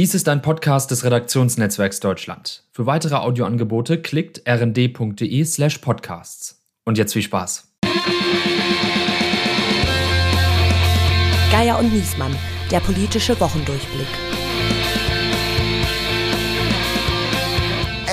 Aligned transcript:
Dies 0.00 0.14
ist 0.14 0.30
ein 0.30 0.40
Podcast 0.40 0.90
des 0.90 1.04
Redaktionsnetzwerks 1.04 2.00
Deutschland. 2.00 2.64
Für 2.72 2.86
weitere 2.86 3.16
Audioangebote 3.16 4.00
klickt 4.00 4.40
rnd.de 4.48 5.44
slash 5.44 5.76
podcasts. 5.76 6.64
Und 6.86 6.96
jetzt 6.96 7.12
viel 7.12 7.20
Spaß. 7.20 7.68
Geier 11.52 11.78
und 11.78 11.92
Niesmann, 11.92 12.34
der 12.70 12.80
politische 12.80 13.38
Wochendurchblick. 13.38 14.06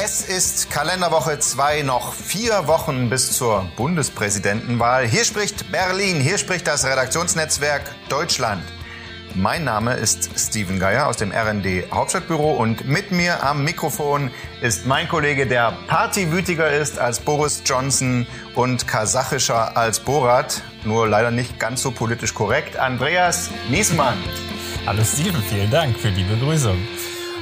Es 0.03 0.27
ist 0.27 0.69
Kalenderwoche 0.69 1.39
2, 1.39 1.83
noch 1.83 2.11
vier 2.11 2.67
Wochen 2.67 3.09
bis 3.09 3.31
zur 3.31 3.65
Bundespräsidentenwahl. 3.77 5.07
Hier 5.07 5.23
spricht 5.23 5.71
Berlin, 5.71 6.19
hier 6.19 6.37
spricht 6.37 6.67
das 6.67 6.85
Redaktionsnetzwerk 6.85 7.95
Deutschland. 8.09 8.61
Mein 9.37 9.65
Name 9.65 9.93
ist 9.93 10.31
Steven 10.35 10.79
Geier 10.79 11.05
aus 11.05 11.17
dem 11.17 11.31
RND 11.31 11.91
Hauptstadtbüro 11.91 12.53
und 12.53 12.87
mit 12.87 13.11
mir 13.11 13.43
am 13.43 13.63
Mikrofon 13.63 14.31
ist 14.61 14.87
mein 14.87 15.07
Kollege, 15.07 15.45
der 15.45 15.73
partywütiger 15.85 16.71
ist 16.71 16.97
als 16.97 17.19
Boris 17.19 17.61
Johnson 17.63 18.25
und 18.55 18.87
kasachischer 18.87 19.77
als 19.77 19.99
Borat, 19.99 20.63
nur 20.85 21.07
leider 21.07 21.29
nicht 21.29 21.59
ganz 21.59 21.83
so 21.83 21.91
politisch 21.91 22.33
korrekt, 22.33 22.77
Andreas 22.77 23.51
Niesmann. 23.69 24.17
Hallo 24.87 25.03
Steven, 25.03 25.39
vielen 25.43 25.69
Dank 25.69 25.99
für 25.99 26.09
die 26.09 26.23
Begrüßung. 26.23 26.79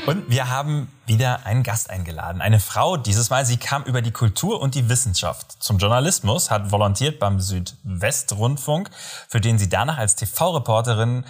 Und 0.05 0.30
wir 0.30 0.50
haben 0.50 0.89
wieder 1.08 1.45
einen 1.45 1.64
Gast 1.64 1.89
eingeladen. 1.89 2.41
Eine 2.41 2.59
Frau 2.59 2.95
dieses 2.98 3.31
Mal. 3.31 3.44
Sie 3.45 3.58
kam 3.58 3.84
über 3.84 4.03
die 4.03 4.12
Kultur 4.12 4.62
und 4.62 4.75
die 4.75 4.88
Wissenschaft 4.88 5.64
zum 5.64 5.80
Journalismus, 5.80 6.52
hat 6.52 6.72
volontiert 6.72 7.20
beim 7.20 7.39
Südwestrundfunk, 7.39 8.91
für 9.27 9.41
den 9.41 9.58
sie 9.58 9.67
danach 9.67 9.98
als 9.98 10.16
TV-Reporterin 10.16 11.23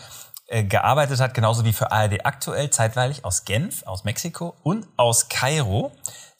äh, 0.47 0.63
gearbeitet 0.63 1.19
hat, 1.19 1.33
genauso 1.33 1.65
wie 1.65 1.73
für 1.73 1.91
ARD 1.91 2.25
aktuell, 2.25 2.69
zeitweilig 2.69 3.25
aus 3.25 3.45
Genf, 3.45 3.83
aus 3.87 4.03
Mexiko 4.03 4.55
und 4.63 4.85
aus 4.95 5.27
Kairo. 5.27 5.91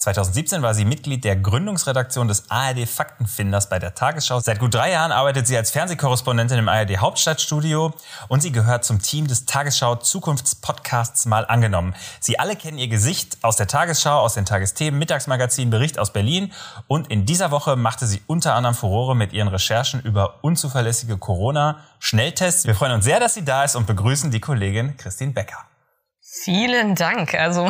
2017 0.05 0.62
war 0.62 0.76
sie 0.76 0.85
Mitglied 0.85 1.24
der 1.24 1.35
Gründungsredaktion 1.35 2.27
des 2.27 2.52
ARD 2.52 2.88
Faktenfinders 2.88 3.70
bei 3.70 3.80
der 3.80 3.96
Tagesschau. 3.96 4.40
Seit 4.40 4.60
gut 4.60 4.76
drei 4.76 4.91
Jahren 4.91 5.12
arbeitet 5.12 5.48
sie 5.48 5.57
als 5.57 5.71
Fernsehkorrespondentin 5.71 6.60
im 6.60 6.70
ARD 6.70 6.98
Hauptstadtstudio 6.98 7.91
und 8.27 8.41
sie 8.41 8.52
gehört 8.52 8.85
zum 8.85 9.02
Team 9.02 9.26
des 9.26 9.46
Tagesschau 9.46 9.96
Zukunftspodcasts 9.96 11.26
mal 11.26 11.48
angenommen. 11.48 11.96
Sie 12.20 12.38
alle 12.38 12.55
kennen 12.55 12.77
ihr 12.77 12.88
Gesicht 12.88 13.40
aus 13.41 13.55
der 13.55 13.65
Tagesschau, 13.65 14.20
aus 14.20 14.35
den 14.35 14.46
Tagesthemen, 14.46 14.99
Mittagsmagazin, 14.99 15.71
Bericht 15.71 15.98
aus 15.98 16.13
Berlin 16.13 16.54
und 16.85 17.10
in 17.10 17.26
dieser 17.26 17.49
Woche 17.49 17.76
machte 17.76 18.05
sie 18.05 18.21
unter 18.27 18.54
anderem 18.54 18.76
Furore 18.76 19.15
mit 19.15 19.34
ihren 19.34 19.48
Recherchen 19.48 20.02
über 20.02 20.43
unzuverlässige 20.43 21.18
Corona-Schnelltests. 21.18 22.68
Wir 22.68 22.76
freuen 22.76 22.91
uns 22.91 23.05
sehr, 23.05 23.20
dass 23.20 23.34
sie 23.34 23.43
da 23.43 23.63
ist 23.63 23.76
und 23.76 23.87
begrüßen 23.87 24.30
die 24.30 24.40
Kollegin 24.40 24.98
Christine 24.98 25.32
Becker. 25.32 25.65
Vielen 26.38 26.96
Dank. 26.96 27.34
Also 27.34 27.70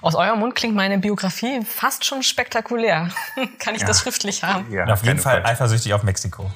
aus 0.00 0.14
eurem 0.14 0.38
Mund 0.38 0.54
klingt 0.54 0.76
meine 0.76 0.98
Biografie 0.98 1.60
fast 1.64 2.04
schon 2.04 2.22
spektakulär. 2.22 3.10
Kann 3.58 3.74
ich 3.74 3.80
ja. 3.80 3.88
das 3.88 4.00
schriftlich 4.00 4.44
haben? 4.44 4.72
Ja, 4.72 4.86
auf 4.86 5.04
jeden 5.04 5.18
Fall 5.18 5.44
eifersüchtig 5.44 5.92
auf 5.92 6.04
Mexiko. 6.04 6.48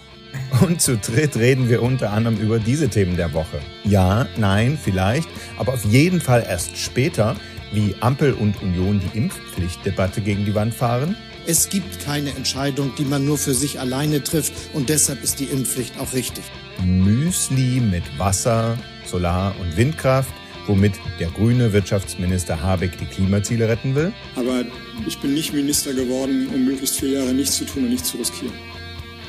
Und 0.61 0.81
zu 0.81 0.97
dritt 0.97 1.37
reden 1.37 1.69
wir 1.69 1.83
unter 1.83 2.13
anderem 2.13 2.39
über 2.39 2.61
diese 2.61 2.89
Themen 2.89 3.17
der 3.17 3.33
Woche. 3.35 3.61
Ja, 3.83 4.27
nein, 4.37 4.79
vielleicht, 4.83 5.29
aber 5.59 5.75
auf 5.75 5.85
jeden 5.85 6.21
Fall 6.21 6.47
erst 6.49 6.77
später, 6.79 7.35
wie 7.73 7.97
Ampel 8.01 8.35
und 8.35 8.63
Union 8.63 9.01
die 9.01 9.19
Impfpflichtdebatte 9.19 10.21
gegen 10.21 10.45
die 10.45 10.55
Wand 10.55 10.75
fahren. 10.75 11.17
Es 11.47 11.69
gibt 11.69 12.05
keine 12.05 12.31
Entscheidung, 12.31 12.95
die 12.97 13.05
man 13.05 13.25
nur 13.25 13.37
für 13.37 13.55
sich 13.55 13.81
alleine 13.81 14.23
trifft 14.23 14.53
und 14.75 14.91
deshalb 14.91 15.25
ist 15.25 15.41
die 15.41 15.47
Impfpflicht 15.47 15.99
auch 15.99 16.13
richtig. 16.13 16.45
Müsli 16.85 17.81
mit 17.81 18.05
Wasser, 18.17 18.79
Solar- 19.07 19.55
und 19.61 19.77
Windkraft– 19.77 20.33
womit 20.69 20.95
der 21.19 21.29
grüne 21.29 21.73
Wirtschaftsminister 21.73 22.63
Habeck 22.63 22.99
die 22.99 23.07
Klimaziele 23.07 23.69
retten 23.69 23.95
will. 23.95 24.13
Aber 24.37 24.65
ich 25.07 25.19
bin 25.19 25.35
nicht 25.35 25.53
Minister 25.53 25.95
geworden, 25.95 26.49
um 26.55 26.65
möglichst 26.65 27.01
vier 27.01 27.21
Jahre 27.21 27.33
nichts 27.33 27.57
zu 27.57 27.65
tun 27.65 27.85
und 27.85 27.91
nichts 27.91 28.11
zu 28.11 28.19
riskieren. 28.19 28.55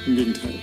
Im 0.05 0.15
Gegenteil. 0.15 0.53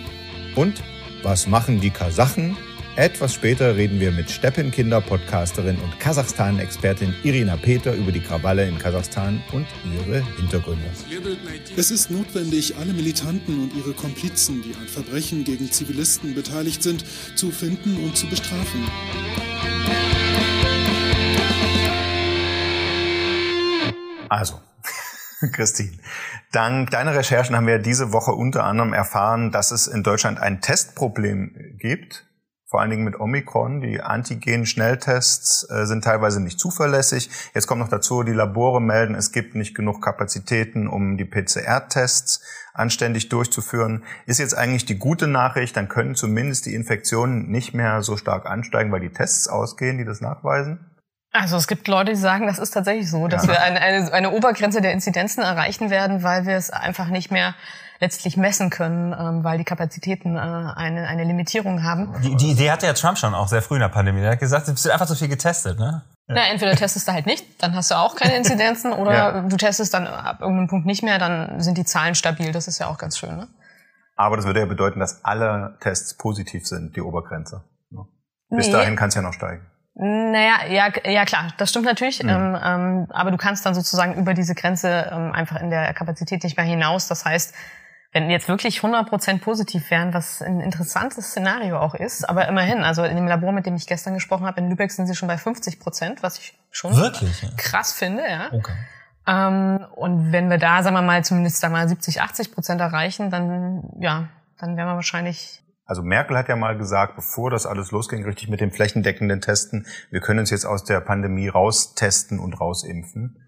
Und 0.55 0.83
was 1.23 1.47
machen 1.47 1.81
die 1.81 1.91
Kasachen? 1.91 2.57
Etwas 2.97 3.35
später 3.35 3.77
reden 3.77 4.01
wir 4.01 4.11
mit 4.11 4.31
Steppenkinder-Podcasterin 4.31 5.77
und 5.77 6.01
Kasachstan-Expertin 6.01 7.15
Irina 7.25 7.59
Peter 7.59 7.95
über 7.95 8.11
die 8.11 8.21
Krawalle 8.21 8.67
in 8.67 8.79
Kasachstan 8.79 9.43
und 9.53 9.67
ihre 9.99 10.25
Hintergründe. 10.39 10.87
Es 11.77 11.91
ist 11.91 12.11
notwendig, 12.11 12.77
alle 12.77 12.95
Militanten 12.95 13.61
und 13.61 13.75
ihre 13.77 13.93
Komplizen, 13.93 14.63
die 14.63 14.75
an 14.75 14.89
Verbrechen 14.89 15.45
gegen 15.45 15.71
Zivilisten 15.71 16.35
beteiligt 16.35 16.83
sind, 16.83 17.05
zu 17.35 17.51
finden 17.51 17.99
und 18.03 18.17
zu 18.17 18.29
bestrafen. 18.29 18.81
Also, 24.37 24.61
Christine, 25.53 25.97
dank 26.53 26.91
deiner 26.91 27.15
Recherchen 27.15 27.57
haben 27.57 27.67
wir 27.67 27.79
diese 27.79 28.13
Woche 28.13 28.33
unter 28.33 28.65
anderem 28.65 28.93
erfahren, 28.93 29.51
dass 29.51 29.71
es 29.71 29.87
in 29.87 30.03
Deutschland 30.03 30.39
ein 30.39 30.61
Testproblem 30.61 31.79
gibt, 31.79 32.27
vor 32.69 32.83
allen 32.83 32.91
Dingen 32.91 33.05
mit 33.05 33.19
Omikron. 33.19 33.81
Die 33.81 34.03
Antigen-Schnelltests 34.03 35.71
äh, 35.71 35.87
sind 35.87 36.05
teilweise 36.05 36.43
nicht 36.43 36.61
zuverlässig. 36.61 37.31
Jetzt 37.55 37.67
kommt 37.67 37.81
noch 37.81 37.89
dazu, 37.89 38.25
die 38.25 38.33
Labore 38.33 38.83
melden, 38.83 39.15
es 39.15 39.33
gibt 39.33 39.55
nicht 39.55 39.75
genug 39.75 40.03
Kapazitäten, 40.03 40.87
um 40.87 41.17
die 41.17 41.25
PCR-Tests 41.25 42.43
anständig 42.75 43.31
durchzuführen. 43.31 44.05
Ist 44.27 44.39
jetzt 44.39 44.55
eigentlich 44.55 44.85
die 44.85 44.99
gute 44.99 45.29
Nachricht, 45.29 45.79
dann 45.79 45.89
können 45.89 46.15
zumindest 46.15 46.67
die 46.67 46.75
Infektionen 46.75 47.51
nicht 47.51 47.73
mehr 47.73 48.03
so 48.03 48.19
stark 48.19 48.45
ansteigen, 48.45 48.93
weil 48.93 49.01
die 49.01 49.15
Tests 49.15 49.49
ausgehen, 49.49 49.97
die 49.97 50.05
das 50.05 50.21
nachweisen? 50.21 50.91
Also 51.39 51.57
es 51.57 51.67
gibt 51.67 51.89
Leute, 51.89 52.13
die 52.13 52.19
sagen, 52.19 52.47
das 52.47 52.59
ist 52.59 52.71
tatsächlich 52.71 53.11
so, 53.11 53.29
dass 53.29 53.47
ja. 53.47 53.53
wir 53.53 53.63
eine, 53.63 53.81
eine, 53.81 54.13
eine 54.13 54.31
Obergrenze 54.33 54.81
der 54.81 54.93
Inzidenzen 54.93 55.43
erreichen 55.43 55.91
werden, 55.91 56.23
weil 56.23 56.47
wir 56.47 56.57
es 56.57 56.71
einfach 56.71 57.09
nicht 57.09 57.31
mehr 57.31 57.55
letztlich 57.99 58.37
messen 58.37 58.71
können, 58.71 59.15
ähm, 59.19 59.43
weil 59.43 59.59
die 59.59 59.65
Kapazitäten 59.65 60.37
äh, 60.37 60.39
eine, 60.39 61.09
eine 61.09 61.25
Limitierung 61.25 61.83
haben. 61.83 62.15
Die, 62.23 62.37
die 62.37 62.51
Idee 62.51 62.71
hatte 62.71 62.87
ja 62.87 62.93
Trump 62.93 63.19
schon 63.19 63.35
auch 63.35 63.49
sehr 63.49 63.63
früh 63.63 63.77
in 63.77 63.81
der 63.81 63.89
Pandemie. 63.89 64.21
Er 64.21 64.33
hat 64.33 64.41
gesagt, 64.41 64.69
es 64.69 64.85
wird 64.85 64.93
einfach 64.93 65.07
zu 65.07 65.15
viel 65.15 65.29
getestet, 65.29 65.79
ne? 65.79 66.03
Na, 66.29 66.49
entweder 66.51 66.75
testest 66.75 67.07
du 67.07 67.13
halt 67.13 67.25
nicht, 67.25 67.63
dann 67.63 67.75
hast 67.75 67.91
du 67.91 67.95
auch 67.95 68.17
keine 68.17 68.37
Inzidenzen, 68.37 68.93
oder 68.93 69.13
ja. 69.13 69.41
du 69.43 69.57
testest 69.57 69.95
dann 69.95 70.07
ab 70.07 70.41
irgendeinem 70.41 70.69
Punkt 70.69 70.85
nicht 70.85 71.03
mehr, 71.03 71.19
dann 71.19 71.61
sind 71.61 71.79
die 71.79 71.85
Zahlen 71.85 72.15
stabil. 72.15 72.53
Das 72.53 72.67
ist 72.67 72.79
ja 72.79 72.89
auch 72.89 72.99
ganz 72.99 73.17
schön, 73.17 73.37
ne? 73.37 73.49
Aber 74.17 74.37
das 74.37 74.47
würde 74.47 74.61
ja 74.61 74.67
bedeuten, 74.67 74.99
dass 74.99 75.25
alle 75.25 75.77
Tests 75.81 76.15
positiv 76.15 76.67
sind, 76.67 76.97
die 76.97 77.03
Obergrenze. 77.03 77.65
Bis 78.49 78.67
nee. 78.67 78.73
dahin 78.73 78.97
kann 78.97 79.09
es 79.09 79.15
ja 79.15 79.23
noch 79.23 79.33
steigen. 79.33 79.67
Naja, 79.99 80.67
ja, 80.69 80.93
ja 81.11 81.25
klar, 81.25 81.55
das 81.57 81.71
stimmt 81.71 81.87
natürlich. 81.87 82.23
Mhm. 82.23 82.29
Ähm, 82.29 82.59
ähm, 82.63 83.07
aber 83.11 83.31
du 83.31 83.39
kannst 83.39 83.65
dann 83.65 83.75
sozusagen 83.75 84.15
über 84.15 84.35
diese 84.35 84.55
Grenze 84.55 85.11
ähm, 85.11 85.33
einfach 85.33 85.59
in 85.61 85.71
der 85.71 85.95
Kapazität 85.95 86.45
nicht 86.45 86.57
mehr 86.57 86.67
hinaus. 86.67 87.09
Das 87.09 87.25
heißt, 87.25 87.55
wenn 88.13 88.29
jetzt 88.29 88.47
wirklich 88.47 88.81
100% 88.81 89.41
positiv 89.41 89.91
wären, 89.91 90.13
was 90.13 90.43
ein 90.43 90.61
interessantes 90.61 91.29
Szenario 91.29 91.79
auch 91.79 91.95
ist, 91.95 92.29
aber 92.29 92.47
immerhin, 92.47 92.85
also 92.85 93.05
in 93.05 93.17
dem 93.17 93.27
Labor, 93.27 93.53
mit 93.53 93.65
dem 93.65 93.75
ich 93.75 93.87
gestern 93.87 94.13
gesprochen 94.13 94.47
habe, 94.47 94.61
in 94.61 94.69
Lübeck 94.69 94.91
sind 94.91 95.07
sie 95.07 95.15
schon 95.15 95.29
bei 95.29 95.37
50%, 95.37 96.19
was 96.21 96.39
ich 96.39 96.59
schon 96.71 96.95
wirklich? 96.95 97.43
krass 97.57 97.93
finde, 97.93 98.23
ja. 98.29 98.53
Okay. 98.53 98.73
Ähm, 99.27 99.85
und 99.95 100.31
wenn 100.31 100.51
wir 100.51 100.59
da, 100.59 100.83
sagen 100.83 100.95
wir 100.95 101.03
mal, 101.03 101.25
zumindest 101.25 101.59
sagen 101.59 101.73
wir 101.73 101.81
mal 101.81 101.89
70, 101.89 102.21
80 102.21 102.53
Prozent 102.53 102.81
erreichen, 102.83 103.31
dann, 103.31 103.83
ja, 103.99 104.29
dann 104.59 104.77
wären 104.77 104.89
wir 104.89 104.95
wahrscheinlich 104.95 105.63
also 105.87 106.03
Merkel 106.03 106.37
hat 106.37 106.49
ja 106.49 106.57
mal 106.57 106.77
gesagt, 106.77 107.15
bevor 107.15 107.51
das 107.51 107.65
alles 107.65 107.93
losging, 107.93 108.25
richtig 108.25 108.49
mit 108.49 108.61
dem 108.61 108.73
flächendeckenden 108.73 109.41
Testen, 109.41 109.87
wir 110.11 110.21
können 110.21 110.41
uns 110.41 110.51
jetzt 110.51 110.67
aus 110.67 110.85
der 110.85 111.01
Pandemie 111.01 111.49
raustesten 111.49 112.41
und 112.41 112.61
rausimpfen. 112.61 113.43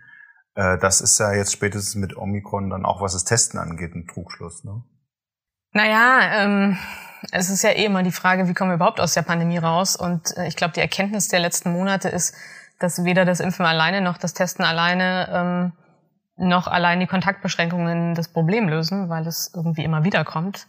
Äh, 0.54 0.78
das 0.78 1.00
ist 1.00 1.18
ja 1.18 1.32
jetzt 1.32 1.52
spätestens 1.52 1.96
mit 1.96 2.16
Omikron 2.16 2.70
dann 2.70 2.84
auch, 2.84 3.00
was 3.00 3.12
das 3.12 3.24
Testen 3.24 3.58
angeht, 3.58 3.94
ein 3.94 4.06
Trugschluss. 4.06 4.62
Ne? 4.64 4.82
Naja, 5.72 6.44
ähm, 6.44 6.78
es 7.32 7.50
ist 7.50 7.62
ja 7.62 7.70
eh 7.70 7.84
immer 7.84 8.04
die 8.04 8.12
Frage, 8.12 8.48
wie 8.48 8.54
kommen 8.54 8.70
wir 8.70 8.76
überhaupt 8.76 9.00
aus 9.00 9.14
der 9.14 9.22
Pandemie 9.22 9.58
raus? 9.58 9.96
Und 9.96 10.36
äh, 10.36 10.46
ich 10.46 10.54
glaube, 10.54 10.74
die 10.74 10.80
Erkenntnis 10.80 11.26
der 11.26 11.40
letzten 11.40 11.72
Monate 11.72 12.08
ist, 12.08 12.34
dass 12.78 13.04
weder 13.04 13.24
das 13.24 13.40
Impfen 13.40 13.66
alleine 13.66 14.00
noch 14.00 14.16
das 14.16 14.34
Testen 14.34 14.64
alleine 14.64 15.28
ähm, 15.32 15.72
noch 16.36 16.68
allein 16.68 17.00
die 17.00 17.08
Kontaktbeschränkungen 17.08 18.14
das 18.14 18.28
Problem 18.28 18.68
lösen, 18.68 19.08
weil 19.08 19.26
es 19.26 19.50
irgendwie 19.54 19.82
immer 19.82 20.04
wieder 20.04 20.24
kommt. 20.24 20.68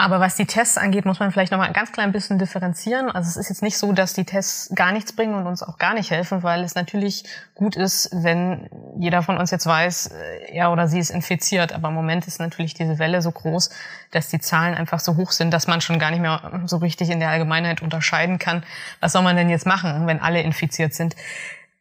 Aber 0.00 0.18
was 0.18 0.34
die 0.34 0.46
Tests 0.46 0.78
angeht, 0.78 1.04
muss 1.04 1.20
man 1.20 1.30
vielleicht 1.30 1.52
noch 1.52 1.58
mal 1.58 1.66
ein 1.66 1.74
ganz 1.74 1.92
klein 1.92 2.10
bisschen 2.10 2.38
differenzieren. 2.38 3.10
Also 3.10 3.28
es 3.28 3.36
ist 3.36 3.50
jetzt 3.50 3.62
nicht 3.62 3.76
so, 3.76 3.92
dass 3.92 4.14
die 4.14 4.24
Tests 4.24 4.74
gar 4.74 4.92
nichts 4.92 5.12
bringen 5.12 5.34
und 5.34 5.46
uns 5.46 5.62
auch 5.62 5.76
gar 5.76 5.92
nicht 5.92 6.10
helfen, 6.10 6.42
weil 6.42 6.64
es 6.64 6.74
natürlich 6.74 7.24
gut 7.54 7.76
ist, 7.76 8.08
wenn 8.10 8.70
jeder 8.98 9.22
von 9.22 9.36
uns 9.36 9.50
jetzt 9.50 9.66
weiß, 9.66 10.06
äh, 10.06 10.54
er 10.54 10.72
oder 10.72 10.88
sie 10.88 10.98
ist 10.98 11.10
infiziert. 11.10 11.74
Aber 11.74 11.88
im 11.88 11.94
Moment 11.94 12.26
ist 12.26 12.40
natürlich 12.40 12.72
diese 12.72 12.98
Welle 12.98 13.20
so 13.20 13.30
groß, 13.30 13.68
dass 14.10 14.28
die 14.28 14.40
Zahlen 14.40 14.74
einfach 14.74 15.00
so 15.00 15.16
hoch 15.16 15.32
sind, 15.32 15.50
dass 15.52 15.66
man 15.66 15.82
schon 15.82 15.98
gar 15.98 16.10
nicht 16.10 16.20
mehr 16.20 16.62
so 16.64 16.78
richtig 16.78 17.10
in 17.10 17.20
der 17.20 17.28
Allgemeinheit 17.28 17.82
unterscheiden 17.82 18.38
kann, 18.38 18.62
was 19.00 19.12
soll 19.12 19.22
man 19.22 19.36
denn 19.36 19.50
jetzt 19.50 19.66
machen, 19.66 20.06
wenn 20.06 20.18
alle 20.18 20.40
infiziert 20.40 20.94
sind. 20.94 21.14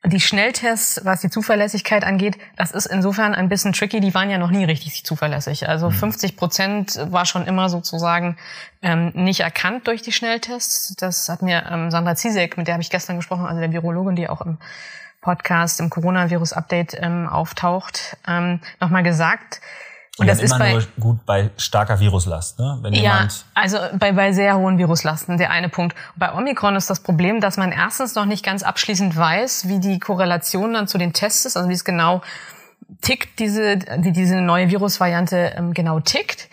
Die 0.05 0.21
Schnelltests, 0.21 1.01
was 1.03 1.19
die 1.19 1.29
Zuverlässigkeit 1.29 2.05
angeht, 2.05 2.37
das 2.55 2.71
ist 2.71 2.85
insofern 2.85 3.35
ein 3.35 3.49
bisschen 3.49 3.73
tricky. 3.73 3.99
Die 3.99 4.13
waren 4.13 4.29
ja 4.29 4.37
noch 4.37 4.49
nie 4.49 4.63
richtig 4.63 5.03
zuverlässig. 5.03 5.67
Also 5.67 5.89
50 5.89 6.37
Prozent 6.37 6.97
war 7.11 7.25
schon 7.25 7.45
immer 7.45 7.67
sozusagen 7.67 8.37
ähm, 8.81 9.11
nicht 9.13 9.41
erkannt 9.41 9.87
durch 9.87 10.01
die 10.01 10.13
Schnelltests. 10.13 10.95
Das 10.95 11.27
hat 11.27 11.41
mir 11.41 11.65
ähm, 11.69 11.91
Sandra 11.91 12.15
Ziesek, 12.15 12.55
mit 12.55 12.67
der 12.67 12.75
habe 12.75 12.81
ich 12.81 12.89
gestern 12.89 13.17
gesprochen, 13.17 13.45
also 13.45 13.59
der 13.59 13.73
Virologin, 13.73 14.15
die 14.15 14.29
auch 14.29 14.39
im 14.39 14.57
Podcast, 15.19 15.81
im 15.81 15.89
Coronavirus-Update 15.89 16.97
ähm, 17.01 17.27
auftaucht, 17.27 18.15
ähm, 18.25 18.61
nochmal 18.79 19.03
gesagt. 19.03 19.59
Und, 20.19 20.27
das 20.27 20.41
ist 20.41 20.57
bei, 20.57 20.73
nur 20.73 20.83
gut 20.99 21.25
bei 21.25 21.49
starker 21.57 21.99
Viruslast, 21.99 22.59
ne? 22.59 22.77
Wenn 22.81 22.93
ja, 22.93 23.27
also 23.53 23.77
bei, 23.97 24.11
bei 24.11 24.33
sehr 24.33 24.57
hohen 24.57 24.77
Viruslasten, 24.77 25.37
der 25.37 25.51
eine 25.51 25.69
Punkt. 25.69 25.95
Bei 26.15 26.33
Omikron 26.33 26.75
ist 26.75 26.89
das 26.89 26.99
Problem, 27.01 27.41
dass 27.41 27.57
man 27.57 27.71
erstens 27.71 28.15
noch 28.15 28.25
nicht 28.25 28.43
ganz 28.43 28.63
abschließend 28.63 29.15
weiß, 29.15 29.67
wie 29.67 29.79
die 29.79 29.99
Korrelation 29.99 30.73
dann 30.73 30.87
zu 30.87 30.97
den 30.97 31.13
Tests 31.13 31.45
ist, 31.45 31.57
also 31.57 31.69
wie 31.69 31.73
es 31.73 31.85
genau 31.85 32.21
tickt, 33.01 33.39
diese, 33.39 33.79
wie 33.99 34.11
diese 34.11 34.41
neue 34.41 34.69
Virusvariante 34.69 35.53
ähm, 35.55 35.73
genau 35.73 35.99
tickt 35.99 36.49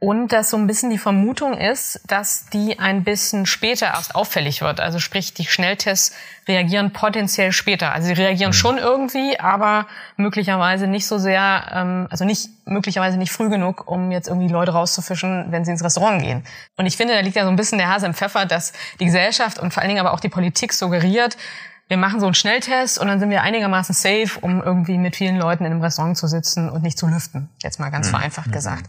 und 0.00 0.28
dass 0.28 0.50
so 0.50 0.56
ein 0.56 0.68
bisschen 0.68 0.90
die 0.90 0.98
Vermutung 0.98 1.54
ist, 1.54 2.00
dass 2.06 2.46
die 2.46 2.78
ein 2.78 3.02
bisschen 3.02 3.46
später 3.46 3.86
erst 3.86 4.14
auffällig 4.14 4.60
wird. 4.60 4.78
Also 4.78 5.00
sprich, 5.00 5.34
die 5.34 5.44
Schnelltests 5.44 6.14
reagieren 6.46 6.92
potenziell 6.92 7.50
später. 7.50 7.92
Also 7.92 8.06
sie 8.06 8.12
reagieren 8.12 8.50
mhm. 8.50 8.54
schon 8.54 8.78
irgendwie, 8.78 9.40
aber 9.40 9.88
möglicherweise 10.16 10.86
nicht 10.86 11.08
so 11.08 11.18
sehr, 11.18 11.64
ähm, 11.72 12.06
also 12.10 12.24
nicht 12.24 12.48
möglicherweise 12.64 13.18
nicht 13.18 13.32
früh 13.32 13.48
genug, 13.48 13.90
um 13.90 14.12
jetzt 14.12 14.28
irgendwie 14.28 14.46
Leute 14.46 14.70
rauszufischen, 14.70 15.50
wenn 15.50 15.64
sie 15.64 15.72
ins 15.72 15.82
Restaurant 15.82 16.22
gehen. 16.22 16.44
Und 16.76 16.86
ich 16.86 16.96
finde, 16.96 17.14
da 17.14 17.20
liegt 17.20 17.34
ja 17.34 17.42
so 17.42 17.50
ein 17.50 17.56
bisschen 17.56 17.78
der 17.78 17.88
Hase 17.88 18.06
im 18.06 18.14
Pfeffer, 18.14 18.46
dass 18.46 18.72
die 19.00 19.06
Gesellschaft 19.06 19.58
und 19.58 19.74
vor 19.74 19.82
allen 19.82 19.88
Dingen 19.88 20.00
aber 20.00 20.12
auch 20.12 20.20
die 20.20 20.28
Politik 20.28 20.74
suggeriert, 20.74 21.36
wir 21.88 21.96
machen 21.96 22.20
so 22.20 22.26
einen 22.26 22.34
Schnelltest 22.34 22.98
und 22.98 23.08
dann 23.08 23.18
sind 23.18 23.30
wir 23.30 23.42
einigermaßen 23.42 23.94
safe, 23.94 24.38
um 24.42 24.62
irgendwie 24.62 24.98
mit 24.98 25.16
vielen 25.16 25.36
Leuten 25.36 25.64
in 25.64 25.72
einem 25.72 25.80
Restaurant 25.80 26.18
zu 26.18 26.28
sitzen 26.28 26.68
und 26.68 26.82
nicht 26.82 26.98
zu 26.98 27.08
lüften. 27.08 27.48
Jetzt 27.62 27.80
mal 27.80 27.88
ganz 27.88 28.08
mhm. 28.08 28.10
vereinfacht 28.10 28.52
gesagt. 28.52 28.84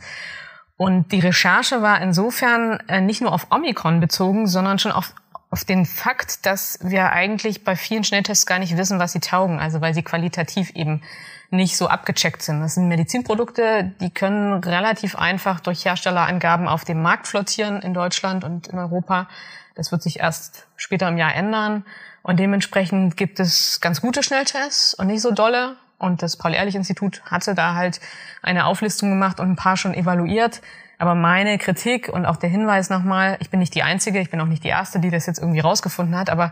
Und 0.80 1.12
die 1.12 1.20
Recherche 1.20 1.82
war 1.82 2.00
insofern 2.00 2.80
äh, 2.88 3.02
nicht 3.02 3.20
nur 3.20 3.34
auf 3.34 3.48
Omikron 3.52 4.00
bezogen, 4.00 4.48
sondern 4.48 4.80
schon 4.80 4.94
auf, 4.94 5.14
auf 5.50 5.66
den 5.66 5.86
Fakt, 5.86 6.46
dass 6.46 6.80
wir 6.82 7.12
eigentlich 7.12 7.66
bei 7.66 7.76
vielen 7.76 8.06
Schnelltests 8.06 8.46
gar 8.46 8.60
nicht 8.60 8.78
wissen, 8.78 8.98
was 8.98 9.12
sie 9.12 9.20
taugen, 9.20 9.60
also 9.60 9.82
weil 9.82 9.94
sie 9.94 10.04
qualitativ 10.04 10.70
eben 10.76 11.02
nicht 11.50 11.76
so 11.76 11.90
abgecheckt 11.90 12.42
sind. 12.42 12.62
Das 12.62 12.76
sind 12.76 12.88
Medizinprodukte, 12.88 13.94
die 14.00 14.10
können 14.10 14.54
relativ 14.54 15.18
einfach 15.18 15.60
durch 15.60 15.84
Herstellerangaben 15.84 16.70
auf 16.70 16.86
dem 16.86 17.02
Markt 17.02 17.28
flottieren 17.28 17.82
in 17.82 17.94
Deutschland 17.94 18.46
und 18.46 18.68
in 18.68 18.80
Europa. 18.80 19.28
Das 19.76 19.92
wird 19.92 20.02
sich 20.02 20.22
erst 20.22 20.66
später 20.78 21.10
im 21.10 21.18
Jahr 21.18 21.36
ändern. 21.36 21.84
Und 22.24 22.40
dementsprechend 22.40 23.18
gibt 23.18 23.42
es 23.42 23.82
ganz 23.82 24.00
gute 24.00 24.24
Schnelltests 24.24 24.94
und 24.94 25.08
nicht 25.08 25.22
so 25.22 25.32
dolle. 25.32 25.76
Und 26.00 26.24
das 26.24 26.38
Paul-Ehrlich-Institut 26.38 27.22
hatte 27.26 27.54
da 27.54 27.76
halt 27.76 28.00
eine 28.42 28.66
Auflistung 28.66 29.10
gemacht 29.10 29.40
und 29.40 29.52
ein 29.52 29.56
paar 29.56 29.78
schon 29.78 29.94
evaluiert. 29.94 30.62
Aber 30.98 31.16
meine 31.16 31.58
Kritik 31.58 32.10
und 32.10 32.26
auch 32.26 32.38
der 32.38 32.50
Hinweis 32.50 32.90
nochmal, 32.90 33.38
ich 33.40 33.50
bin 33.50 33.60
nicht 33.60 33.76
die 33.76 33.84
Einzige, 33.84 34.20
ich 34.20 34.30
bin 34.30 34.42
auch 34.42 34.48
nicht 34.48 34.64
die 34.64 34.70
Erste, 34.70 35.00
die 35.00 35.10
das 35.10 35.26
jetzt 35.26 35.40
irgendwie 35.40 35.60
rausgefunden 35.60 36.18
hat, 36.18 36.30
aber 36.30 36.52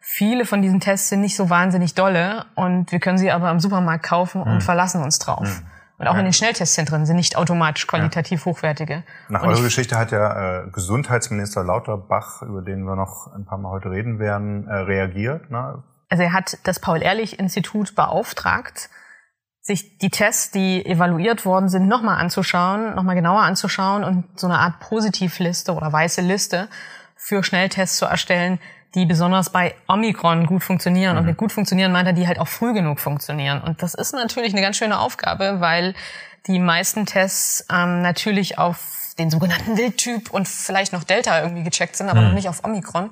viele 0.00 0.44
von 0.44 0.62
diesen 0.62 0.80
Tests 0.80 1.08
sind 1.08 1.20
nicht 1.20 1.36
so 1.36 1.50
wahnsinnig 1.50 1.94
dolle 1.94 2.44
und 2.54 2.92
wir 2.92 3.00
können 3.00 3.18
sie 3.18 3.32
aber 3.32 3.50
im 3.50 3.58
Supermarkt 3.58 4.04
kaufen 4.04 4.42
und 4.42 4.54
mhm. 4.54 4.60
verlassen 4.60 5.02
uns 5.02 5.18
drauf. 5.18 5.62
Mhm. 5.62 5.66
Und 5.98 6.06
auch 6.06 6.14
ja. 6.14 6.20
in 6.20 6.26
den 6.26 6.32
Schnelltestzentren 6.32 7.06
sind 7.06 7.16
nicht 7.16 7.36
automatisch 7.36 7.88
qualitativ 7.88 8.46
ja. 8.46 8.52
hochwertige. 8.52 9.02
Nach 9.28 9.42
eurer 9.42 9.62
Geschichte 9.62 9.98
hat 9.98 10.12
ja 10.12 10.60
äh, 10.62 10.70
Gesundheitsminister 10.70 11.64
Lauterbach, 11.64 12.42
über 12.42 12.62
den 12.62 12.84
wir 12.84 12.94
noch 12.94 13.34
ein 13.34 13.44
paar 13.44 13.58
Mal 13.58 13.70
heute 13.70 13.90
reden 13.90 14.20
werden, 14.20 14.68
äh, 14.68 14.74
reagiert. 14.74 15.50
Ne? 15.50 15.82
Also 16.08 16.22
er 16.22 16.32
hat 16.32 16.58
das 16.64 16.80
Paul-Ehrlich-Institut 16.80 17.94
beauftragt, 17.94 18.88
sich 19.60 19.98
die 19.98 20.10
Tests, 20.10 20.50
die 20.50 20.84
evaluiert 20.84 21.44
worden 21.44 21.68
sind, 21.68 21.86
nochmal 21.88 22.18
anzuschauen, 22.18 22.94
nochmal 22.94 23.14
genauer 23.14 23.42
anzuschauen 23.42 24.02
und 24.02 24.24
so 24.40 24.46
eine 24.46 24.58
Art 24.58 24.80
Positivliste 24.80 25.74
oder 25.74 25.92
weiße 25.92 26.22
Liste 26.22 26.68
für 27.14 27.42
Schnelltests 27.42 27.98
zu 27.98 28.06
erstellen, 28.06 28.58
die 28.94 29.04
besonders 29.04 29.50
bei 29.50 29.74
Omikron 29.86 30.46
gut 30.46 30.64
funktionieren. 30.64 31.12
Mhm. 31.12 31.18
Und 31.18 31.26
mit 31.26 31.36
gut 31.36 31.52
funktionieren 31.52 31.92
meint 31.92 32.06
er, 32.06 32.14
die 32.14 32.26
halt 32.26 32.38
auch 32.38 32.48
früh 32.48 32.72
genug 32.72 32.98
funktionieren. 33.00 33.60
Und 33.60 33.82
das 33.82 33.94
ist 33.94 34.14
natürlich 34.14 34.52
eine 34.54 34.62
ganz 34.62 34.78
schöne 34.78 34.98
Aufgabe, 34.98 35.60
weil 35.60 35.94
die 36.46 36.58
meisten 36.58 37.04
Tests 37.04 37.66
ähm, 37.70 38.00
natürlich 38.00 38.58
auf 38.58 39.14
den 39.18 39.30
sogenannten 39.30 39.76
Wildtyp 39.76 40.30
und 40.30 40.48
vielleicht 40.48 40.92
noch 40.92 41.04
Delta 41.04 41.42
irgendwie 41.42 41.64
gecheckt 41.64 41.96
sind, 41.96 42.08
aber 42.08 42.20
mhm. 42.20 42.28
noch 42.28 42.34
nicht 42.34 42.48
auf 42.48 42.64
Omikron. 42.64 43.10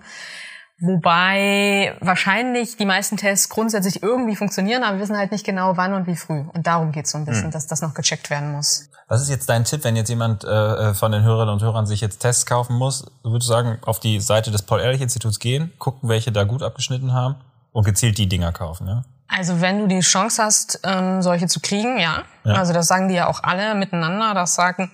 Wobei 0.79 1.97
wahrscheinlich 2.01 2.77
die 2.77 2.85
meisten 2.85 3.17
Tests 3.17 3.49
grundsätzlich 3.49 4.03
irgendwie 4.03 4.37
funktionieren, 4.37 4.83
aber 4.83 4.97
wir 4.97 5.03
wissen 5.03 5.17
halt 5.17 5.33
nicht 5.33 5.47
genau 5.47 5.77
wann 5.77 5.95
und 5.95 6.07
wie 6.07 6.17
früh. 6.17 6.45
Und 6.53 6.67
darum 6.67 6.93
geht 6.93 7.07
es 7.07 7.13
so 7.13 7.19
ein 7.19 7.25
bisschen, 7.25 7.45
hm. 7.45 7.51
dass 7.51 7.67
das 7.67 7.81
noch 7.81 7.95
gecheckt 7.95 8.29
werden 8.29 8.53
muss. 8.53 8.91
Was 9.09 9.23
ist 9.23 9.31
jetzt 9.31 9.49
dein 9.49 9.65
Tipp, 9.65 9.85
wenn 9.85 9.97
jetzt 9.97 10.09
jemand 10.09 10.45
äh, 10.45 10.49
äh, 10.49 10.95
von 10.95 11.13
den 11.13 11.23
Hörerinnen 11.23 11.55
und 11.55 11.63
Hörern 11.63 11.87
sich 11.87 12.01
jetzt 12.01 12.19
Tests 12.19 12.45
kaufen 12.45 12.77
muss? 12.77 13.07
Würdest 13.23 13.49
du 13.49 13.53
sagen, 13.53 13.79
auf 13.87 14.01
die 14.01 14.21
Seite 14.21 14.51
des 14.51 14.63
Paul-Ehrlich-Instituts 14.63 15.39
gehen, 15.39 15.73
gucken, 15.79 16.09
welche 16.09 16.33
da 16.33 16.45
gut 16.45 16.63
abgeschnitten 16.63 17.13
haben 17.13 17.37
und 17.73 17.85
gezielt 17.85 18.19
die 18.19 18.29
Dinger 18.29 18.53
kaufen, 18.53 18.87
ja? 18.87 19.05
Also 19.29 19.61
wenn 19.61 19.81
du 19.81 19.87
die 19.87 20.01
Chance 20.01 20.43
hast, 20.43 20.81
ähm, 20.85 21.21
solche 21.21 21.49
zu 21.49 21.61
kriegen, 21.61 21.99
ja. 21.99 22.23
ja. 22.45 22.55
Also 22.55 22.73
das 22.73 22.87
sagen 22.87 23.09
die 23.09 23.15
ja 23.15 23.27
auch 23.27 23.43
alle 23.43 23.75
miteinander. 23.75 24.35
Das 24.35 24.55
sagen, 24.55 24.91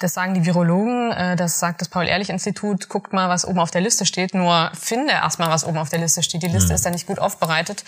das 0.00 0.14
sagen 0.14 0.34
die 0.34 0.44
Virologen, 0.44 1.12
äh, 1.12 1.36
das 1.36 1.60
sagt 1.60 1.80
das 1.80 1.88
Paul-Ehrlich-Institut. 1.88 2.88
Guckt 2.88 3.12
mal, 3.12 3.28
was 3.28 3.46
oben 3.46 3.60
auf 3.60 3.70
der 3.70 3.80
Liste 3.80 4.04
steht. 4.04 4.34
Nur 4.34 4.70
finde 4.74 5.12
erstmal, 5.12 5.48
was 5.48 5.64
oben 5.64 5.78
auf 5.78 5.90
der 5.90 6.00
Liste 6.00 6.22
steht. 6.22 6.42
Die 6.42 6.48
Liste 6.48 6.70
mhm. 6.70 6.74
ist 6.74 6.84
ja 6.84 6.90
nicht 6.90 7.06
gut 7.06 7.18
aufbereitet. 7.18 7.84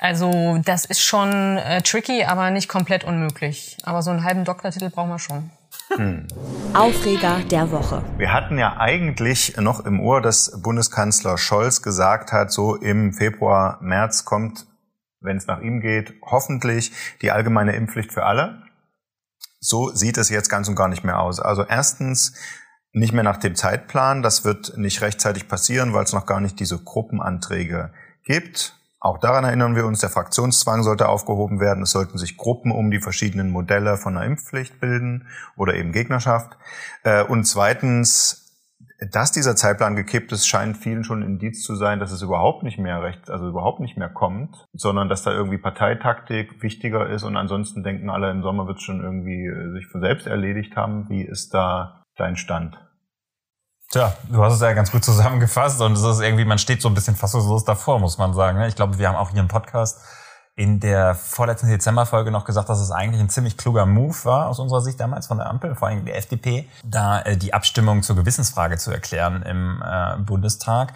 Also 0.00 0.58
das 0.64 0.84
ist 0.84 1.02
schon 1.02 1.58
äh, 1.58 1.82
tricky, 1.82 2.24
aber 2.24 2.50
nicht 2.50 2.68
komplett 2.68 3.02
unmöglich. 3.02 3.76
Aber 3.82 4.02
so 4.02 4.10
einen 4.10 4.22
halben 4.22 4.44
Doktortitel 4.44 4.90
brauchen 4.90 5.10
wir 5.10 5.18
schon. 5.18 5.50
Hm. 5.96 6.26
Aufreger 6.74 7.40
der 7.50 7.70
Woche. 7.72 8.02
Wir 8.18 8.32
hatten 8.32 8.58
ja 8.58 8.76
eigentlich 8.76 9.56
noch 9.56 9.84
im 9.86 10.00
Ohr, 10.00 10.20
dass 10.20 10.60
Bundeskanzler 10.62 11.38
Scholz 11.38 11.82
gesagt 11.82 12.30
hat, 12.30 12.52
so 12.52 12.76
im 12.76 13.12
Februar, 13.12 13.78
März 13.80 14.24
kommt 14.24 14.66
wenn 15.20 15.36
es 15.36 15.46
nach 15.46 15.60
ihm 15.60 15.80
geht, 15.80 16.14
hoffentlich 16.22 16.92
die 17.22 17.30
allgemeine 17.30 17.74
Impfpflicht 17.74 18.12
für 18.12 18.24
alle. 18.24 18.62
So 19.60 19.90
sieht 19.94 20.18
es 20.18 20.28
jetzt 20.28 20.48
ganz 20.48 20.68
und 20.68 20.76
gar 20.76 20.88
nicht 20.88 21.04
mehr 21.04 21.20
aus. 21.20 21.40
Also 21.40 21.64
erstens 21.64 22.34
nicht 22.92 23.12
mehr 23.12 23.24
nach 23.24 23.38
dem 23.38 23.54
Zeitplan. 23.54 24.22
Das 24.22 24.44
wird 24.44 24.76
nicht 24.76 25.00
rechtzeitig 25.02 25.48
passieren, 25.48 25.92
weil 25.92 26.04
es 26.04 26.12
noch 26.12 26.26
gar 26.26 26.40
nicht 26.40 26.60
diese 26.60 26.78
Gruppenanträge 26.78 27.92
gibt. 28.24 28.74
Auch 29.00 29.18
daran 29.18 29.44
erinnern 29.44 29.76
wir 29.76 29.86
uns, 29.86 30.00
der 30.00 30.10
Fraktionszwang 30.10 30.82
sollte 30.82 31.08
aufgehoben 31.08 31.60
werden. 31.60 31.84
Es 31.84 31.92
sollten 31.92 32.18
sich 32.18 32.36
Gruppen 32.36 32.72
um 32.72 32.90
die 32.90 33.00
verschiedenen 33.00 33.50
Modelle 33.50 33.96
von 33.96 34.16
einer 34.16 34.26
Impfpflicht 34.26 34.80
bilden 34.80 35.28
oder 35.56 35.74
eben 35.74 35.92
Gegnerschaft. 35.92 36.56
Äh, 37.04 37.22
und 37.22 37.44
zweitens 37.44 38.47
dass 39.12 39.30
dieser 39.30 39.54
Zeitplan 39.54 39.94
gekippt 39.94 40.32
ist, 40.32 40.46
scheint 40.48 40.76
vielen 40.76 41.04
schon 41.04 41.22
ein 41.22 41.26
Indiz 41.26 41.62
zu 41.62 41.76
sein, 41.76 42.00
dass 42.00 42.10
es 42.10 42.22
überhaupt 42.22 42.64
nicht 42.64 42.78
mehr 42.78 43.00
recht, 43.00 43.30
also 43.30 43.48
überhaupt 43.48 43.78
nicht 43.78 43.96
mehr 43.96 44.08
kommt, 44.08 44.66
sondern 44.72 45.08
dass 45.08 45.22
da 45.22 45.30
irgendwie 45.30 45.58
Parteitaktik 45.58 46.62
wichtiger 46.62 47.08
ist 47.08 47.22
und 47.22 47.36
ansonsten 47.36 47.84
denken 47.84 48.10
alle, 48.10 48.30
im 48.30 48.42
Sommer 48.42 48.66
wird 48.66 48.78
es 48.78 48.82
schon 48.82 49.00
irgendwie 49.00 49.46
äh, 49.46 49.72
sich 49.72 49.86
von 49.86 50.00
selbst 50.00 50.26
erledigt 50.26 50.76
haben. 50.76 51.08
Wie 51.08 51.22
ist 51.22 51.54
da 51.54 52.02
dein 52.16 52.36
Stand? 52.36 52.76
Tja, 53.90 54.12
du 54.30 54.42
hast 54.42 54.54
es 54.54 54.60
ja 54.60 54.72
ganz 54.72 54.90
gut 54.90 55.04
zusammengefasst 55.04 55.80
und 55.80 55.92
es 55.92 56.02
ist 56.02 56.20
irgendwie, 56.20 56.44
man 56.44 56.58
steht 56.58 56.82
so 56.82 56.88
ein 56.88 56.94
bisschen 56.94 57.14
fassungslos 57.14 57.64
davor, 57.64 58.00
muss 58.00 58.18
man 58.18 58.34
sagen. 58.34 58.58
Ne? 58.58 58.66
Ich 58.66 58.74
glaube, 58.74 58.98
wir 58.98 59.08
haben 59.08 59.16
auch 59.16 59.30
hier 59.30 59.40
im 59.40 59.48
Podcast 59.48 60.02
in 60.58 60.80
der 60.80 61.14
vorletzten 61.14 61.68
Dezemberfolge 61.68 62.32
noch 62.32 62.44
gesagt, 62.44 62.68
dass 62.68 62.80
es 62.80 62.90
eigentlich 62.90 63.20
ein 63.20 63.30
ziemlich 63.30 63.56
kluger 63.56 63.86
Move 63.86 64.16
war 64.24 64.48
aus 64.48 64.58
unserer 64.58 64.80
Sicht 64.80 64.98
damals 64.98 65.28
von 65.28 65.38
der 65.38 65.46
Ampel, 65.46 65.76
vor 65.76 65.86
allem 65.86 66.04
der 66.04 66.16
FDP, 66.16 66.68
da 66.82 67.22
äh, 67.22 67.36
die 67.36 67.54
Abstimmung 67.54 68.02
zur 68.02 68.16
Gewissensfrage 68.16 68.76
zu 68.76 68.90
erklären 68.90 69.42
im 69.42 69.80
äh, 69.86 70.16
Bundestag. 70.18 70.94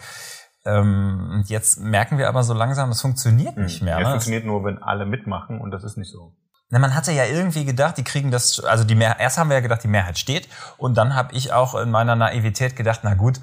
Ähm, 0.64 1.44
jetzt 1.46 1.78
merken 1.78 2.18
wir 2.18 2.28
aber 2.28 2.42
so 2.42 2.54
langsam, 2.54 2.90
es 2.90 3.00
funktioniert 3.00 3.56
nicht 3.56 3.78
hm. 3.78 3.84
mehr. 3.84 3.98
Es 3.98 4.04
ne? 4.04 4.10
funktioniert 4.10 4.44
nur, 4.44 4.64
wenn 4.64 4.82
alle 4.82 5.06
mitmachen 5.06 5.60
und 5.60 5.70
das 5.70 5.84
ist 5.84 5.96
nicht 5.96 6.10
so. 6.10 6.34
Na, 6.70 6.80
man 6.80 6.96
hatte 6.96 7.12
ja 7.12 7.26
irgendwie 7.26 7.64
gedacht, 7.64 7.96
die 7.98 8.04
kriegen 8.04 8.32
das, 8.32 8.58
also 8.58 8.82
die 8.82 8.96
Mehrheit, 8.96 9.20
erst 9.20 9.38
haben 9.38 9.48
wir 9.48 9.54
ja 9.54 9.60
gedacht, 9.60 9.84
die 9.84 9.88
Mehrheit 9.88 10.18
steht 10.18 10.48
und 10.76 10.96
dann 10.96 11.14
habe 11.14 11.36
ich 11.36 11.52
auch 11.52 11.76
in 11.76 11.92
meiner 11.92 12.16
Naivität 12.16 12.74
gedacht, 12.74 13.00
na 13.04 13.14
gut, 13.14 13.38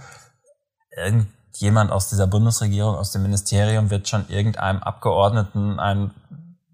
jemand 1.54 1.92
aus 1.92 2.10
dieser 2.10 2.28
Bundesregierung, 2.28 2.96
aus 2.96 3.12
dem 3.12 3.24
Ministerium 3.24 3.90
wird 3.90 4.08
schon 4.08 4.28
irgendeinem 4.30 4.82
Abgeordneten 4.82 5.80
einen 5.80 6.12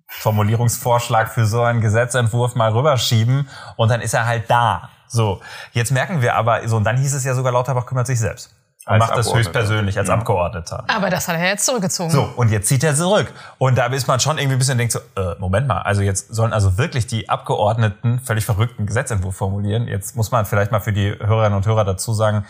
Formulierungsvorschlag 0.07 1.29
für 1.29 1.45
so 1.45 1.61
einen 1.61 1.81
Gesetzentwurf 1.81 2.55
mal 2.55 2.71
rüberschieben 2.71 3.49
und 3.75 3.89
dann 3.89 4.01
ist 4.01 4.13
er 4.13 4.25
halt 4.25 4.49
da. 4.49 4.89
So, 5.07 5.41
jetzt 5.73 5.91
merken 5.91 6.21
wir 6.21 6.35
aber, 6.35 6.67
so, 6.67 6.77
und 6.77 6.83
dann 6.83 6.97
hieß 6.97 7.13
es 7.13 7.23
ja 7.23 7.33
sogar, 7.33 7.51
Lauterbach 7.51 7.85
kümmert 7.85 8.07
sich 8.07 8.19
selbst. 8.19 8.51
Und 8.87 8.99
macht 8.99 9.17
das 9.17 9.33
höchstpersönlich 9.33 9.97
als 9.97 10.09
ja. 10.09 10.13
Abgeordneter. 10.13 10.83
Aber 10.87 11.09
das 11.09 11.27
hat 11.27 11.37
er 11.37 11.47
jetzt 11.47 11.65
zurückgezogen. 11.65 12.11
So, 12.11 12.29
und 12.35 12.51
jetzt 12.51 12.67
zieht 12.67 12.83
er 12.83 12.93
zurück. 12.93 13.33
Und 13.57 13.79
da 13.79 13.87
ist 13.87 14.07
man 14.07 14.19
schon 14.19 14.37
irgendwie 14.37 14.57
ein 14.57 14.59
bisschen 14.59 14.77
denkt 14.77 14.93
so, 14.93 14.99
äh, 15.15 15.33
Moment 15.39 15.67
mal, 15.67 15.79
also 15.79 16.03
jetzt 16.03 16.35
sollen 16.35 16.53
also 16.53 16.77
wirklich 16.77 17.07
die 17.07 17.27
Abgeordneten 17.27 18.19
völlig 18.19 18.45
verrückten 18.45 18.85
Gesetzentwurf 18.85 19.35
formulieren. 19.35 19.87
Jetzt 19.87 20.15
muss 20.15 20.29
man 20.29 20.45
vielleicht 20.45 20.71
mal 20.71 20.81
für 20.81 20.93
die 20.93 21.09
Hörerinnen 21.09 21.57
und 21.57 21.65
Hörer 21.65 21.83
dazu 21.83 22.13
sagen, 22.13 22.45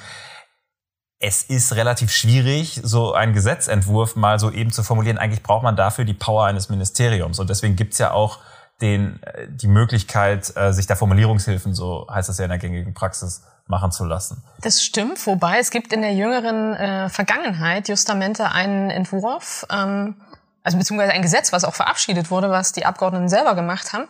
es 1.20 1.44
ist 1.44 1.76
relativ 1.76 2.12
schwierig, 2.12 2.82
so 2.84 3.14
einen 3.14 3.34
Gesetzentwurf 3.34 4.16
mal 4.16 4.40
so 4.40 4.52
eben 4.52 4.72
zu 4.72 4.84
formulieren. 4.84 5.18
Eigentlich 5.18 5.44
braucht 5.44 5.64
man 5.64 5.76
dafür 5.76 6.06
die 6.06 6.14
Power 6.14 6.46
eines 6.46 6.70
Ministeriums. 6.70 7.40
Und 7.40 7.50
deswegen 7.50 7.76
gibt's 7.76 7.98
ja 7.98 8.12
auch 8.12 8.40
den, 8.82 9.22
äh, 9.24 9.48
die 9.50 9.68
Möglichkeit, 9.68 10.52
äh, 10.56 10.74
sich 10.74 10.88
da 10.88 10.96
Formulierungshilfen, 10.96 11.74
so 11.74 12.08
heißt 12.12 12.28
das 12.28 12.38
ja 12.38 12.46
in 12.46 12.50
der 12.50 12.60
gängigen 12.60 12.94
Praxis, 12.94 13.44
machen 13.68 13.92
zu 13.92 14.06
lassen. 14.06 14.44
Das 14.62 14.84
stimmt, 14.84 15.26
wobei 15.26 15.60
es 15.60 15.72
gibt 15.72 15.92
in 15.92 16.02
der 16.02 16.14
jüngeren 16.14 16.76
äh, 16.76 17.10
Vergangenheit 17.10 17.90
justamente 17.90 18.52
einen 18.52 18.92
Entwurf, 18.92 19.66
ähm, 19.72 20.16
also 20.66 20.80
beziehungsweise 20.80 21.14
ein 21.14 21.22
Gesetz, 21.22 21.54
was 21.54 21.64
auch 21.64 21.76
verabschiedet 21.76 22.32
wurde, 22.32 22.50
was 22.50 22.72
die 22.72 22.88
Abgeordneten 22.88 23.30
selber 23.30 23.54
gemacht 23.54 23.94
haben. 23.94 24.06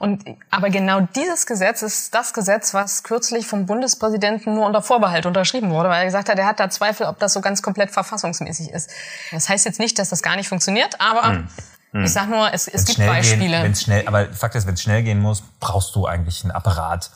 Und 0.00 0.24
aber 0.50 0.68
genau 0.68 1.00
dieses 1.00 1.46
Gesetz 1.46 1.82
ist 1.82 2.12
das 2.14 2.34
Gesetz, 2.34 2.74
was 2.74 3.04
kürzlich 3.04 3.46
vom 3.46 3.64
Bundespräsidenten 3.64 4.54
nur 4.54 4.66
unter 4.66 4.82
Vorbehalt 4.82 5.24
unterschrieben 5.26 5.70
wurde, 5.70 5.88
weil 5.88 6.00
er 6.00 6.04
gesagt 6.06 6.28
hat, 6.28 6.36
er 6.36 6.46
hat 6.46 6.58
da 6.58 6.68
Zweifel, 6.68 7.06
ob 7.06 7.20
das 7.20 7.32
so 7.32 7.40
ganz 7.40 7.62
komplett 7.62 7.92
verfassungsmäßig 7.92 8.70
ist. 8.70 8.90
Das 9.30 9.48
heißt 9.48 9.64
jetzt 9.64 9.78
nicht, 9.78 10.00
dass 10.00 10.08
das 10.08 10.20
gar 10.20 10.34
nicht 10.34 10.48
funktioniert, 10.48 11.00
aber 11.00 11.28
hm. 11.28 11.48
Hm. 11.92 12.04
ich 12.04 12.12
sag 12.12 12.28
nur, 12.28 12.52
es, 12.52 12.66
es 12.66 12.86
gibt 12.86 12.98
Beispiele. 12.98 13.62
Gehen, 13.62 13.76
schnell, 13.76 14.08
aber 14.08 14.32
Fakt 14.32 14.56
ist, 14.56 14.66
wenn 14.66 14.74
es 14.74 14.82
schnell 14.82 15.04
gehen 15.04 15.20
muss, 15.20 15.44
brauchst 15.60 15.94
du 15.94 16.06
eigentlich 16.06 16.42
einen 16.42 16.50
Apparat 16.50 17.10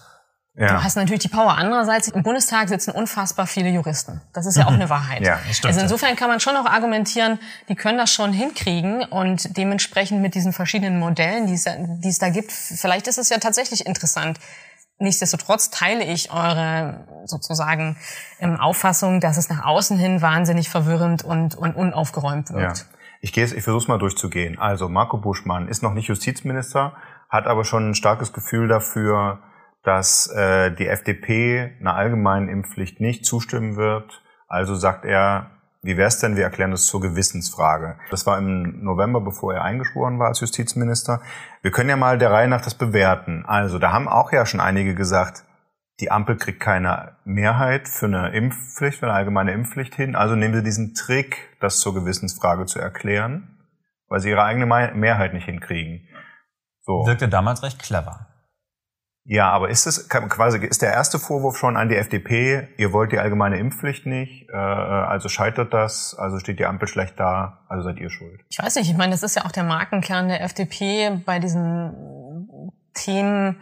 ja. 0.56 0.68
Du 0.68 0.84
hast 0.84 0.96
natürlich 0.96 1.20
die 1.20 1.28
Power. 1.28 1.56
Andererseits, 1.56 2.08
im 2.08 2.22
Bundestag 2.22 2.68
sitzen 2.68 2.92
unfassbar 2.92 3.46
viele 3.46 3.70
Juristen. 3.70 4.20
Das 4.32 4.46
ist 4.46 4.56
ja 4.56 4.66
auch 4.66 4.72
eine 4.74 4.88
Wahrheit. 4.88 5.22
Ja, 5.22 5.38
stimmt. 5.50 5.66
Also 5.66 5.80
insofern 5.80 6.14
kann 6.14 6.28
man 6.28 6.38
schon 6.38 6.56
auch 6.56 6.66
argumentieren, 6.66 7.40
die 7.68 7.74
können 7.74 7.98
das 7.98 8.12
schon 8.12 8.32
hinkriegen 8.32 9.04
und 9.04 9.56
dementsprechend 9.56 10.22
mit 10.22 10.36
diesen 10.36 10.52
verschiedenen 10.52 11.00
Modellen, 11.00 11.48
die 11.48 11.54
es, 11.54 11.64
die 11.64 12.08
es 12.08 12.18
da 12.18 12.28
gibt, 12.28 12.52
vielleicht 12.52 13.08
ist 13.08 13.18
es 13.18 13.30
ja 13.30 13.38
tatsächlich 13.38 13.84
interessant. 13.86 14.38
Nichtsdestotrotz 14.98 15.70
teile 15.70 16.04
ich 16.04 16.32
eure 16.32 17.04
sozusagen 17.24 17.96
ähm, 18.38 18.60
Auffassung, 18.60 19.18
dass 19.18 19.36
es 19.36 19.48
nach 19.48 19.64
außen 19.64 19.98
hin 19.98 20.22
wahnsinnig 20.22 20.68
verwirrend 20.68 21.24
und, 21.24 21.56
und 21.56 21.74
unaufgeräumt 21.74 22.50
wird. 22.50 22.78
Ja. 22.78 22.84
Ich 23.20 23.32
gehe, 23.32 23.44
ich 23.44 23.64
versuche 23.64 23.90
mal 23.90 23.98
durchzugehen. 23.98 24.56
Also 24.58 24.88
Marco 24.88 25.16
Buschmann 25.16 25.66
ist 25.66 25.82
noch 25.82 25.94
nicht 25.94 26.06
Justizminister, 26.06 26.94
hat 27.28 27.48
aber 27.48 27.64
schon 27.64 27.90
ein 27.90 27.94
starkes 27.96 28.32
Gefühl 28.32 28.68
dafür, 28.68 29.40
dass 29.84 30.26
äh, 30.28 30.72
die 30.72 30.88
FDP 30.88 31.76
einer 31.80 31.94
allgemeinen 31.94 32.48
Impfpflicht 32.48 33.00
nicht 33.00 33.24
zustimmen 33.24 33.76
wird. 33.76 34.22
Also 34.48 34.74
sagt 34.74 35.04
er, 35.04 35.50
wie 35.82 35.98
wäre 35.98 36.08
es 36.08 36.18
denn, 36.18 36.36
wir 36.36 36.44
erklären 36.44 36.70
das 36.70 36.86
zur 36.86 37.02
Gewissensfrage. 37.02 37.98
Das 38.10 38.26
war 38.26 38.38
im 38.38 38.82
November, 38.82 39.20
bevor 39.20 39.52
er 39.52 39.62
eingeschworen 39.62 40.18
war 40.18 40.28
als 40.28 40.40
Justizminister. 40.40 41.20
Wir 41.60 41.70
können 41.70 41.90
ja 41.90 41.96
mal 41.96 42.16
der 42.16 42.30
Reihe 42.30 42.48
nach 42.48 42.62
das 42.62 42.74
bewerten. 42.74 43.44
Also 43.46 43.78
da 43.78 43.92
haben 43.92 44.08
auch 44.08 44.32
ja 44.32 44.46
schon 44.46 44.60
einige 44.60 44.94
gesagt, 44.94 45.44
die 46.00 46.10
Ampel 46.10 46.36
kriegt 46.36 46.60
keine 46.60 47.16
Mehrheit 47.24 47.86
für 47.86 48.06
eine 48.06 48.30
Impfpflicht, 48.30 48.98
für 48.98 49.06
eine 49.06 49.14
allgemeine 49.14 49.52
Impfpflicht 49.52 49.94
hin. 49.94 50.16
Also 50.16 50.34
nehmen 50.34 50.54
sie 50.54 50.62
diesen 50.62 50.94
Trick, 50.94 51.56
das 51.60 51.80
zur 51.80 51.94
Gewissensfrage 51.94 52.64
zu 52.64 52.78
erklären, 52.78 53.58
weil 54.08 54.20
sie 54.20 54.30
ihre 54.30 54.42
eigene 54.42 54.66
Mehrheit 54.66 55.34
nicht 55.34 55.44
hinkriegen. 55.44 56.08
So. 56.80 57.06
Wirkte 57.06 57.28
damals 57.28 57.62
recht 57.62 57.78
clever. 57.78 58.33
Ja, 59.26 59.50
aber 59.50 59.70
ist 59.70 59.86
es 59.86 60.08
quasi 60.08 60.58
ist 60.58 60.82
der 60.82 60.92
erste 60.92 61.18
Vorwurf 61.18 61.56
schon 61.56 61.78
an 61.78 61.88
die 61.88 61.96
FDP? 61.96 62.68
Ihr 62.76 62.92
wollt 62.92 63.10
die 63.10 63.18
allgemeine 63.18 63.58
Impfpflicht 63.58 64.04
nicht, 64.04 64.50
äh, 64.50 64.56
also 64.56 65.30
scheitert 65.30 65.72
das, 65.72 66.14
also 66.14 66.38
steht 66.38 66.58
die 66.58 66.66
Ampel 66.66 66.88
schlecht 66.88 67.18
da, 67.18 67.64
also 67.68 67.84
seid 67.84 67.98
ihr 67.98 68.10
schuld? 68.10 68.42
Ich 68.50 68.58
weiß 68.58 68.76
nicht. 68.76 68.90
Ich 68.90 68.96
meine, 68.96 69.12
das 69.12 69.22
ist 69.22 69.34
ja 69.34 69.46
auch 69.46 69.52
der 69.52 69.64
Markenkern 69.64 70.28
der 70.28 70.42
FDP 70.42 71.22
bei 71.24 71.38
diesen 71.38 72.70
Themen. 72.92 73.56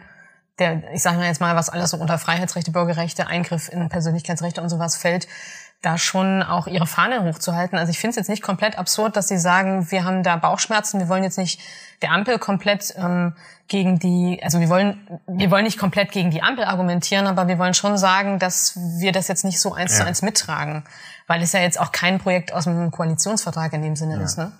Der, 0.59 0.93
ich 0.93 1.01
sage 1.01 1.17
mal 1.17 1.27
jetzt 1.27 1.41
mal, 1.41 1.55
was 1.55 1.69
alles 1.69 1.91
so 1.91 1.97
unter 1.97 2.17
Freiheitsrechte, 2.17 2.71
Bürgerrechte, 2.71 3.27
Eingriff 3.27 3.69
in 3.69 3.87
Persönlichkeitsrechte 3.87 4.61
und 4.61 4.69
sowas 4.69 4.97
fällt, 4.97 5.27
da 5.83 5.97
schon 5.97 6.41
auch 6.41 6.65
ihre 6.65 6.87
Fahne 6.87 7.23
hochzuhalten. 7.25 7.77
Also 7.77 7.91
ich 7.91 7.99
finde 7.99 8.11
es 8.11 8.15
jetzt 8.15 8.29
nicht 8.29 8.41
komplett 8.41 8.79
absurd, 8.79 9.17
dass 9.17 9.27
sie 9.27 9.37
sagen, 9.37 9.91
wir 9.91 10.05
haben 10.05 10.23
da 10.23 10.37
Bauchschmerzen, 10.37 10.99
wir 10.99 11.09
wollen 11.09 11.25
jetzt 11.25 11.37
nicht 11.37 11.59
der 12.01 12.11
Ampel 12.11 12.39
komplett 12.39 12.93
ähm, 12.97 13.33
gegen 13.67 13.99
die, 13.99 14.39
also 14.41 14.61
wir 14.61 14.69
wollen, 14.69 15.19
wir 15.27 15.51
wollen 15.51 15.65
nicht 15.65 15.77
komplett 15.77 16.11
gegen 16.13 16.31
die 16.31 16.41
Ampel 16.41 16.63
argumentieren, 16.63 17.27
aber 17.27 17.49
wir 17.49 17.59
wollen 17.59 17.73
schon 17.73 17.97
sagen, 17.97 18.39
dass 18.39 18.77
wir 18.97 19.11
das 19.11 19.27
jetzt 19.27 19.43
nicht 19.43 19.59
so 19.59 19.73
eins 19.73 19.91
ja. 19.91 19.99
zu 19.99 20.07
eins 20.07 20.21
mittragen, 20.21 20.85
weil 21.27 21.41
es 21.41 21.51
ja 21.51 21.59
jetzt 21.59 21.79
auch 21.79 21.91
kein 21.91 22.17
Projekt 22.17 22.53
aus 22.53 22.63
dem 22.63 22.89
Koalitionsvertrag 22.89 23.73
in 23.73 23.81
dem 23.81 23.97
Sinne 23.97 24.15
ja. 24.15 24.21
ist, 24.21 24.37
ne? 24.37 24.53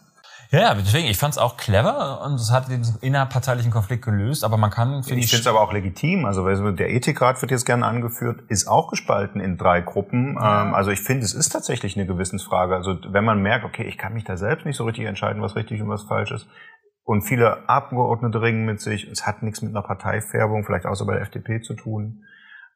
Ja, 0.54 0.76
deswegen, 0.76 1.08
ich 1.08 1.18
fand 1.18 1.34
es 1.34 1.40
auch 1.40 1.58
clever 1.58 2.22
und 2.24 2.36
es 2.36 2.52
hat 2.52 2.70
diesen 2.70 3.00
innerparteilichen 3.02 3.72
Konflikt 3.72 4.06
gelöst, 4.06 4.44
aber 4.44 4.56
man 4.58 4.70
kann, 4.70 5.02
finde 5.02 5.20
ich. 5.20 5.26
Ich 5.26 5.32
finde 5.32 5.42
es 5.42 5.48
aber 5.48 5.62
auch 5.62 5.74
legitim. 5.74 6.26
Also 6.26 6.48
der 6.72 6.92
Ethikrat 6.92 7.42
wird 7.42 7.50
jetzt 7.50 7.66
gerne 7.66 7.88
angeführt, 7.88 8.42
ist 8.50 8.68
auch 8.68 8.88
gespalten 8.88 9.42
in 9.42 9.58
drei 9.58 9.82
Gruppen. 9.82 10.36
Ja. 10.36 10.62
Ähm, 10.62 10.76
also 10.76 10.92
ich 10.92 11.02
finde, 11.02 11.26
es 11.26 11.34
ist 11.34 11.50
tatsächlich 11.50 11.98
eine 11.98 12.06
Gewissensfrage. 12.06 12.76
Also 12.76 12.96
wenn 13.08 13.26
man 13.26 13.42
merkt, 13.42 13.66
okay, 13.66 13.82
ich 13.84 13.98
kann 13.98 14.14
mich 14.14 14.26
da 14.26 14.38
selbst 14.38 14.68
nicht 14.68 14.78
so 14.78 14.84
richtig 14.84 15.06
entscheiden, 15.06 15.42
was 15.42 15.56
richtig 15.56 15.82
und 15.82 15.90
was 15.90 16.04
falsch 16.04 16.32
ist, 16.32 16.48
und 17.04 17.24
viele 17.24 17.68
Abgeordnete 17.68 18.40
ringen 18.40 18.64
mit 18.64 18.80
sich. 18.80 19.08
Es 19.08 19.26
hat 19.26 19.42
nichts 19.42 19.64
mit 19.64 19.72
einer 19.72 19.82
Parteifärbung, 19.82 20.64
vielleicht 20.64 20.86
außer 20.86 21.06
bei 21.06 21.14
der 21.14 21.24
FDP 21.24 21.62
zu 21.62 21.74
tun. 21.74 22.26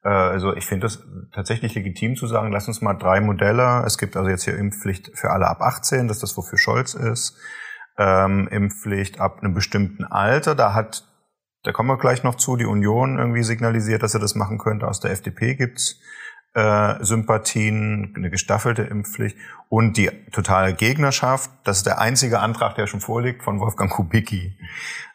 Äh, 0.04 0.10
also 0.10 0.56
ich 0.56 0.66
finde 0.66 0.88
es 0.88 1.06
tatsächlich 1.32 1.76
legitim 1.76 2.16
zu 2.16 2.26
sagen, 2.26 2.52
lass 2.52 2.68
uns 2.68 2.82
mal 2.82 2.96
drei 2.96 3.22
Modelle. 3.22 3.84
Es 3.86 4.00
gibt 4.00 4.18
also 4.18 4.32
jetzt 4.32 4.46
hier 4.46 4.58
Impfpflicht 4.58 5.12
für 5.14 5.30
alle 5.30 5.48
ab 5.48 5.62
18, 5.62 6.08
das 6.08 6.18
ist 6.18 6.24
das, 6.24 6.38
wofür 6.38 6.58
Scholz 6.58 6.96
ist. 6.96 7.38
Ähm, 7.98 8.48
Impfpflicht 8.50 9.20
ab 9.20 9.40
einem 9.42 9.54
bestimmten 9.54 10.06
Alter. 10.06 10.56
Da 10.56 10.74
hat, 10.74 11.04
da 11.64 11.72
kommen 11.72 11.90
wir 11.90 11.98
gleich 11.98 12.24
noch 12.24 12.36
zu, 12.36 12.56
die 12.56 12.66
Union 12.66 13.18
irgendwie 13.18 13.44
signalisiert, 13.44 14.04
dass 14.04 14.14
er 14.14 14.20
das 14.20 14.36
machen 14.36 14.58
könnte. 14.58 14.88
Aus 14.88 15.00
der 15.00 15.12
FDP 15.12 15.56
gibt's 15.56 16.00
äh, 16.54 17.04
Sympathien, 17.04 18.14
eine 18.16 18.30
gestaffelte 18.30 18.84
Impfpflicht 18.84 19.38
und 19.70 19.98
die 19.98 20.10
totale 20.32 20.74
Gegnerschaft. 20.74 21.52
Das 21.64 21.78
ist 21.78 21.86
der 21.86 22.00
einzige 22.00 22.40
Antrag, 22.40 22.76
der 22.76 22.88
schon 22.88 23.00
vorliegt, 23.00 23.44
von 23.44 23.60
Wolfgang 23.60 23.92
Kubicki. 23.92 24.58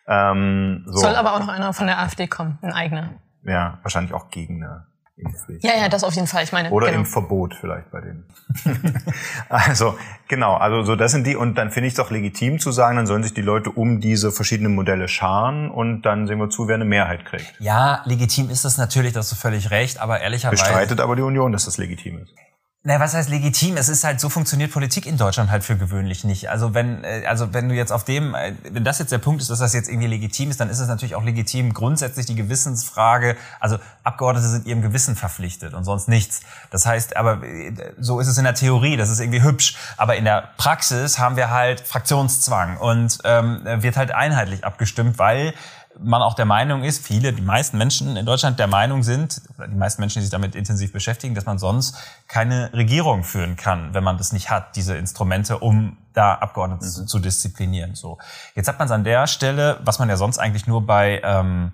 Ähm, 0.06 0.84
so. 0.86 0.98
Soll 0.98 1.16
aber 1.16 1.34
auch 1.34 1.40
noch 1.40 1.48
einer 1.48 1.72
von 1.72 1.86
der 1.86 1.98
AfD 1.98 2.26
kommen, 2.26 2.58
ein 2.62 2.72
eigener. 2.72 3.20
Ja, 3.44 3.78
wahrscheinlich 3.82 4.14
auch 4.14 4.30
gegen 4.30 4.62
eine 4.62 4.86
Impfpflicht. 5.16 5.62
Ja, 5.62 5.72
ja, 5.76 5.88
das 5.88 6.04
auf 6.04 6.14
jeden 6.14 6.26
Fall. 6.26 6.42
Ich 6.42 6.52
meine, 6.52 6.70
oder 6.70 6.86
genau. 6.86 7.00
im 7.00 7.06
Verbot 7.06 7.54
vielleicht 7.54 7.90
bei 7.90 8.00
denen. 8.00 8.24
also 9.48 9.96
genau, 10.28 10.54
also 10.54 10.84
so 10.84 10.96
das 10.96 11.12
sind 11.12 11.26
die 11.26 11.36
und 11.36 11.56
dann 11.56 11.70
finde 11.70 11.88
ich 11.88 11.94
es 11.94 12.00
auch 12.00 12.10
legitim 12.10 12.58
zu 12.58 12.72
sagen, 12.72 12.96
dann 12.96 13.06
sollen 13.06 13.22
sich 13.22 13.34
die 13.34 13.42
Leute 13.42 13.70
um 13.70 14.00
diese 14.00 14.32
verschiedenen 14.32 14.74
Modelle 14.74 15.08
scharen 15.08 15.70
und 15.70 16.02
dann 16.02 16.26
sehen 16.26 16.38
wir 16.38 16.48
zu, 16.48 16.66
wer 16.66 16.76
eine 16.76 16.86
Mehrheit 16.86 17.26
kriegt. 17.26 17.52
Ja, 17.58 18.02
legitim 18.06 18.48
ist 18.48 18.64
das 18.64 18.78
natürlich, 18.78 19.12
da 19.12 19.20
hast 19.20 19.32
du 19.32 19.36
völlig 19.36 19.70
recht, 19.70 20.00
aber 20.00 20.20
ehrlicherweise 20.20 20.62
bestreitet 20.62 21.00
aber 21.00 21.14
die 21.14 21.22
Union, 21.22 21.52
dass 21.52 21.66
das 21.66 21.76
legitim 21.76 22.18
ist. 22.18 22.34
Na, 22.84 22.98
was 22.98 23.14
heißt 23.14 23.28
legitim? 23.28 23.76
Es 23.76 23.88
ist 23.88 24.02
halt 24.02 24.18
so 24.18 24.28
funktioniert 24.28 24.72
Politik 24.72 25.06
in 25.06 25.16
Deutschland 25.16 25.52
halt 25.52 25.62
für 25.62 25.76
gewöhnlich 25.76 26.24
nicht. 26.24 26.50
Also 26.50 26.74
wenn 26.74 27.04
äh, 27.04 27.24
also 27.28 27.54
wenn 27.54 27.68
du 27.68 27.76
jetzt 27.76 27.92
auf 27.92 28.02
dem 28.02 28.34
äh, 28.34 28.54
wenn 28.72 28.82
das 28.82 28.98
jetzt 28.98 29.12
der 29.12 29.18
Punkt 29.18 29.40
ist, 29.40 29.50
dass 29.50 29.60
das 29.60 29.72
jetzt 29.72 29.88
irgendwie 29.88 30.08
legitim 30.08 30.50
ist, 30.50 30.58
dann 30.58 30.68
ist 30.68 30.80
es 30.80 30.88
natürlich 30.88 31.14
auch 31.14 31.22
legitim 31.22 31.74
grundsätzlich 31.74 32.26
die 32.26 32.34
Gewissensfrage, 32.34 33.36
also 33.60 33.78
Abgeordnete 34.02 34.48
sind 34.48 34.66
ihrem 34.66 34.82
Gewissen 34.82 35.14
verpflichtet 35.14 35.74
und 35.74 35.84
sonst 35.84 36.08
nichts. 36.08 36.40
Das 36.70 36.84
heißt, 36.84 37.16
aber 37.16 37.44
äh, 37.44 37.72
so 38.00 38.18
ist 38.18 38.26
es 38.26 38.36
in 38.36 38.42
der 38.42 38.54
Theorie, 38.54 38.96
das 38.96 39.10
ist 39.10 39.20
irgendwie 39.20 39.44
hübsch, 39.44 39.76
aber 39.96 40.16
in 40.16 40.24
der 40.24 40.48
Praxis 40.56 41.20
haben 41.20 41.36
wir 41.36 41.50
halt 41.50 41.82
Fraktionszwang 41.82 42.78
und 42.78 43.18
ähm, 43.22 43.60
wird 43.64 43.96
halt 43.96 44.10
einheitlich 44.10 44.64
abgestimmt, 44.64 45.20
weil 45.20 45.54
man 45.98 46.22
auch 46.22 46.34
der 46.34 46.44
Meinung 46.44 46.84
ist, 46.84 47.04
viele, 47.04 47.32
die 47.32 47.42
meisten 47.42 47.78
Menschen 47.78 48.16
in 48.16 48.26
Deutschland 48.26 48.58
der 48.58 48.66
Meinung 48.66 49.02
sind, 49.02 49.42
die 49.58 49.76
meisten 49.76 50.00
Menschen, 50.00 50.20
die 50.20 50.22
sich 50.22 50.30
damit 50.30 50.54
intensiv 50.54 50.92
beschäftigen, 50.92 51.34
dass 51.34 51.44
man 51.44 51.58
sonst 51.58 51.96
keine 52.28 52.72
Regierung 52.72 53.24
führen 53.24 53.56
kann, 53.56 53.94
wenn 53.94 54.04
man 54.04 54.16
das 54.16 54.32
nicht 54.32 54.50
hat, 54.50 54.76
diese 54.76 54.96
Instrumente, 54.96 55.58
um 55.58 55.98
da 56.14 56.34
Abgeordnete 56.34 56.84
mhm. 56.84 57.06
zu 57.06 57.18
disziplinieren. 57.18 57.94
So, 57.94 58.18
jetzt 58.54 58.68
hat 58.68 58.78
man 58.78 58.86
es 58.86 58.92
an 58.92 59.04
der 59.04 59.26
Stelle, 59.26 59.80
was 59.84 59.98
man 59.98 60.08
ja 60.08 60.16
sonst 60.16 60.38
eigentlich 60.38 60.66
nur 60.66 60.86
bei 60.86 61.20
ähm, 61.24 61.72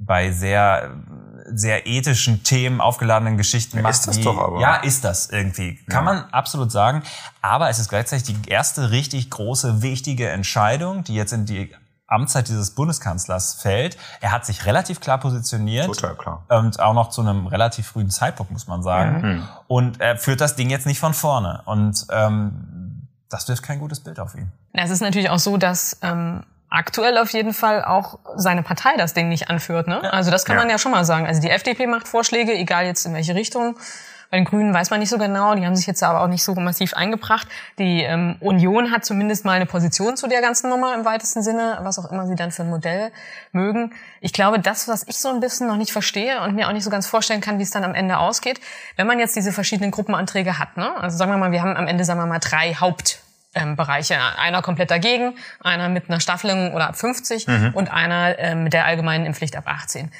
bei 0.00 0.30
sehr 0.30 0.94
sehr 1.50 1.86
ethischen 1.86 2.44
Themen 2.44 2.80
aufgeladenen 2.80 3.36
Geschichten 3.36 3.78
ja, 3.78 3.82
macht. 3.82 3.94
Ist 3.94 4.06
das 4.06 4.18
wie, 4.18 4.24
doch 4.24 4.38
aber. 4.38 4.60
Ja, 4.60 4.76
ist 4.76 5.04
das 5.04 5.28
irgendwie. 5.30 5.76
Kann 5.88 6.06
ja. 6.06 6.12
man 6.12 6.24
absolut 6.30 6.70
sagen. 6.70 7.02
Aber 7.42 7.68
es 7.68 7.78
ist 7.78 7.88
gleichzeitig 7.88 8.36
die 8.36 8.48
erste 8.48 8.90
richtig 8.90 9.30
große, 9.30 9.82
wichtige 9.82 10.28
Entscheidung, 10.28 11.04
die 11.04 11.14
jetzt 11.14 11.32
in 11.32 11.46
die 11.46 11.74
Amtszeit 12.08 12.48
dieses 12.48 12.72
Bundeskanzlers 12.72 13.54
fällt. 13.54 13.96
Er 14.20 14.32
hat 14.32 14.44
sich 14.44 14.66
relativ 14.66 15.00
klar 15.00 15.18
positioniert. 15.18 15.86
Total 15.86 16.16
klar. 16.16 16.44
Und 16.48 16.80
auch 16.80 16.94
noch 16.94 17.10
zu 17.10 17.20
einem 17.20 17.46
relativ 17.46 17.86
frühen 17.86 18.10
Zeitpunkt, 18.10 18.50
muss 18.50 18.66
man 18.66 18.82
sagen. 18.82 19.20
Mhm. 19.20 19.48
Und 19.68 20.00
er 20.00 20.16
führt 20.16 20.40
das 20.40 20.56
Ding 20.56 20.70
jetzt 20.70 20.86
nicht 20.86 20.98
von 20.98 21.14
vorne. 21.14 21.62
Und 21.66 22.06
ähm, 22.10 23.06
das 23.28 23.46
wirft 23.48 23.62
kein 23.62 23.78
gutes 23.78 24.00
Bild 24.00 24.18
auf 24.18 24.34
ihn. 24.34 24.50
Es 24.72 24.90
ist 24.90 25.00
natürlich 25.00 25.28
auch 25.28 25.38
so, 25.38 25.58
dass 25.58 25.98
ähm, 26.02 26.44
aktuell 26.70 27.18
auf 27.18 27.32
jeden 27.32 27.52
Fall 27.52 27.84
auch 27.84 28.18
seine 28.36 28.62
Partei 28.62 28.96
das 28.96 29.12
Ding 29.12 29.28
nicht 29.28 29.50
anführt. 29.50 29.86
Ne? 29.86 30.10
Also 30.12 30.30
das 30.30 30.44
kann 30.44 30.56
ja. 30.56 30.62
man 30.62 30.70
ja 30.70 30.78
schon 30.78 30.92
mal 30.92 31.04
sagen. 31.04 31.26
Also 31.26 31.40
die 31.40 31.50
FDP 31.50 31.86
macht 31.86 32.08
Vorschläge, 32.08 32.54
egal 32.54 32.86
jetzt 32.86 33.04
in 33.04 33.14
welche 33.14 33.34
Richtung. 33.34 33.76
Bei 34.30 34.36
den 34.36 34.44
Grünen 34.44 34.74
weiß 34.74 34.90
man 34.90 35.00
nicht 35.00 35.08
so 35.08 35.16
genau, 35.16 35.54
die 35.54 35.64
haben 35.64 35.74
sich 35.74 35.86
jetzt 35.86 36.02
aber 36.02 36.20
auch 36.20 36.28
nicht 36.28 36.44
so 36.44 36.54
massiv 36.54 36.92
eingebracht. 36.94 37.48
Die 37.78 38.02
ähm, 38.02 38.36
Union 38.40 38.90
hat 38.90 39.04
zumindest 39.04 39.46
mal 39.46 39.52
eine 39.52 39.64
Position 39.64 40.16
zu 40.16 40.28
der 40.28 40.42
ganzen 40.42 40.68
Nummer 40.68 40.94
im 40.94 41.06
weitesten 41.06 41.42
Sinne, 41.42 41.78
was 41.82 41.98
auch 41.98 42.10
immer 42.12 42.26
sie 42.26 42.34
dann 42.34 42.50
für 42.50 42.62
ein 42.62 42.68
Modell 42.68 43.10
mögen. 43.52 43.94
Ich 44.20 44.34
glaube, 44.34 44.60
das, 44.60 44.86
was 44.86 45.06
ich 45.08 45.18
so 45.18 45.28
ein 45.28 45.40
bisschen 45.40 45.66
noch 45.66 45.76
nicht 45.76 45.92
verstehe 45.92 46.42
und 46.42 46.54
mir 46.54 46.68
auch 46.68 46.72
nicht 46.72 46.84
so 46.84 46.90
ganz 46.90 47.06
vorstellen 47.06 47.40
kann, 47.40 47.58
wie 47.58 47.62
es 47.62 47.70
dann 47.70 47.84
am 47.84 47.94
Ende 47.94 48.18
ausgeht, 48.18 48.60
wenn 48.96 49.06
man 49.06 49.18
jetzt 49.18 49.34
diese 49.34 49.52
verschiedenen 49.52 49.90
Gruppenanträge 49.90 50.58
hat, 50.58 50.76
ne? 50.76 50.94
also 51.00 51.16
sagen 51.16 51.30
wir 51.30 51.38
mal, 51.38 51.52
wir 51.52 51.62
haben 51.62 51.76
am 51.76 51.86
Ende, 51.86 52.04
sagen 52.04 52.20
wir 52.20 52.26
mal, 52.26 52.38
drei 52.38 52.74
Haupt 52.74 53.20
ähm, 53.54 53.76
Bereiche. 53.76 54.18
Einer 54.38 54.62
komplett 54.62 54.90
dagegen, 54.90 55.34
einer 55.60 55.88
mit 55.88 56.08
einer 56.08 56.20
Staffelung 56.20 56.74
oder 56.74 56.88
ab 56.88 56.96
50 56.96 57.46
mhm. 57.46 57.70
und 57.74 57.90
einer 57.90 58.38
äh, 58.38 58.54
mit 58.54 58.72
der 58.72 58.84
allgemeinen 58.84 59.26
Impfpflicht 59.26 59.56
ab 59.56 59.64
18. 59.66 60.10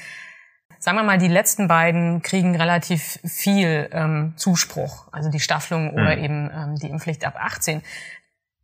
Sagen 0.78 0.97
wir 0.97 1.02
mal, 1.02 1.18
die 1.18 1.28
letzten 1.28 1.68
beiden 1.68 2.23
kriegen 2.23 2.54
relativ 2.54 3.18
viel 3.25 3.88
ähm, 3.92 4.35
Zuspruch, 4.37 5.08
also 5.12 5.30
die 5.30 5.40
Staffelung 5.40 5.92
mhm. 5.92 5.94
oder 5.94 6.16
eben 6.16 6.50
ähm, 6.54 6.75
die 6.76 6.88
Impfpflicht 6.88 7.25
ab 7.25 7.35
18 7.38 7.82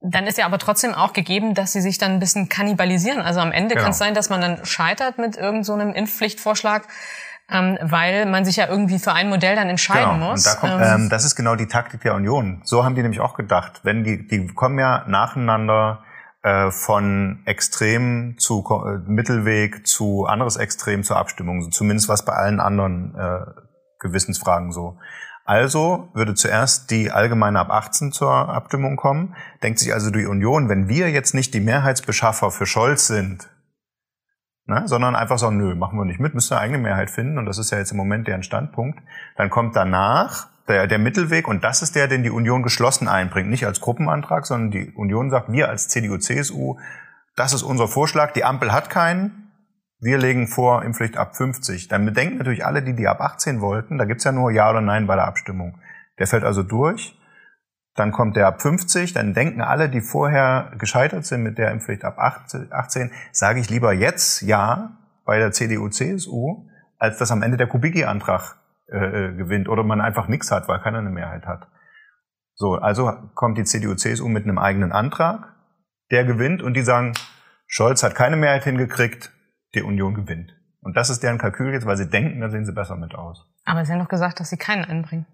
dann 0.05 0.27
ist 0.27 0.37
ja 0.37 0.45
aber 0.45 0.59
trotzdem 0.59 0.93
auch 0.93 1.15
gegeben, 1.15 1.55
dass 1.55 1.73
sie 1.73 1.81
sich 1.81 1.99
dann 1.99 2.13
ein 2.13 2.21
bisschen 2.21 2.49
kannibalisieren. 2.49 3.23
Also 3.23 3.41
am 3.41 3.53
Ende 3.53 3.71
genau. 3.71 3.85
kann 3.85 3.93
es 3.93 3.99
sein, 3.99 4.15
dass 4.15 4.29
man 4.29 4.41
dann 4.41 4.65
scheitert 4.65 5.19
mit 5.19 5.37
irgendeinem 5.37 5.65
so 5.65 5.99
Impfpflichtvorschlag, 5.99 6.87
ähm, 7.51 7.79
weil 7.81 8.27
man 8.27 8.45
sich 8.45 8.57
ja 8.57 8.69
irgendwie 8.69 8.99
für 8.99 9.13
ein 9.13 9.31
Modell 9.31 9.57
dann 9.57 9.69
entscheiden 9.69 10.15
genau. 10.15 10.31
muss. 10.33 10.47
Und 10.47 10.55
da 10.55 10.61
kommt, 10.61 10.75
ähm, 10.75 11.03
ähm, 11.05 11.09
das 11.09 11.25
ist 11.25 11.37
genau 11.37 11.57
die 11.57 11.67
Taktik 11.67 12.03
der 12.03 12.15
Union. 12.15 12.61
So 12.65 12.85
haben 12.85 12.95
die 12.95 13.03
nämlich 13.03 13.21
auch 13.21 13.35
gedacht. 13.35 13.81
Wenn 13.83 14.05
die, 14.05 14.29
die 14.29 14.47
kommen 14.49 14.79
ja 14.79 15.05
nacheinander 15.09 16.05
äh, 16.45 16.71
von 16.71 17.41
Extrem 17.47 18.37
zu 18.39 18.63
äh, 18.69 18.99
Mittelweg 19.11 19.87
zu 19.87 20.27
anderes 20.27 20.57
Extrem 20.57 21.03
zur 21.03 21.17
Abstimmung, 21.17 21.73
zumindest 21.73 22.09
was 22.11 22.25
bei 22.25 22.35
allen 22.35 22.61
anderen 22.61 23.15
äh, 23.15 23.47
Gewissensfragen 23.99 24.71
so. 24.71 24.99
Also 25.47 26.11
würde 26.13 26.35
zuerst 26.35 26.91
die 26.91 27.11
allgemeine 27.11 27.61
ab 27.61 27.71
18 27.71 28.13
zur 28.13 28.31
Abstimmung 28.31 28.97
kommen. 28.97 29.35
Denkt 29.63 29.79
sich 29.79 29.95
also 29.95 30.11
die 30.11 30.27
Union, 30.27 30.69
wenn 30.69 30.87
wir 30.87 31.11
jetzt 31.11 31.35
nicht 31.35 31.55
die 31.55 31.61
Mehrheitsbeschaffer 31.61 32.51
für 32.51 32.67
Scholz 32.67 33.07
sind, 33.07 33.51
ne, 34.67 34.83
sondern 34.87 35.17
einfach 35.17 35.39
sagen, 35.39 35.57
nö, 35.57 35.75
machen 35.75 35.99
wir 35.99 36.05
nicht 36.05 36.21
mit, 36.21 36.35
müssen 36.35 36.55
eine 36.55 36.63
eigene 36.63 36.79
Mehrheit 36.79 37.11
finden. 37.11 37.39
Und 37.39 37.47
das 37.47 37.59
ist 37.59 37.71
ja 37.71 37.79
jetzt 37.79 37.93
im 37.93 37.97
Moment 37.97 38.27
deren 38.27 38.43
Standpunkt. 38.43 39.01
Dann 39.37 39.51
kommt 39.51 39.77
danach 39.77 40.49
der, 40.69 40.87
der 40.87 40.99
Mittelweg. 40.99 41.49
Und 41.49 41.65
das 41.65 41.83
ist 41.83 41.95
der, 41.95 42.09
den 42.09 42.23
die 42.23 42.31
Union 42.31 42.63
geschlossen 42.63 43.09
einbringt, 43.09 43.51
nicht 43.51 43.67
als 43.67 43.81
Gruppenantrag, 43.81 44.47
sondern 44.47 44.71
die 44.71 44.93
Union 44.93 45.31
sagt, 45.31 45.51
wir 45.53 45.69
als 45.69 45.89
CDU, 45.89 46.19
CSU, 46.19 46.79
das 47.37 47.53
ist 47.53 47.63
unser 47.63 47.89
Vorschlag, 47.89 48.33
die 48.33 48.45
Ampel 48.45 48.73
hat 48.73 48.91
keinen, 48.91 49.53
wir 50.01 50.19
legen 50.19 50.49
vor 50.49 50.83
Impfpflicht 50.85 51.17
ab 51.17 51.37
50. 51.37 51.89
Dann 51.89 52.05
bedenken 52.05 52.39
natürlich 52.39 52.65
alle, 52.65 52.83
die 52.83 52.95
die 52.95 53.09
ab 53.09 53.21
18 53.21 53.61
wollten, 53.61 53.99
da 53.99 54.05
gibt's 54.05 54.25
ja 54.25 54.33
nur 54.33 54.51
Ja 54.51 54.71
oder 54.71 54.81
Nein 54.81 55.07
bei 55.07 55.15
der 55.15 55.27
Abstimmung. 55.27 55.79
Der 56.19 56.27
fällt 56.27 56.45
also 56.45 56.63
durch 56.63 57.19
dann 57.95 58.11
kommt 58.11 58.37
der 58.37 58.47
ab 58.47 58.61
50, 58.61 59.13
dann 59.13 59.35
denken 59.35 59.61
alle, 59.61 59.89
die 59.89 60.01
vorher 60.01 60.73
gescheitert 60.79 61.25
sind 61.25 61.43
mit 61.43 61.59
der 61.59 61.71
Impfpflicht 61.71 62.05
ab 62.05 62.19
18, 62.19 63.11
sage 63.33 63.61
ich 63.61 63.71
lieber 63.71 63.93
jetzt 63.93 64.43
ja 64.43 64.99
bei 65.25 65.39
der 65.39 65.53
CDU, 65.53 65.89
CSU, 65.89 66.69
als 66.99 67.19
dass 67.19 67.31
am 67.31 67.43
Ende 67.43 67.57
der 67.57 67.69
Kubicki-Antrag 67.69 68.57
äh, 68.89 68.97
äh, 68.97 69.37
gewinnt 69.37 69.69
oder 69.69 69.83
man 69.83 70.01
einfach 70.01 70.29
nichts 70.29 70.51
hat, 70.51 70.69
weil 70.69 70.81
keiner 70.81 70.99
eine 70.99 71.11
Mehrheit 71.11 71.47
hat. 71.47 71.69
So, 72.55 72.75
also 72.75 73.13
kommt 73.35 73.59
die 73.59 73.65
CDU, 73.65 73.95
CSU 73.95 74.29
mit 74.29 74.45
einem 74.45 74.59
eigenen 74.59 74.93
Antrag, 74.93 75.55
der 76.11 76.25
gewinnt 76.25 76.63
und 76.63 76.75
die 76.75 76.83
sagen, 76.83 77.15
Scholz 77.67 78.03
hat 78.03 78.15
keine 78.15 78.37
Mehrheit 78.37 78.65
hingekriegt, 78.65 79.33
die 79.75 79.83
Union 79.83 80.15
gewinnt. 80.15 80.53
Und 80.81 80.97
das 80.97 81.11
ist 81.11 81.23
deren 81.23 81.39
Kalkül 81.39 81.73
jetzt, 81.73 81.87
weil 81.87 81.97
sie 81.97 82.09
denken, 82.09 82.41
da 82.41 82.51
sehen 82.51 82.67
sie 82.67 82.73
besser 82.73 82.97
mit 82.97 83.15
aus. 83.15 83.47
Aber 83.65 83.85
sie 83.85 83.93
haben 83.93 84.01
doch 84.01 84.09
gesagt, 84.09 84.39
dass 84.39 84.51
sie 84.51 84.59
keinen 84.59 84.85
einbringen. 84.85 85.27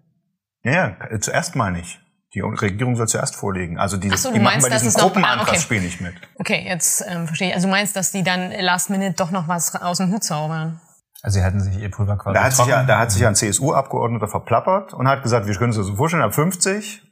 Ja, 0.63 0.95
ja 1.11 1.19
zuerst 1.19 1.55
mal 1.55 1.71
nicht. 1.71 2.01
Die 2.33 2.39
Regierung 2.39 2.95
soll 2.95 3.09
zuerst 3.09 3.35
vorlegen. 3.35 3.77
Also 3.77 3.97
dieses, 3.97 4.23
so, 4.23 4.31
die 4.31 4.39
machen 4.39 4.61
bei 4.61 4.69
diesem 4.69 4.93
Gruppenantragsspiel 4.93 5.77
ah, 5.77 5.79
okay. 5.79 5.85
nicht 5.85 6.01
mit. 6.01 6.13
Okay, 6.39 6.65
jetzt 6.65 7.03
ähm, 7.07 7.27
verstehe 7.27 7.49
ich. 7.49 7.55
Also 7.55 7.67
du 7.67 7.71
meinst, 7.71 7.95
dass 7.97 8.11
die 8.11 8.23
dann 8.23 8.51
last 8.51 8.89
minute 8.89 9.13
doch 9.13 9.31
noch 9.31 9.49
was 9.49 9.75
aus 9.75 9.97
dem 9.97 10.11
Hut 10.11 10.23
zaubern? 10.23 10.79
Also 11.23 11.39
sie 11.39 11.45
hätten 11.45 11.59
sich 11.59 11.77
ihr 11.77 11.91
Pulver 11.91 12.17
quasi 12.17 12.33
da 12.33 12.43
hat 12.43 12.53
sich 12.53 12.65
ja, 12.65 12.83
Da 12.83 12.99
hat 12.99 13.11
sich 13.11 13.21
ja 13.21 13.27
ein 13.27 13.35
CSU-Abgeordneter 13.35 14.27
verplappert 14.27 14.93
und 14.93 15.07
hat 15.07 15.23
gesagt, 15.23 15.45
wir 15.45 15.53
können 15.55 15.71
uns 15.71 15.77
das 15.77 15.87
so 15.87 15.95
vorstellen, 15.95 16.23
ab 16.23 16.33
50. 16.33 17.03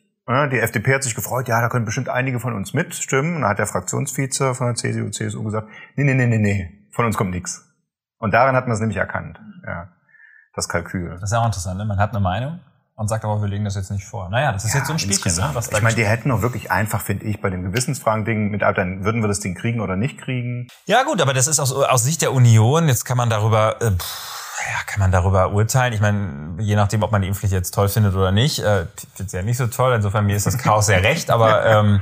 Die 0.51 0.59
FDP 0.59 0.93
hat 0.93 1.03
sich 1.03 1.15
gefreut, 1.15 1.47
ja, 1.47 1.59
da 1.59 1.69
können 1.69 1.85
bestimmt 1.85 2.07
einige 2.07 2.39
von 2.39 2.53
uns 2.53 2.73
mitstimmen. 2.73 3.35
Und 3.35 3.41
da 3.41 3.49
hat 3.49 3.59
der 3.59 3.65
Fraktionsvize 3.65 4.53
von 4.53 4.67
der 4.67 4.75
CSU, 4.75 5.09
CSU 5.09 5.43
gesagt, 5.43 5.67
nee, 5.95 6.03
nee, 6.03 6.13
nee, 6.13 6.27
nee, 6.27 6.37
nee, 6.37 6.87
von 6.93 7.05
uns 7.05 7.17
kommt 7.17 7.31
nichts. 7.31 7.65
Und 8.19 8.33
daran 8.33 8.55
hat 8.55 8.65
man 8.65 8.73
es 8.73 8.79
nämlich 8.79 8.97
erkannt, 8.97 9.39
ja, 9.65 9.89
das 10.53 10.69
Kalkül. 10.69 11.09
Das 11.19 11.31
ist 11.31 11.33
auch 11.33 11.45
interessant, 11.45 11.79
ne? 11.79 11.85
man 11.85 11.97
hat 11.97 12.11
eine 12.11 12.19
Meinung 12.19 12.59
und 12.99 13.07
sagt 13.07 13.23
aber, 13.23 13.41
wir 13.41 13.47
legen 13.47 13.63
das 13.63 13.75
jetzt 13.75 13.91
nicht 13.91 14.03
vor. 14.03 14.27
Naja, 14.29 14.51
das 14.51 14.65
ist 14.65 14.73
ja, 14.73 14.79
jetzt 14.79 14.87
so 14.87 14.93
ein 14.93 14.99
Spielchen. 14.99 15.33
Ne? 15.33 15.49
Was 15.53 15.71
ich 15.71 15.81
meine, 15.81 15.95
die 15.95 16.05
hätten 16.05 16.27
doch 16.27 16.41
wirklich 16.41 16.69
einfach, 16.69 16.99
finde 16.99 17.27
ich, 17.27 17.39
bei 17.39 17.49
dem 17.49 17.63
Gewissensfragen-Ding 17.63 18.51
mit, 18.51 18.61
dann 18.61 19.05
würden 19.05 19.21
wir 19.21 19.29
das 19.29 19.39
Ding 19.39 19.55
kriegen 19.55 19.79
oder 19.79 19.95
nicht 19.95 20.17
kriegen. 20.17 20.67
Ja 20.85 21.03
gut, 21.03 21.21
aber 21.21 21.33
das 21.33 21.47
ist 21.47 21.61
aus, 21.61 21.71
aus 21.71 22.03
Sicht 22.03 22.21
der 22.21 22.33
Union, 22.33 22.89
jetzt 22.89 23.05
kann 23.05 23.15
man 23.15 23.29
darüber... 23.29 23.81
Äh, 23.81 23.85
ja, 23.85 24.83
kann 24.85 24.99
man 24.99 25.13
darüber 25.13 25.53
urteilen. 25.53 25.93
Ich 25.93 26.01
meine, 26.01 26.55
je 26.59 26.75
nachdem, 26.75 27.01
ob 27.01 27.13
man 27.13 27.21
die 27.21 27.29
Impfpflicht 27.29 27.53
jetzt 27.53 27.73
toll 27.73 27.87
findet 27.87 28.15
oder 28.15 28.33
nicht, 28.33 28.59
äh, 28.59 28.85
finde 29.15 29.37
ja 29.37 29.43
nicht 29.43 29.55
so 29.55 29.67
toll. 29.67 29.93
Insofern 29.93 30.25
mir 30.25 30.35
ist 30.35 30.45
das 30.45 30.57
Chaos 30.57 30.87
sehr 30.87 31.01
recht, 31.01 31.29
aber 31.31 31.65
ähm, 31.65 32.01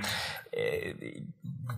äh, 0.50 1.22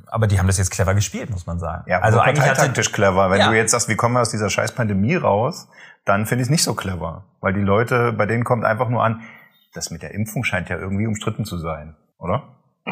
aber 0.08 0.27
die 0.27 0.39
haben 0.39 0.47
das 0.47 0.58
jetzt 0.58 0.71
clever 0.71 0.95
gespielt, 0.95 1.29
muss 1.29 1.45
man 1.45 1.60
sagen. 1.60 1.84
Ja, 1.88 1.99
also 1.99 2.19
eigentlich 2.19 2.45
taktisch 2.53 2.93
clever. 2.93 3.29
Wenn 3.29 3.39
ja. 3.39 3.49
du 3.49 3.58
jetzt 3.58 3.71
sagst, 3.71 3.89
wie 3.89 3.95
kommen 3.97 4.15
wir 4.15 4.21
aus 4.21 4.29
dieser 4.29 4.49
scheiß 4.49 4.71
Pandemie 4.71 5.15
raus, 5.15 5.67
dann 6.09 6.25
finde 6.25 6.41
ich 6.41 6.47
es 6.47 6.51
nicht 6.51 6.63
so 6.63 6.73
clever. 6.73 7.25
Weil 7.39 7.53
die 7.53 7.61
Leute, 7.61 8.11
bei 8.13 8.25
denen 8.25 8.43
kommt 8.43 8.65
einfach 8.65 8.89
nur 8.89 9.03
an, 9.03 9.21
das 9.73 9.91
mit 9.91 10.01
der 10.01 10.13
Impfung 10.13 10.43
scheint 10.43 10.69
ja 10.69 10.77
irgendwie 10.77 11.05
umstritten 11.05 11.45
zu 11.45 11.57
sein, 11.57 11.95
oder? 12.17 12.43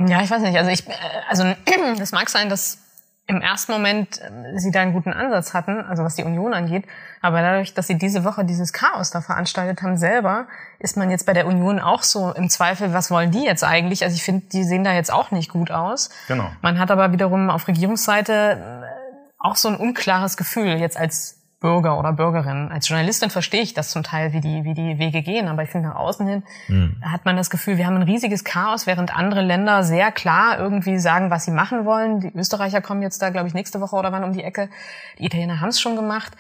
Ja, 0.08 0.22
ich 0.22 0.30
weiß 0.30 0.42
nicht. 0.44 0.58
Also 0.58 0.70
ich, 0.70 0.88
äh, 0.88 0.94
also 1.28 1.44
das 1.98 2.12
mag 2.12 2.30
sein, 2.30 2.50
dass 2.50 2.80
im 3.26 3.42
ersten 3.42 3.72
Moment 3.72 4.22
äh, 4.22 4.58
sie 4.58 4.72
da 4.72 4.82
einen 4.82 4.94
guten 4.94 5.12
Ansatz 5.12 5.54
hatten, 5.54 5.82
also 5.82 6.04
was 6.04 6.16
die 6.16 6.24
Union 6.24 6.54
angeht. 6.54 6.86
Aber 7.22 7.42
dadurch, 7.42 7.74
dass 7.74 7.88
sie 7.88 7.98
diese 7.98 8.24
Woche 8.24 8.46
dieses 8.46 8.72
Chaos 8.72 9.10
da 9.10 9.22
veranstaltet 9.22 9.82
haben 9.82 9.98
selber, 9.98 10.48
ist 10.80 10.96
man 10.96 11.10
jetzt 11.10 11.26
bei 11.26 11.34
der 11.34 11.48
Union 11.48 11.80
auch 11.80 12.04
so 12.04 12.32
im 12.34 12.50
Zweifel, 12.50 12.94
was 12.94 13.10
wollen 13.10 13.32
die 13.32 13.44
jetzt 13.44 13.64
eigentlich? 13.64 14.04
Also 14.04 14.16
ich 14.16 14.24
finde, 14.24 14.46
die 14.48 14.64
sehen 14.64 14.84
da 14.84 14.94
jetzt 14.94 15.12
auch 15.12 15.32
nicht 15.32 15.52
gut 15.52 15.72
aus. 15.72 16.10
Genau. 16.28 16.52
Man 16.62 16.80
hat 16.80 16.92
aber 16.92 17.12
wiederum 17.12 17.50
auf 17.50 17.68
Regierungsseite 17.68 18.84
äh, 18.84 18.98
auch 19.40 19.56
so 19.56 19.70
ein 19.70 19.76
unklares 19.76 20.38
Gefühl 20.38 20.78
jetzt 20.78 20.98
als 20.98 21.37
Bürger 21.60 21.98
oder 21.98 22.14
Bürgerin. 22.14 22.70
Als 22.72 22.88
Journalistin 22.88 23.32
verstehe 23.32 23.62
ich 23.62 23.74
das 23.74 23.90
zum 23.90 24.04
Teil, 24.04 24.32
wie 24.32 24.42
die, 24.42 24.64
wie 24.64 24.76
die 24.76 25.00
Wege 25.00 25.24
gehen, 25.24 25.48
aber 25.48 25.64
ich 25.64 25.70
finde 25.70 25.90
nach 25.90 25.96
außen 25.96 26.28
hin 26.28 26.44
mhm. 26.68 27.02
hat 27.02 27.26
man 27.26 27.36
das 27.36 27.50
Gefühl, 27.50 27.78
wir 27.78 27.88
haben 27.88 27.96
ein 27.96 28.04
riesiges 28.04 28.44
Chaos, 28.44 28.86
während 28.86 29.16
andere 29.16 29.42
Länder 29.42 29.84
sehr 29.84 30.12
klar 30.12 30.60
irgendwie 30.60 31.00
sagen, 31.00 31.32
was 31.32 31.46
sie 31.46 31.52
machen 31.52 31.86
wollen. 31.86 32.20
Die 32.20 32.32
Österreicher 32.36 32.82
kommen 32.82 33.02
jetzt 33.02 33.22
da, 33.22 33.32
glaube 33.32 33.48
ich, 33.48 33.56
nächste 33.56 33.82
Woche 33.82 33.96
oder 33.96 34.12
wann 34.12 34.24
um 34.24 34.34
die 34.34 34.44
Ecke. 34.44 34.70
Die 35.18 35.26
Italiener 35.26 35.60
haben 35.60 35.70
es 35.70 35.82
schon 35.82 35.96
gemacht. 35.96 36.34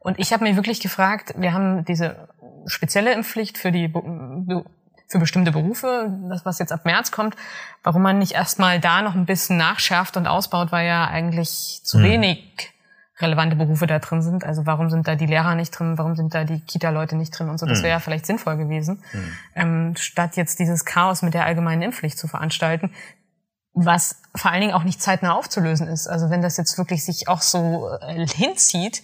Und 0.00 0.18
ich 0.18 0.32
habe 0.32 0.42
mir 0.44 0.56
wirklich 0.56 0.80
gefragt, 0.80 1.34
wir 1.36 1.52
haben 1.52 1.84
diese 1.84 2.28
spezielle 2.66 3.12
Impfpflicht 3.12 3.58
für 3.58 3.70
die 3.70 3.92
für 5.06 5.18
bestimmte 5.18 5.52
Berufe, 5.52 6.18
das 6.28 6.44
was 6.44 6.58
jetzt 6.58 6.72
ab 6.72 6.84
März 6.84 7.12
kommt, 7.12 7.36
warum 7.82 8.02
man 8.02 8.18
nicht 8.18 8.32
erstmal 8.32 8.80
da 8.80 9.02
noch 9.02 9.14
ein 9.14 9.26
bisschen 9.26 9.56
nachschärft 9.56 10.16
und 10.16 10.26
ausbaut, 10.26 10.72
weil 10.72 10.86
ja 10.86 11.06
eigentlich 11.06 11.80
zu 11.84 11.98
mhm. 11.98 12.02
wenig 12.02 12.73
relevante 13.18 13.56
Berufe 13.56 13.86
da 13.86 13.98
drin 13.98 14.22
sind. 14.22 14.44
Also 14.44 14.66
warum 14.66 14.90
sind 14.90 15.06
da 15.06 15.14
die 15.14 15.26
Lehrer 15.26 15.54
nicht 15.54 15.70
drin, 15.70 15.98
warum 15.98 16.16
sind 16.16 16.34
da 16.34 16.44
die 16.44 16.60
Kita-Leute 16.60 17.16
nicht 17.16 17.38
drin 17.38 17.48
und 17.48 17.58
so. 17.58 17.66
Das 17.66 17.78
mhm. 17.78 17.84
wäre 17.84 17.92
ja 17.92 18.00
vielleicht 18.00 18.26
sinnvoll 18.26 18.56
gewesen, 18.56 19.02
mhm. 19.12 19.32
ähm, 19.54 19.96
statt 19.96 20.36
jetzt 20.36 20.58
dieses 20.58 20.84
Chaos 20.84 21.22
mit 21.22 21.34
der 21.34 21.44
allgemeinen 21.46 21.82
Impfpflicht 21.82 22.18
zu 22.18 22.26
veranstalten, 22.26 22.92
was 23.72 24.22
vor 24.34 24.50
allen 24.50 24.60
Dingen 24.60 24.72
auch 24.72 24.84
nicht 24.84 25.00
zeitnah 25.00 25.34
aufzulösen 25.34 25.86
ist. 25.86 26.08
Also 26.08 26.30
wenn 26.30 26.42
das 26.42 26.56
jetzt 26.56 26.76
wirklich 26.76 27.04
sich 27.04 27.28
auch 27.28 27.40
so 27.40 27.88
äh, 28.00 28.26
hinzieht, 28.26 29.02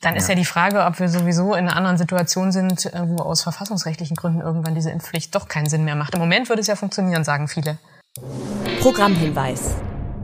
dann 0.00 0.14
ja. 0.14 0.20
ist 0.20 0.28
ja 0.28 0.34
die 0.34 0.44
Frage, 0.44 0.84
ob 0.84 0.98
wir 0.98 1.08
sowieso 1.08 1.54
in 1.54 1.68
einer 1.68 1.76
anderen 1.76 1.98
Situation 1.98 2.52
sind, 2.52 2.86
äh, 2.86 3.02
wo 3.06 3.22
aus 3.22 3.42
verfassungsrechtlichen 3.42 4.16
Gründen 4.16 4.40
irgendwann 4.40 4.74
diese 4.74 4.90
Impfpflicht 4.90 5.34
doch 5.34 5.48
keinen 5.48 5.68
Sinn 5.68 5.84
mehr 5.84 5.96
macht. 5.96 6.14
Im 6.14 6.20
Moment 6.20 6.48
würde 6.48 6.60
es 6.60 6.66
ja 6.66 6.76
funktionieren, 6.76 7.24
sagen 7.24 7.48
viele. 7.48 7.78
Programmhinweis. 8.80 9.74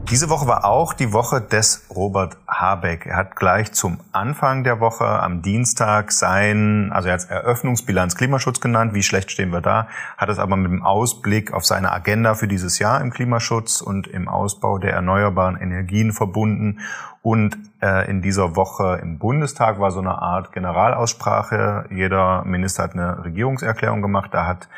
Diese 0.09 0.29
Woche 0.29 0.47
war 0.47 0.65
auch 0.65 0.93
die 0.93 1.13
Woche 1.13 1.41
des 1.41 1.85
Robert 1.89 2.37
Habeck. 2.63 3.05
Er 3.05 3.17
hat 3.17 3.35
gleich 3.35 3.73
zum 3.73 3.99
Anfang 4.13 4.63
der 4.63 4.79
Woche 4.79 5.05
am 5.05 5.41
Dienstag 5.41 6.13
sein, 6.13 6.91
also 6.93 7.09
er 7.09 7.15
hat 7.15 7.29
Eröffnungsbilanz 7.29 8.15
Klimaschutz 8.15 8.61
genannt, 8.61 8.93
wie 8.93 9.03
schlecht 9.03 9.31
stehen 9.31 9.51
wir 9.51 9.59
da, 9.59 9.87
hat 10.17 10.29
es 10.29 10.39
aber 10.39 10.55
mit 10.55 10.71
dem 10.71 10.81
Ausblick 10.81 11.51
auf 11.51 11.65
seine 11.65 11.91
Agenda 11.91 12.35
für 12.35 12.47
dieses 12.47 12.79
Jahr 12.79 13.01
im 13.01 13.11
Klimaschutz 13.11 13.81
und 13.81 14.07
im 14.07 14.29
Ausbau 14.29 14.77
der 14.77 14.93
erneuerbaren 14.93 15.57
Energien 15.57 16.13
verbunden. 16.13 16.79
Und 17.21 17.57
äh, 17.81 18.09
in 18.09 18.21
dieser 18.21 18.55
Woche 18.55 18.99
im 19.01 19.19
Bundestag 19.19 19.79
war 19.79 19.91
so 19.91 19.99
eine 19.99 20.21
Art 20.21 20.53
Generalaussprache. 20.53 21.85
Jeder 21.89 22.45
Minister 22.45 22.83
hat 22.83 22.93
eine 22.93 23.25
Regierungserklärung 23.25 24.01
gemacht. 24.01 24.29
Da 24.33 24.45
hat 24.45 24.69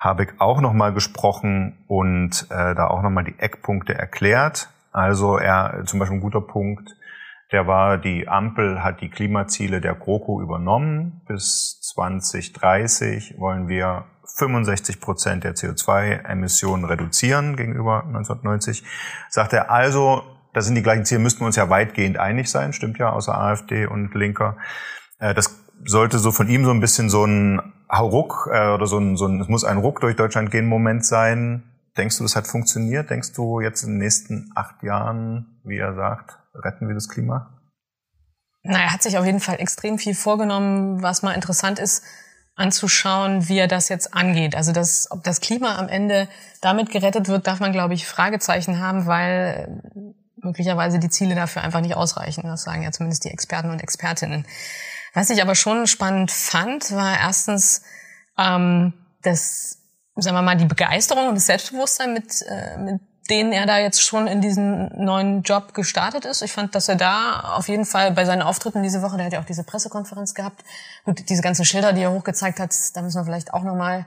Habeck 0.00 0.34
auch 0.38 0.60
nochmal 0.60 0.92
gesprochen 0.92 1.76
und 1.88 2.46
äh, 2.50 2.74
da 2.74 2.88
auch 2.88 3.02
nochmal 3.02 3.24
die 3.24 3.38
Eckpunkte 3.38 3.94
erklärt. 3.94 4.70
Also 4.92 5.38
er, 5.38 5.82
zum 5.86 5.98
Beispiel 5.98 6.18
ein 6.18 6.22
guter 6.22 6.40
Punkt, 6.40 6.94
Der 7.52 7.66
war, 7.66 7.98
die 7.98 8.26
Ampel 8.28 8.82
hat 8.82 9.00
die 9.00 9.10
Klimaziele 9.10 9.80
der 9.80 9.94
GroKo 9.94 10.40
übernommen. 10.40 11.22
Bis 11.26 11.80
2030 11.82 13.34
wollen 13.38 13.68
wir 13.68 14.06
65 14.36 15.00
Prozent 15.00 15.44
der 15.44 15.54
CO2-Emissionen 15.54 16.84
reduzieren 16.84 17.56
gegenüber 17.56 18.04
1990. 18.04 18.84
Sagt 19.28 19.52
er 19.52 19.70
also, 19.70 20.22
das 20.52 20.66
sind 20.66 20.74
die 20.74 20.82
gleichen 20.82 21.04
Ziele, 21.04 21.20
müssten 21.20 21.40
wir 21.40 21.46
uns 21.46 21.56
ja 21.56 21.68
weitgehend 21.68 22.18
einig 22.18 22.50
sein, 22.50 22.72
stimmt 22.72 22.98
ja, 22.98 23.10
außer 23.10 23.36
AfD 23.36 23.86
und 23.86 24.14
Linker. 24.14 24.56
Äh, 25.18 25.34
das 25.34 25.60
sollte 25.84 26.18
so 26.18 26.32
von 26.32 26.48
ihm 26.48 26.64
so 26.64 26.70
ein 26.70 26.80
bisschen 26.80 27.10
so 27.10 27.24
ein 27.24 27.60
Hauruck 27.90 28.48
äh, 28.52 28.70
oder 28.70 28.86
so 28.86 28.98
ein, 28.98 29.16
so 29.16 29.26
ein, 29.26 29.40
es 29.40 29.48
muss 29.48 29.64
ein 29.64 29.78
Ruck 29.78 30.00
durch 30.00 30.16
Deutschland 30.16 30.50
gehen 30.50 30.66
Moment 30.66 31.04
sein. 31.04 31.64
Denkst 31.96 32.18
du, 32.18 32.24
das 32.24 32.34
hat 32.34 32.46
funktioniert? 32.46 33.10
Denkst 33.10 33.32
du 33.34 33.60
jetzt 33.60 33.82
in 33.82 33.90
den 33.90 33.98
nächsten 33.98 34.50
acht 34.54 34.82
Jahren, 34.82 35.60
wie 35.64 35.78
er 35.78 35.94
sagt, 35.94 36.38
retten 36.54 36.88
wir 36.88 36.94
das 36.94 37.08
Klima? 37.08 37.60
Na, 38.62 38.78
er 38.78 38.92
hat 38.92 39.02
sich 39.02 39.18
auf 39.18 39.26
jeden 39.26 39.40
Fall 39.40 39.60
extrem 39.60 39.98
viel 39.98 40.14
vorgenommen, 40.14 41.02
was 41.02 41.22
mal 41.22 41.32
interessant 41.32 41.78
ist, 41.78 42.02
anzuschauen, 42.56 43.48
wie 43.48 43.58
er 43.58 43.68
das 43.68 43.88
jetzt 43.88 44.14
angeht. 44.14 44.54
Also 44.54 44.72
das, 44.72 45.10
ob 45.10 45.22
das 45.22 45.40
Klima 45.40 45.76
am 45.76 45.88
Ende 45.88 46.28
damit 46.60 46.90
gerettet 46.90 47.28
wird, 47.28 47.46
darf 47.46 47.60
man, 47.60 47.72
glaube 47.72 47.94
ich, 47.94 48.06
Fragezeichen 48.06 48.80
haben, 48.80 49.06
weil 49.06 49.82
möglicherweise 50.36 50.98
die 50.98 51.10
Ziele 51.10 51.34
dafür 51.34 51.62
einfach 51.62 51.80
nicht 51.80 51.96
ausreichen. 51.96 52.44
Das 52.44 52.62
sagen 52.62 52.82
ja 52.82 52.92
zumindest 52.92 53.24
die 53.24 53.30
Experten 53.30 53.70
und 53.70 53.82
Expertinnen. 53.82 54.46
Was 55.14 55.30
ich 55.30 55.42
aber 55.42 55.54
schon 55.54 55.86
spannend 55.86 56.30
fand, 56.30 56.92
war 56.92 57.18
erstens 57.18 57.82
ähm, 58.38 58.94
das, 59.22 59.78
sagen 60.16 60.36
wir 60.36 60.42
mal, 60.42 60.56
die 60.56 60.66
Begeisterung 60.66 61.28
und 61.28 61.34
das 61.34 61.46
Selbstbewusstsein, 61.46 62.12
mit, 62.12 62.42
äh, 62.48 62.78
mit 62.78 63.00
denen 63.30 63.52
er 63.52 63.66
da 63.66 63.78
jetzt 63.78 64.02
schon 64.02 64.26
in 64.26 64.40
diesen 64.40 64.90
neuen 65.02 65.42
Job 65.42 65.72
gestartet 65.72 66.24
ist. 66.24 66.42
Ich 66.42 66.52
fand, 66.52 66.74
dass 66.74 66.88
er 66.88 66.96
da 66.96 67.54
auf 67.56 67.68
jeden 67.68 67.86
Fall 67.86 68.10
bei 68.12 68.24
seinen 68.24 68.42
Auftritten 68.42 68.82
diese 68.82 69.00
Woche, 69.02 69.16
der 69.16 69.26
hat 69.26 69.32
ja 69.32 69.40
auch 69.40 69.46
diese 69.46 69.64
Pressekonferenz 69.64 70.34
gehabt, 70.34 70.62
gut, 71.04 71.28
diese 71.28 71.42
ganzen 71.42 71.64
Schilder, 71.64 71.92
die 71.92 72.02
er 72.02 72.12
hochgezeigt 72.12 72.60
hat, 72.60 72.74
da 72.94 73.02
müssen 73.02 73.18
wir 73.18 73.24
vielleicht 73.24 73.54
auch 73.54 73.62
nochmal 73.62 74.04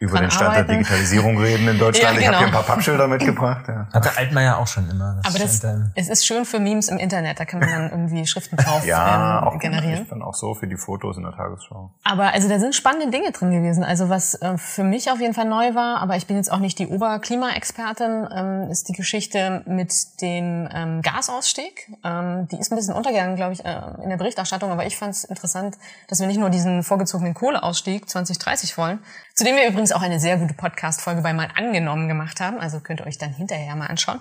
über 0.00 0.18
den 0.20 0.30
Stand 0.30 0.50
arbeiten. 0.50 0.68
der 0.68 0.76
Digitalisierung 0.78 1.38
reden 1.42 1.68
in 1.68 1.78
Deutschland. 1.78 2.14
Ja, 2.16 2.20
Ich 2.20 2.26
habe 2.26 2.36
hier 2.38 2.46
ein 2.46 2.52
genau. 2.52 2.62
paar 2.62 2.74
Pappschilder 2.74 3.06
mitgebracht. 3.08 3.64
Ja. 3.68 3.88
Hatte 3.92 4.16
Altmaier 4.16 4.58
auch 4.58 4.66
schon 4.66 4.88
immer. 4.90 5.20
Aber 5.24 5.38
das, 5.38 5.52
scheint 5.60 5.64
dann- 5.64 5.92
es 5.94 6.08
ist 6.08 6.26
schön 6.26 6.44
für 6.44 6.58
Memes 6.58 6.88
im 6.88 6.98
Internet, 6.98 7.40
da 7.40 7.44
kann 7.44 7.60
man 7.60 7.68
dann 7.68 7.90
irgendwie 7.90 8.26
Schriften 8.26 8.56
drauf 8.56 8.84
Ja, 8.84 9.38
ähm, 9.40 9.48
auch 9.48 9.58
generieren. 9.58 10.06
dann 10.10 10.22
auch 10.22 10.34
so 10.34 10.54
für 10.54 10.66
die 10.66 10.76
Fotos 10.76 11.16
in 11.16 11.22
der 11.22 11.32
Tagesschau. 11.32 11.90
Aber 12.04 12.32
also 12.32 12.48
da 12.48 12.58
sind 12.58 12.74
spannende 12.74 13.10
Dinge 13.10 13.32
drin 13.32 13.50
gewesen. 13.50 13.84
Also 13.84 14.08
was 14.08 14.34
äh, 14.34 14.58
für 14.58 14.84
mich 14.84 15.10
auf 15.10 15.20
jeden 15.20 15.34
Fall 15.34 15.46
neu 15.46 15.74
war, 15.74 15.98
aber 16.00 16.16
ich 16.16 16.26
bin 16.26 16.36
jetzt 16.36 16.50
auch 16.52 16.58
nicht 16.58 16.78
die 16.78 16.86
Oberklimaexpertin, 16.88 18.28
ähm, 18.34 18.70
ist 18.70 18.88
die 18.88 18.92
Geschichte 18.92 19.62
mit 19.66 19.92
dem 20.20 20.68
ähm, 20.72 21.02
Gasausstieg. 21.02 21.90
Ähm, 22.04 22.48
die 22.50 22.58
ist 22.58 22.72
ein 22.72 22.76
bisschen 22.76 22.94
untergegangen, 22.94 23.36
glaube 23.36 23.52
ich, 23.52 23.64
äh, 23.64 23.80
in 24.02 24.08
der 24.10 24.16
Berichterstattung, 24.16 24.70
aber 24.70 24.86
ich 24.86 24.96
fand 24.96 25.14
es 25.14 25.24
interessant, 25.24 25.76
dass 26.08 26.20
wir 26.20 26.26
nicht 26.26 26.38
nur 26.40 26.50
diesen 26.50 26.82
vorgezogenen 26.82 27.34
Kohleausstieg 27.34 28.08
2030 28.08 28.76
wollen, 28.78 28.98
zu 29.36 29.44
dem 29.44 29.54
wir 29.54 29.68
übrigens 29.68 29.92
auch 29.92 30.00
eine 30.00 30.18
sehr 30.18 30.38
gute 30.38 30.54
Podcast-Folge 30.54 31.20
bei 31.20 31.34
Mal 31.34 31.50
angenommen 31.54 32.08
gemacht 32.08 32.40
haben, 32.40 32.58
also 32.58 32.80
könnt 32.80 33.00
ihr 33.00 33.06
euch 33.06 33.18
dann 33.18 33.34
hinterher 33.34 33.76
mal 33.76 33.86
anschauen, 33.86 34.18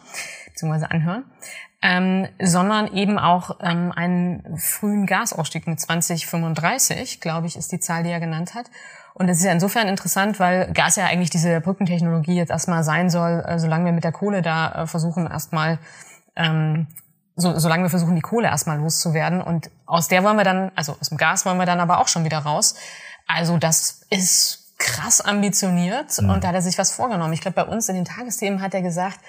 beziehungsweise 0.48 0.92
anhören, 0.92 1.24
ähm, 1.82 2.28
sondern 2.42 2.94
eben 2.94 3.18
auch 3.18 3.58
ähm, 3.62 3.94
einen 3.96 4.58
frühen 4.58 5.06
Gasausstieg 5.06 5.68
mit 5.68 5.80
2035, 5.80 7.22
glaube 7.22 7.48
ich, 7.48 7.56
ist 7.56 7.72
die 7.72 7.80
Zahl, 7.80 8.04
die 8.04 8.10
er 8.10 8.20
genannt 8.20 8.56
hat. 8.56 8.66
Und 9.14 9.28
das 9.28 9.38
ist 9.38 9.46
ja 9.46 9.54
insofern 9.54 9.88
interessant, 9.88 10.38
weil 10.42 10.74
Gas 10.74 10.98
ja 10.98 11.06
eigentlich 11.06 11.30
diese 11.30 11.62
Brückentechnologie 11.62 12.36
jetzt 12.36 12.50
erstmal 12.50 12.84
sein 12.84 13.10
soll, 13.10 13.42
äh, 13.48 13.58
solange 13.58 13.86
wir 13.86 13.94
mit 13.94 14.04
der 14.04 14.12
Kohle 14.12 14.42
da 14.42 14.84
äh, 14.84 14.88
versuchen, 14.88 15.28
erstmal, 15.28 15.80
ähm, 16.36 16.88
so, 17.38 17.58
solange 17.58 17.84
wir 17.84 17.90
versuchen, 17.90 18.18
die 18.18 18.22
Kohle 18.22 18.50
erstmal 18.50 18.80
loszuwerden. 18.80 19.42
Und 19.42 19.72
aus 19.86 20.10
der 20.10 20.26
wollen 20.26 20.36
wir 20.36 20.44
dann, 20.44 20.74
also 20.76 20.98
aus 21.00 21.08
dem 21.08 21.18
Gas 21.18 21.46
wollen 21.46 21.58
wir 21.58 21.66
dann 21.66 21.80
aber 21.80 22.00
auch 22.00 22.10
schon 22.10 22.26
wieder 22.26 22.40
raus. 22.40 22.76
Also 23.28 23.58
das 23.58 24.02
ist 24.10 24.65
krass 24.86 25.20
ambitioniert 25.20 26.20
und 26.20 26.44
da 26.44 26.50
hat 26.50 26.56
er 26.56 26.62
sich 26.62 26.78
was 26.78 26.92
vorgenommen. 26.92 27.34
Ich 27.34 27.42
glaube, 27.42 27.56
bei 27.56 27.66
uns 27.66 27.90
in 27.90 27.96
den 27.96 28.06
Tagesthemen 28.06 28.62
hat 28.62 28.76
er 28.76 28.84
gesagt, 28.84 29.20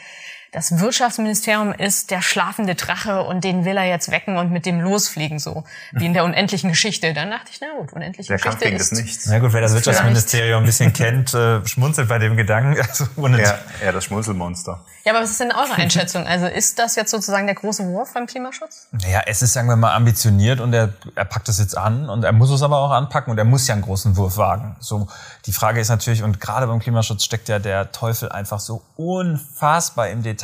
das 0.52 0.78
Wirtschaftsministerium 0.78 1.72
ist 1.72 2.10
der 2.10 2.22
schlafende 2.22 2.74
Drache 2.74 3.22
und 3.22 3.44
den 3.44 3.64
will 3.64 3.76
er 3.76 3.84
jetzt 3.84 4.10
wecken 4.10 4.38
und 4.38 4.50
mit 4.50 4.64
dem 4.64 4.80
losfliegen, 4.80 5.38
so 5.38 5.64
wie 5.92 6.06
in 6.06 6.14
der 6.14 6.24
unendlichen 6.24 6.70
Geschichte. 6.70 7.12
Dann 7.12 7.30
dachte 7.30 7.50
ich, 7.50 7.60
na 7.60 7.68
gut, 7.78 7.92
unendliche 7.92 8.28
Der 8.28 8.38
Kampf 8.38 8.60
Geschichte 8.60 8.70
gegen 8.70 8.80
ist 8.80 8.92
das 8.92 8.98
Nichts. 8.98 9.26
Na 9.26 9.38
gut, 9.38 9.52
wer 9.52 9.60
das 9.60 9.74
Wirtschaftsministerium 9.74 10.62
ein 10.62 10.66
bisschen 10.66 10.92
kennt, 10.94 11.34
äh, 11.34 11.66
schmunzelt 11.66 12.08
bei 12.08 12.18
dem 12.18 12.36
Gedanken. 12.36 12.80
Also 12.80 13.06
ohne 13.16 13.42
Ja, 13.42 13.58
ja, 13.84 13.92
das 13.92 14.04
Schmunzelmonster. 14.04 14.84
Ja, 15.04 15.12
aber 15.12 15.22
was 15.22 15.30
ist 15.30 15.40
denn 15.40 15.52
eure 15.52 15.74
Einschätzung? 15.74 16.26
Also 16.26 16.46
ist 16.46 16.78
das 16.78 16.96
jetzt 16.96 17.10
sozusagen 17.10 17.46
der 17.46 17.54
große 17.54 17.84
Wurf 17.84 18.14
beim 18.14 18.26
Klimaschutz? 18.26 18.88
Naja, 18.92 19.22
es 19.26 19.42
ist, 19.42 19.52
sagen 19.52 19.68
wir 19.68 19.76
mal, 19.76 19.94
ambitioniert 19.94 20.60
und 20.60 20.72
er, 20.72 20.92
er 21.14 21.24
packt 21.24 21.48
es 21.48 21.58
jetzt 21.58 21.76
an 21.76 22.08
und 22.08 22.24
er 22.24 22.32
muss 22.32 22.50
es 22.50 22.62
aber 22.62 22.78
auch 22.78 22.90
anpacken 22.90 23.30
und 23.30 23.38
er 23.38 23.44
muss 23.44 23.66
ja 23.68 23.74
einen 23.74 23.82
großen 23.82 24.16
Wurf 24.16 24.36
wagen. 24.36 24.76
So, 24.80 25.06
die 25.44 25.52
Frage 25.52 25.80
ist 25.80 25.88
natürlich, 25.88 26.22
und 26.22 26.40
gerade 26.40 26.66
beim 26.66 26.80
Klimaschutz 26.80 27.24
steckt 27.24 27.48
ja 27.48 27.58
der 27.58 27.92
Teufel 27.92 28.30
einfach 28.30 28.58
so 28.58 28.82
unfassbar 28.96 30.08
im 30.08 30.22
Detail. 30.22 30.35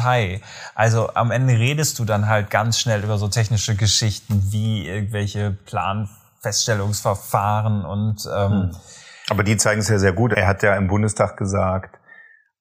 Also 0.75 1.15
am 1.15 1.31
Ende 1.31 1.55
redest 1.55 1.99
du 1.99 2.05
dann 2.05 2.29
halt 2.29 2.51
ganz 2.51 2.79
schnell 2.79 3.03
über 3.05 3.19
so 3.19 3.29
technische 3.29 3.77
Geschichten 3.77 4.43
wie 4.51 4.89
irgendwelche 4.89 5.57
Planfeststellungsverfahren 5.67 7.85
und 7.85 8.27
ähm, 8.35 8.75
Aber 9.31 9.45
die 9.45 9.57
zeigen 9.57 9.81
es 9.81 9.89
ja 9.89 9.99
sehr 9.99 10.13
gut. 10.13 10.33
Er 10.33 10.47
hat 10.47 10.63
ja 10.63 10.77
im 10.77 10.89
Bundestag 10.89 11.37
gesagt, 11.37 11.99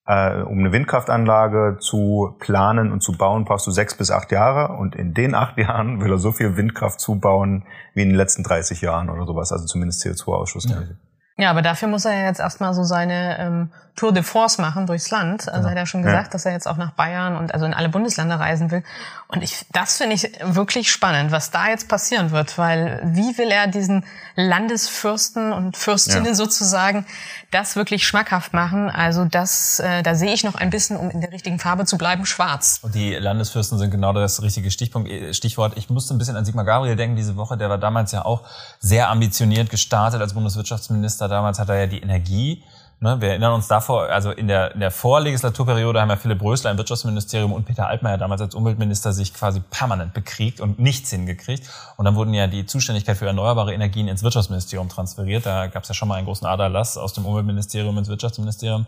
äh, 0.05 0.41
um 0.41 0.59
eine 0.59 0.71
Windkraftanlage 0.71 1.77
zu 1.79 2.35
planen 2.39 2.91
und 2.91 3.01
zu 3.01 3.13
bauen, 3.13 3.45
brauchst 3.45 3.67
du 3.67 3.71
sechs 3.71 3.95
bis 3.95 4.11
acht 4.11 4.31
Jahre. 4.31 4.77
Und 4.77 4.95
in 4.95 5.13
den 5.13 5.35
acht 5.35 5.57
Jahren 5.65 6.01
will 6.01 6.11
er 6.11 6.17
so 6.17 6.31
viel 6.31 6.57
Windkraft 6.57 6.99
zubauen 6.99 7.65
wie 7.93 8.01
in 8.01 8.09
den 8.09 8.17
letzten 8.17 8.43
30 8.43 8.81
Jahren 8.81 9.09
oder 9.09 9.25
sowas. 9.25 9.51
Also 9.51 9.65
zumindest 9.65 10.05
CO2-Ausschussmäßig. 10.05 10.89
Ja, 10.89 10.95
aber 11.49 11.61
dafür 11.61 11.87
muss 11.87 12.05
er 12.05 12.13
ja 12.13 12.25
jetzt 12.25 12.39
erstmal 12.39 12.73
so 12.73 12.83
seine 12.83 13.39
ähm, 13.39 13.71
Tour 13.95 14.13
de 14.13 14.23
Force 14.23 14.57
machen 14.57 14.87
durchs 14.87 15.09
Land. 15.11 15.49
Also 15.49 15.69
hat 15.69 15.75
er 15.75 15.85
schon 15.85 16.01
gesagt, 16.01 16.33
dass 16.33 16.45
er 16.45 16.53
jetzt 16.53 16.67
auch 16.67 16.77
nach 16.77 16.91
Bayern 16.91 17.35
und 17.35 17.53
also 17.53 17.65
in 17.65 17.73
alle 17.73 17.89
Bundesländer 17.89 18.39
reisen 18.39 18.71
will. 18.71 18.83
Und 19.27 19.43
ich, 19.43 19.65
das 19.73 19.97
finde 19.97 20.15
ich 20.15 20.31
wirklich 20.41 20.91
spannend, 20.91 21.31
was 21.31 21.51
da 21.51 21.69
jetzt 21.69 21.87
passieren 21.87 22.31
wird, 22.31 22.57
weil 22.57 23.01
wie 23.03 23.37
will 23.37 23.49
er 23.49 23.67
diesen 23.67 24.03
Landesfürsten 24.35 25.53
und 25.53 25.77
Fürstinnen 25.77 26.25
Ja. 26.25 26.35
sozusagen 26.35 27.05
das 27.51 27.75
wirklich 27.75 28.05
schmackhaft 28.05 28.53
machen? 28.53 28.89
Also 28.89 29.25
das, 29.25 29.79
äh, 29.79 30.03
da 30.03 30.15
sehe 30.15 30.33
ich 30.33 30.43
noch 30.43 30.55
ein 30.55 30.69
bisschen, 30.69 30.97
um 30.97 31.09
in 31.09 31.21
der 31.21 31.31
richtigen 31.31 31.59
Farbe 31.59 31.85
zu 31.85 31.97
bleiben, 31.97 32.25
schwarz. 32.25 32.79
Und 32.81 32.95
die 32.95 33.13
Landesfürsten 33.15 33.77
sind 33.77 33.91
genau 33.91 34.13
das 34.13 34.41
richtige 34.41 34.71
Stichpunkt, 34.71 35.09
äh, 35.09 35.33
Stichwort. 35.33 35.73
Ich 35.77 35.89
musste 35.89 36.13
ein 36.13 36.17
bisschen 36.17 36.35
an 36.35 36.45
Sigmar 36.45 36.65
Gabriel 36.65 36.95
denken 36.95 37.15
diese 37.15 37.35
Woche. 37.35 37.57
Der 37.57 37.69
war 37.69 37.77
damals 37.77 38.11
ja 38.11 38.23
auch 38.25 38.43
sehr 38.79 39.09
ambitioniert 39.09 39.69
gestartet 39.69 40.21
als 40.21 40.33
Bundeswirtschaftsminister. 40.33 41.27
Damals 41.31 41.59
hat 41.59 41.69
er 41.69 41.79
ja 41.79 41.87
die 41.87 42.01
Energie. 42.01 42.63
Ne, 43.03 43.19
wir 43.19 43.29
erinnern 43.29 43.53
uns 43.53 43.67
davor, 43.67 44.09
also 44.09 44.29
in 44.29 44.47
der, 44.47 44.75
in 44.75 44.79
der 44.79 44.91
Vorlegislaturperiode 44.91 45.99
haben 45.99 46.11
ja 46.11 46.17
Philipp 46.17 46.39
Rösler 46.39 46.69
im 46.69 46.77
Wirtschaftsministerium 46.77 47.51
und 47.51 47.65
Peter 47.65 47.87
Altmaier 47.87 48.19
damals 48.19 48.41
als 48.41 48.53
Umweltminister 48.53 49.11
sich 49.11 49.33
quasi 49.33 49.59
permanent 49.59 50.13
bekriegt 50.13 50.61
und 50.61 50.77
nichts 50.77 51.09
hingekriegt. 51.09 51.67
Und 51.97 52.05
dann 52.05 52.13
wurden 52.13 52.31
ja 52.35 52.45
die 52.45 52.67
Zuständigkeit 52.67 53.17
für 53.17 53.25
erneuerbare 53.25 53.73
Energien 53.73 54.07
ins 54.07 54.21
Wirtschaftsministerium 54.21 54.87
transferiert. 54.87 55.47
Da 55.47 55.65
gab 55.65 55.81
es 55.81 55.89
ja 55.89 55.95
schon 55.95 56.09
mal 56.09 56.15
einen 56.17 56.27
großen 56.27 56.45
Aderlass 56.45 56.95
aus 56.95 57.13
dem 57.13 57.25
Umweltministerium 57.25 57.97
ins 57.97 58.07
Wirtschaftsministerium. 58.07 58.85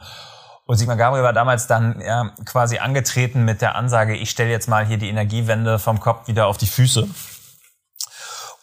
Und 0.67 0.77
Sigmar 0.77 0.95
Gabriel 0.95 1.23
war 1.23 1.33
damals 1.33 1.65
dann 1.65 1.99
ja, 1.99 2.29
quasi 2.45 2.77
angetreten 2.77 3.43
mit 3.45 3.61
der 3.61 3.75
Ansage, 3.75 4.15
ich 4.15 4.29
stelle 4.29 4.51
jetzt 4.51 4.69
mal 4.69 4.85
hier 4.85 4.97
die 4.97 5.09
Energiewende 5.09 5.79
vom 5.79 5.99
Kopf 5.99 6.27
wieder 6.27 6.45
auf 6.45 6.57
die 6.57 6.67
Füße. 6.67 7.07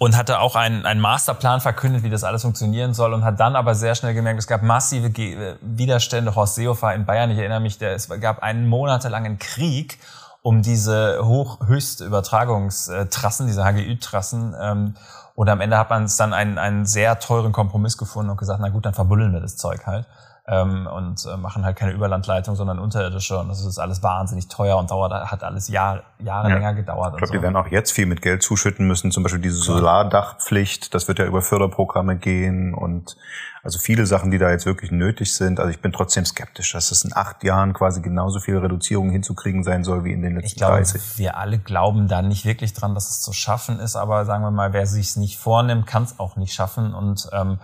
Und 0.03 0.17
hatte 0.17 0.41
auch 0.41 0.57
einen, 0.57 0.87
einen 0.87 0.99
Masterplan 1.01 1.61
verkündet, 1.61 2.03
wie 2.03 2.09
das 2.09 2.25
alles 2.25 2.41
funktionieren 2.41 2.95
soll 2.95 3.13
und 3.13 3.23
hat 3.23 3.39
dann 3.39 3.55
aber 3.55 3.75
sehr 3.75 3.95
schnell 3.95 4.15
gemerkt, 4.15 4.39
es 4.39 4.47
gab 4.47 4.63
massive 4.63 5.11
Ge 5.11 5.57
Widerstände. 5.61 6.35
Horst 6.35 6.55
Seehofer 6.55 6.95
in 6.95 7.05
Bayern, 7.05 7.31
ich 7.31 7.37
erinnere 7.37 7.61
mich, 7.61 7.77
der, 7.77 7.93
es 7.93 8.09
gab 8.09 8.43
einen 8.43 8.67
monatelangen 8.67 9.39
Krieg 9.39 9.99
um 10.41 10.63
diese 10.63 11.19
hoch, 11.23 11.59
höchste 11.67 12.07
Übertragungstrassen, 12.07 13.47
diese 13.47 13.63
HGÜ-Trassen. 13.63 14.57
Ähm, 14.59 14.95
und 15.35 15.51
am 15.51 15.61
Ende 15.61 15.77
hat 15.77 15.91
man 15.91 16.05
es 16.05 16.17
dann 16.17 16.33
einen, 16.33 16.57
einen 16.57 16.87
sehr 16.87 17.19
teuren 17.19 17.53
Kompromiss 17.53 17.99
gefunden 17.99 18.31
und 18.31 18.39
gesagt, 18.39 18.61
na 18.63 18.71
gut, 18.71 18.87
dann 18.87 18.95
verbuddeln 18.95 19.35
wir 19.35 19.41
das 19.41 19.59
Zeug 19.59 19.87
halt 19.87 20.07
ähm, 20.51 20.89
und 20.89 21.25
äh, 21.33 21.37
machen 21.37 21.65
halt 21.65 21.77
keine 21.77 21.93
Überlandleitung, 21.93 22.57
sondern 22.57 22.81
unterirdische. 22.81 23.39
Und 23.39 23.49
das 23.49 23.65
ist 23.65 23.79
alles 23.79 24.03
wahnsinnig 24.03 24.49
teuer 24.49 24.77
und 24.79 24.91
dauert, 24.91 25.13
hat 25.13 25.45
alles 25.45 25.69
Jahr, 25.69 26.03
Jahre 26.19 26.49
Ja. 26.49 26.55
länger 26.57 26.75
gedauert. 26.75 27.15
Ich 27.15 27.19
glaube, 27.19 27.27
und 27.27 27.33
die 27.33 27.39
so. 27.39 27.43
werden 27.43 27.57
auch 27.57 27.69
jetzt 27.69 27.93
viel 27.93 28.07
mit 28.07 28.21
Geld 28.21 28.43
zuschütten 28.43 28.85
müssen. 28.87 29.13
Zum 29.13 29.23
Beispiel 29.23 29.41
diese 29.41 29.59
Solardachpflicht, 29.59 30.93
das 30.93 31.07
wird 31.07 31.21
ja 31.21 31.25
über 31.27 31.41
Förderprogramme 31.41 32.17
gehen 32.17 32.75
und 32.75 33.17
also 33.63 33.79
viele 33.79 34.07
Sachen, 34.07 34.31
die 34.31 34.39
da 34.39 34.51
jetzt 34.51 34.67
wirklich 34.67 34.91
nötig 34.91 35.35
sind. 35.35 35.61
Also 35.61 35.71
ich 35.71 35.81
bin 35.81 35.93
trotzdem 35.93 36.25
skeptisch, 36.25 36.73
dass 36.73 36.91
es 36.91 37.05
in 37.05 37.15
acht 37.15 37.45
Jahren 37.45 37.73
quasi 37.75 38.01
genauso 38.01 38.41
viel 38.41 38.57
Reduzierung 38.59 39.11
hinzukriegen 39.11 39.63
sein 39.63 39.85
soll 39.85 40.03
wie 40.03 40.13
in 40.13 40.23
den 40.23 40.35
letzten 40.35 40.47
Ich 40.47 40.57
glaube, 40.57 40.77
30. 40.77 41.19
wir 41.19 41.37
alle 41.37 41.59
glauben 41.59 42.09
da 42.09 42.23
nicht 42.23 42.45
wirklich 42.45 42.73
dran, 42.73 42.95
dass 42.95 43.09
es 43.11 43.21
zu 43.21 43.33
schaffen 43.33 43.79
ist, 43.79 43.97
aber 43.97 44.25
sagen 44.25 44.43
wir 44.43 44.51
mal, 44.51 44.73
wer 44.73 44.87
sich 44.87 45.15
nicht 45.17 45.39
vornimmt, 45.39 45.87
kann 45.87 46.05
es 46.05 46.19
auch 46.19 46.37
nicht 46.37 46.55
schaffen. 46.55 46.95
Und 46.95 47.29
ähm, 47.33 47.59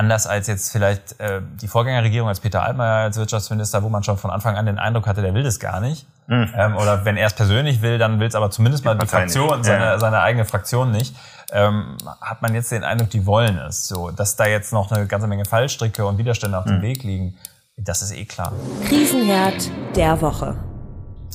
anders 0.00 0.26
als 0.26 0.46
jetzt 0.46 0.72
vielleicht 0.72 1.20
äh, 1.20 1.42
die 1.60 1.68
Vorgängerregierung 1.68 2.28
als 2.28 2.40
Peter 2.40 2.62
Altmaier 2.62 3.04
als 3.04 3.18
Wirtschaftsminister, 3.18 3.82
wo 3.82 3.90
man 3.90 4.02
schon 4.02 4.16
von 4.16 4.30
Anfang 4.30 4.56
an 4.56 4.64
den 4.64 4.78
Eindruck 4.78 5.06
hatte, 5.06 5.20
der 5.20 5.34
will 5.34 5.42
das 5.42 5.60
gar 5.60 5.80
nicht. 5.80 6.06
Mhm. 6.26 6.48
Ähm, 6.56 6.76
oder 6.76 7.04
wenn 7.04 7.18
er 7.18 7.26
es 7.26 7.34
persönlich 7.34 7.82
will, 7.82 7.98
dann 7.98 8.18
will 8.18 8.26
es 8.26 8.34
aber 8.34 8.50
zumindest 8.50 8.86
mal 8.86 8.94
die, 8.94 9.00
die 9.00 9.06
Fraktion, 9.06 9.62
seine, 9.62 9.84
ja. 9.84 9.98
seine 9.98 10.20
eigene 10.20 10.46
Fraktion 10.46 10.90
nicht. 10.90 11.14
Ähm, 11.52 11.98
hat 12.22 12.40
man 12.40 12.54
jetzt 12.54 12.72
den 12.72 12.82
Eindruck, 12.82 13.10
die 13.10 13.26
wollen 13.26 13.58
es. 13.58 13.88
So, 13.88 14.10
dass 14.10 14.36
da 14.36 14.46
jetzt 14.46 14.72
noch 14.72 14.90
eine 14.90 15.06
ganze 15.06 15.26
Menge 15.26 15.44
Fallstricke 15.44 16.06
und 16.06 16.16
Widerstände 16.16 16.56
auf 16.56 16.64
dem 16.64 16.78
mhm. 16.78 16.82
Weg 16.82 17.02
liegen, 17.02 17.36
das 17.76 18.00
ist 18.00 18.12
eh 18.12 18.24
klar. 18.24 18.52
Krisenherd 18.88 19.70
der 19.94 20.20
Woche. 20.22 20.56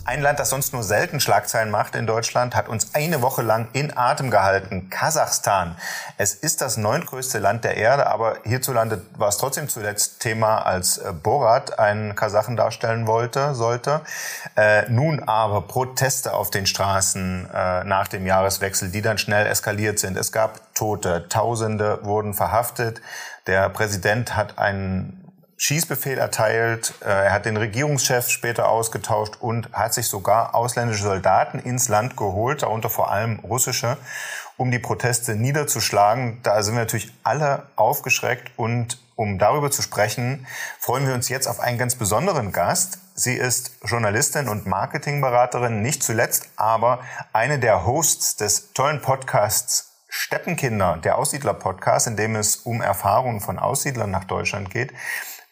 Ein 0.07 0.21
Land, 0.21 0.39
das 0.39 0.51
sonst 0.51 0.71
nur 0.71 0.83
selten 0.83 1.19
Schlagzeilen 1.19 1.71
macht 1.71 1.95
in 1.95 2.05
Deutschland, 2.05 2.55
hat 2.55 2.69
uns 2.69 2.93
eine 2.93 3.23
Woche 3.23 3.41
lang 3.41 3.69
in 3.73 3.97
Atem 3.97 4.29
gehalten. 4.29 4.91
Kasachstan. 4.91 5.75
Es 6.19 6.35
ist 6.35 6.61
das 6.61 6.77
neuntgrößte 6.77 7.39
Land 7.39 7.63
der 7.63 7.75
Erde, 7.75 8.05
aber 8.05 8.37
hierzulande 8.43 9.01
war 9.17 9.29
es 9.29 9.37
trotzdem 9.37 9.67
zuletzt 9.67 10.19
Thema, 10.19 10.59
als 10.59 10.99
äh, 10.99 11.11
Borat 11.11 11.79
einen 11.79 12.13
Kasachen 12.13 12.55
darstellen 12.55 13.07
wollte, 13.07 13.55
sollte. 13.55 14.01
Äh, 14.55 14.87
nun 14.91 15.23
aber 15.23 15.61
Proteste 15.63 16.33
auf 16.33 16.51
den 16.51 16.67
Straßen 16.67 17.49
äh, 17.51 17.83
nach 17.85 18.07
dem 18.07 18.27
Jahreswechsel, 18.27 18.91
die 18.91 19.01
dann 19.01 19.17
schnell 19.17 19.47
eskaliert 19.47 19.97
sind. 19.97 20.17
Es 20.17 20.31
gab 20.31 20.75
Tote, 20.75 21.27
Tausende 21.29 21.97
wurden 22.03 22.35
verhaftet. 22.35 23.01
Der 23.47 23.69
Präsident 23.69 24.35
hat 24.35 24.59
einen 24.59 25.24
Schießbefehl 25.57 26.17
erteilt, 26.17 26.93
äh, 27.01 27.05
er 27.05 27.31
hat 27.31 27.45
den 27.45 27.55
Regierungschef 27.55 28.29
später 28.29 28.67
ausgetauscht 28.67 29.35
und 29.39 29.71
hat 29.71 29.93
sich 29.93 30.07
sogar 30.07 30.53
ausländische 30.53 31.03
Soldaten 31.03 31.59
ins 31.59 31.87
Land 31.87 32.17
geholt, 32.17 32.63
darunter 32.63 32.89
vor 32.89 33.09
allem 33.09 33.39
russische, 33.39 33.97
um 34.57 34.69
die 34.69 34.79
Proteste 34.79 35.35
niederzuschlagen. 35.35 36.39
Da 36.43 36.61
sind 36.61 36.75
wir 36.75 36.81
natürlich 36.81 37.13
alle 37.23 37.63
aufgeschreckt 37.75 38.51
und 38.57 38.99
um 39.15 39.39
darüber 39.39 39.71
zu 39.71 39.81
sprechen, 39.81 40.45
freuen 40.77 41.07
wir 41.07 41.13
uns 41.13 41.29
jetzt 41.29 41.47
auf 41.47 41.61
einen 41.61 41.77
ganz 41.77 41.95
besonderen 41.95 42.51
Gast. 42.51 42.99
Sie 43.13 43.33
ist 43.33 43.71
Journalistin 43.85 44.49
und 44.49 44.65
Marketingberaterin, 44.65 45.81
nicht 45.81 46.03
zuletzt 46.03 46.49
aber 46.57 46.99
eine 47.31 47.59
der 47.59 47.85
Hosts 47.85 48.35
des 48.35 48.73
tollen 48.73 49.01
Podcasts 49.01 49.93
Steppenkinder, 50.09 50.97
der 50.97 51.17
Aussiedler-Podcast, 51.17 52.07
in 52.07 52.17
dem 52.17 52.35
es 52.35 52.57
um 52.57 52.81
Erfahrungen 52.81 53.39
von 53.41 53.57
Aussiedlern 53.57 54.11
nach 54.11 54.25
Deutschland 54.25 54.69
geht. 54.69 54.93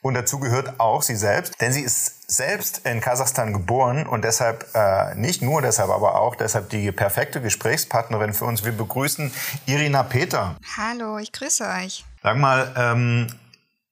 Und 0.04 0.16
dazu 0.16 0.38
gehört 0.38 0.82
auch 0.82 1.02
sie 1.02 1.16
selbst, 1.16 1.60
denn 1.62 1.72
sie 1.72 1.80
ist 1.80 2.30
selbst 2.30 2.86
in 2.86 3.00
Kasachstan 3.00 3.54
geboren 3.54 4.06
und 4.06 4.26
deshalb, 4.26 4.68
äh, 4.76 5.16
nicht 5.16 5.42
nur 5.42 5.62
deshalb, 5.62 5.89
aber 5.89 6.20
auch 6.20 6.36
deshalb 6.36 6.70
die 6.70 6.92
perfekte 6.92 7.42
Gesprächspartnerin 7.42 8.34
für 8.34 8.44
uns. 8.44 8.66
Wir 8.66 8.74
begrüßen 8.74 9.32
Irina 9.66 10.04
Peter. 10.04 10.58
Hallo, 10.76 11.20
ich 11.20 11.32
grüße 11.32 11.63
euch. 11.82 12.04
Sag 12.22 12.38
mal, 12.38 12.74
ähm, 12.76 13.28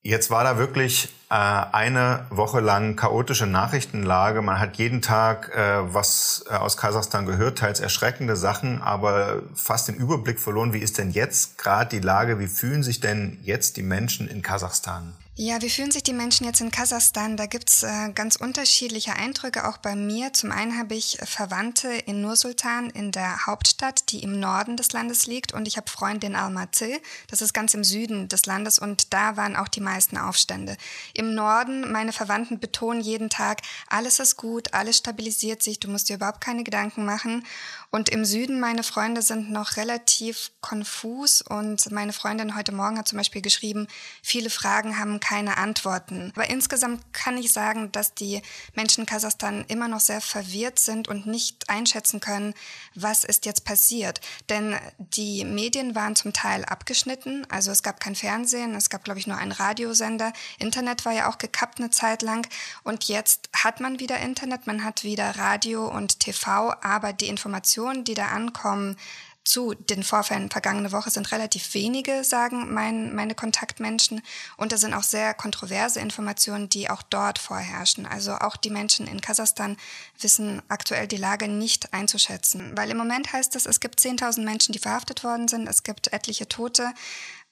jetzt 0.02 0.30
war 0.30 0.44
da 0.44 0.58
wirklich 0.58 1.16
äh, 1.30 1.34
eine 1.36 2.26
Woche 2.30 2.60
lang 2.60 2.98
chaotische 2.98 3.48
Nachrichtenlage. 3.48 4.42
Man 4.42 4.60
hat 4.60 4.76
jeden 4.76 5.02
Tag 5.02 5.56
äh, 5.56 5.94
was 5.94 6.44
äh, 6.50 6.56
aus 6.56 6.76
Kasachstan 6.76 7.26
gehört, 7.26 7.60
teils 7.60 7.80
erschreckende 7.80 8.36
Sachen, 8.36 8.82
aber 8.82 9.44
fast 9.56 9.88
den 9.88 9.96
Überblick 9.96 10.42
verloren. 10.42 10.74
Wie 10.74 10.80
ist 10.80 10.98
denn 10.98 11.12
jetzt 11.12 11.58
gerade 11.58 11.90
die 11.90 12.06
Lage? 12.06 12.38
Wie 12.38 12.48
fühlen 12.48 12.84
sich 12.84 13.00
denn 13.00 13.40
jetzt 13.44 13.78
die 13.78 13.84
Menschen 13.84 14.28
in 14.28 14.42
Kasachstan? 14.42 15.14
Ja, 15.44 15.60
wie 15.64 15.72
fühlen 15.72 15.90
sich 15.90 16.04
die 16.04 16.14
Menschen 16.14 16.46
jetzt 16.46 16.62
in 16.62 16.70
Kasachstan? 16.70 17.36
Da 17.36 17.48
gibt's 17.48 17.82
äh, 17.82 18.12
ganz 18.14 18.36
unterschiedliche 18.36 19.14
Eindrücke, 19.14 19.68
auch 19.68 19.78
bei 19.78 19.96
mir. 19.96 20.34
Zum 20.34 20.52
einen 20.52 20.78
habe 20.78 20.94
ich 20.94 21.18
Verwandte 21.24 21.88
in 21.88 22.22
Nursultan, 22.22 22.92
in 22.92 23.12
der 23.12 23.48
Hauptstadt, 23.48 24.12
die 24.12 24.22
im 24.22 24.40
Norden 24.40 24.78
des 24.78 24.92
Landes 24.92 25.26
liegt. 25.26 25.52
Und 25.52 25.68
ich 25.68 25.78
habe 25.78 25.90
Freunde 25.90 26.28
in 26.28 26.36
Almaty, 26.36 27.02
das 27.26 27.42
ist 27.42 27.54
ganz 27.54 27.74
im 27.74 27.84
Süden 27.84 28.28
des 28.28 28.46
Landes. 28.46 28.78
Und 28.78 29.14
da 29.14 29.36
waren 29.36 29.56
auch 29.56 29.68
die 29.68 29.82
meisten 29.82 30.16
Aufstände. 30.16 30.78
Im 31.16 31.34
Norden, 31.34 31.92
meine 31.92 32.14
Verwandten 32.14 32.60
betonen 32.60 33.02
jeden 33.02 33.32
Tag, 33.32 33.62
alles 33.90 34.20
ist 34.20 34.38
gut, 34.38 34.76
alles 34.76 34.98
stabilisiert 34.98 35.64
sich, 35.64 35.80
du 35.80 35.90
musst 35.90 36.10
dir 36.10 36.18
überhaupt 36.18 36.42
keine 36.42 36.64
Gedanken 36.64 37.04
machen. 37.04 37.48
Und 37.94 38.08
im 38.08 38.24
Süden, 38.24 38.62
meine 38.62 38.84
Freunde 38.84 39.22
sind 39.22 39.52
noch 39.52 39.76
relativ 39.76 40.52
konfus 40.62 41.42
und 41.42 41.92
meine 41.92 42.14
Freundin 42.14 42.56
heute 42.56 42.72
Morgen 42.72 42.98
hat 42.98 43.10
zum 43.10 43.18
Beispiel 43.18 43.42
geschrieben, 43.42 43.86
viele 44.24 44.50
Fragen 44.50 44.98
haben 44.98 45.20
keine 45.20 45.58
Antworten. 45.58 46.32
Aber 46.34 46.50
insgesamt 46.50 47.02
kann 47.12 47.38
ich 47.38 47.52
sagen, 47.52 47.92
dass 47.92 48.14
die 48.14 48.42
Menschen 48.76 49.02
in 49.02 49.08
Kasachstan 49.08 49.66
immer 49.68 49.90
noch 49.90 50.00
sehr 50.00 50.22
verwirrt 50.22 50.80
sind 50.80 51.10
und 51.10 51.28
nicht 51.28 51.70
einschätzen 51.70 52.22
können, 52.22 52.54
was 52.96 53.26
ist 53.26 53.46
jetzt 53.46 53.66
passiert. 53.66 54.22
Denn 54.48 54.78
die 54.98 55.44
Medien 55.44 55.94
waren 55.94 56.16
zum 56.16 56.32
Teil 56.32 56.64
abgeschnitten, 56.64 57.46
also 57.50 57.72
es 57.72 57.84
gab 57.84 58.00
kein 58.00 58.16
Fernsehen, 58.16 58.74
es 58.74 58.90
gab, 58.90 59.04
glaube 59.04 59.20
ich, 59.20 59.28
nur 59.28 59.38
einen 59.38 59.52
Radiosender. 59.52 60.32
Internet 60.60 61.04
war 61.04 61.12
ja 61.12 61.30
auch 61.30 61.38
gekappt 61.38 61.80
eine 61.80 61.90
Zeit 61.90 62.22
lang 62.22 62.48
und 62.84 63.04
jetzt 63.10 63.50
hat 63.54 63.82
man 63.82 64.00
wieder 64.00 64.18
Internet, 64.20 64.66
man 64.66 64.86
hat 64.86 65.04
wieder 65.04 65.38
Radio 65.38 65.90
und 65.90 66.22
TV, 66.22 66.74
aber 66.82 67.12
die 67.12 67.28
Informationen 67.28 67.81
Informationen, 67.82 68.04
die 68.04 68.14
da 68.14 68.28
ankommen 68.28 68.96
zu 69.44 69.74
den 69.74 70.04
Vorfällen 70.04 70.52
vergangene 70.52 70.92
Woche 70.92 71.10
sind 71.10 71.32
relativ 71.32 71.74
wenige, 71.74 72.24
sagen 72.24 72.72
mein, 72.72 73.16
meine 73.16 73.34
Kontaktmenschen. 73.34 74.22
Und 74.56 74.72
da 74.72 74.78
sind 74.78 74.94
auch 74.94 75.02
sehr 75.02 75.34
kontroverse 75.34 76.00
Informationen, 76.00 76.70
die 76.70 76.92
auch 76.92 77.02
dort 77.02 77.40
vorherrschen. 77.40 78.06
Also 78.06 78.34
auch 78.36 78.56
die 78.56 78.70
Menschen 78.70 79.08
in 79.08 79.20
Kasachstan 79.20 79.78
wissen 80.20 80.62
aktuell 80.68 81.08
die 81.08 81.18
Lage 81.18 81.48
nicht 81.48 81.92
einzuschätzen. 81.92 82.78
Weil 82.78 82.92
im 82.92 82.98
Moment 82.98 83.34
heißt 83.34 83.56
es, 83.56 83.66
es 83.66 83.80
gibt 83.80 84.00
10.000 84.00 84.44
Menschen, 84.44 84.74
die 84.74 84.80
verhaftet 84.80 85.24
worden 85.24 85.48
sind. 85.48 85.68
Es 85.68 85.82
gibt 85.82 86.14
etliche 86.14 86.48
Tote. 86.48 86.94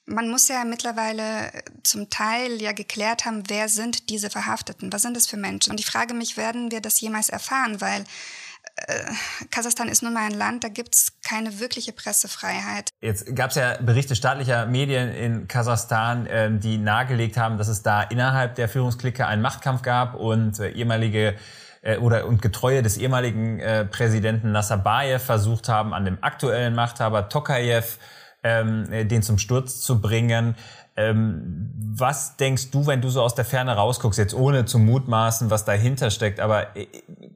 Man 0.06 0.30
muss 0.30 0.46
ja 0.46 0.64
mittlerweile 0.64 1.50
zum 1.82 2.08
Teil 2.08 2.62
ja 2.62 2.70
geklärt 2.70 3.24
haben, 3.24 3.42
wer 3.48 3.68
sind 3.68 4.10
diese 4.10 4.30
Verhafteten? 4.30 4.92
Was 4.92 5.02
sind 5.02 5.16
das 5.16 5.26
für 5.26 5.36
Menschen? 5.36 5.72
Und 5.72 5.80
ich 5.80 5.86
frage 5.86 6.14
mich, 6.14 6.36
werden 6.36 6.70
wir 6.70 6.80
das 6.80 7.00
jemals 7.00 7.30
erfahren? 7.30 7.80
Weil 7.80 8.04
Kasachstan 9.50 9.88
ist 9.88 10.02
nun 10.02 10.14
mal 10.14 10.26
ein 10.26 10.36
Land, 10.36 10.64
da 10.64 10.68
gibt 10.68 10.94
es 10.94 11.12
keine 11.22 11.60
wirkliche 11.60 11.92
Pressefreiheit. 11.92 12.90
Jetzt 13.00 13.34
gab 13.36 13.50
es 13.50 13.56
ja 13.56 13.76
Berichte 13.80 14.16
staatlicher 14.16 14.66
Medien 14.66 15.12
in 15.12 15.48
Kasachstan, 15.48 16.26
äh, 16.26 16.50
die 16.58 16.78
nahegelegt 16.78 17.36
haben, 17.36 17.58
dass 17.58 17.68
es 17.68 17.82
da 17.82 18.02
innerhalb 18.02 18.54
der 18.54 18.68
Führungsklicke 18.68 19.26
einen 19.26 19.42
Machtkampf 19.42 19.82
gab 19.82 20.14
und 20.14 20.58
äh, 20.58 20.70
ehemalige 20.70 21.36
äh, 21.82 21.98
oder 21.98 22.26
und 22.26 22.42
Getreue 22.42 22.82
des 22.82 22.96
ehemaligen 22.96 23.60
äh, 23.60 23.84
Präsidenten 23.84 24.52
Nazarbayev 24.52 25.24
versucht 25.24 25.68
haben, 25.68 25.94
an 25.94 26.04
dem 26.04 26.18
aktuellen 26.22 26.74
Machthaber 26.74 27.28
Tokayev 27.28 27.98
ähm, 28.42 28.90
äh, 28.90 29.04
den 29.04 29.22
zum 29.22 29.38
Sturz 29.38 29.80
zu 29.80 30.00
bringen. 30.00 30.54
Ähm, 31.08 31.70
was 31.92 32.36
denkst 32.36 32.70
du, 32.70 32.86
wenn 32.86 33.00
du 33.00 33.08
so 33.08 33.22
aus 33.22 33.34
der 33.34 33.44
Ferne 33.44 33.72
rausguckst, 33.72 34.18
jetzt 34.18 34.34
ohne 34.34 34.64
zu 34.64 34.78
mutmaßen, 34.78 35.50
was 35.50 35.64
dahinter 35.64 36.10
steckt, 36.10 36.40
aber 36.40 36.76
äh, 36.76 36.86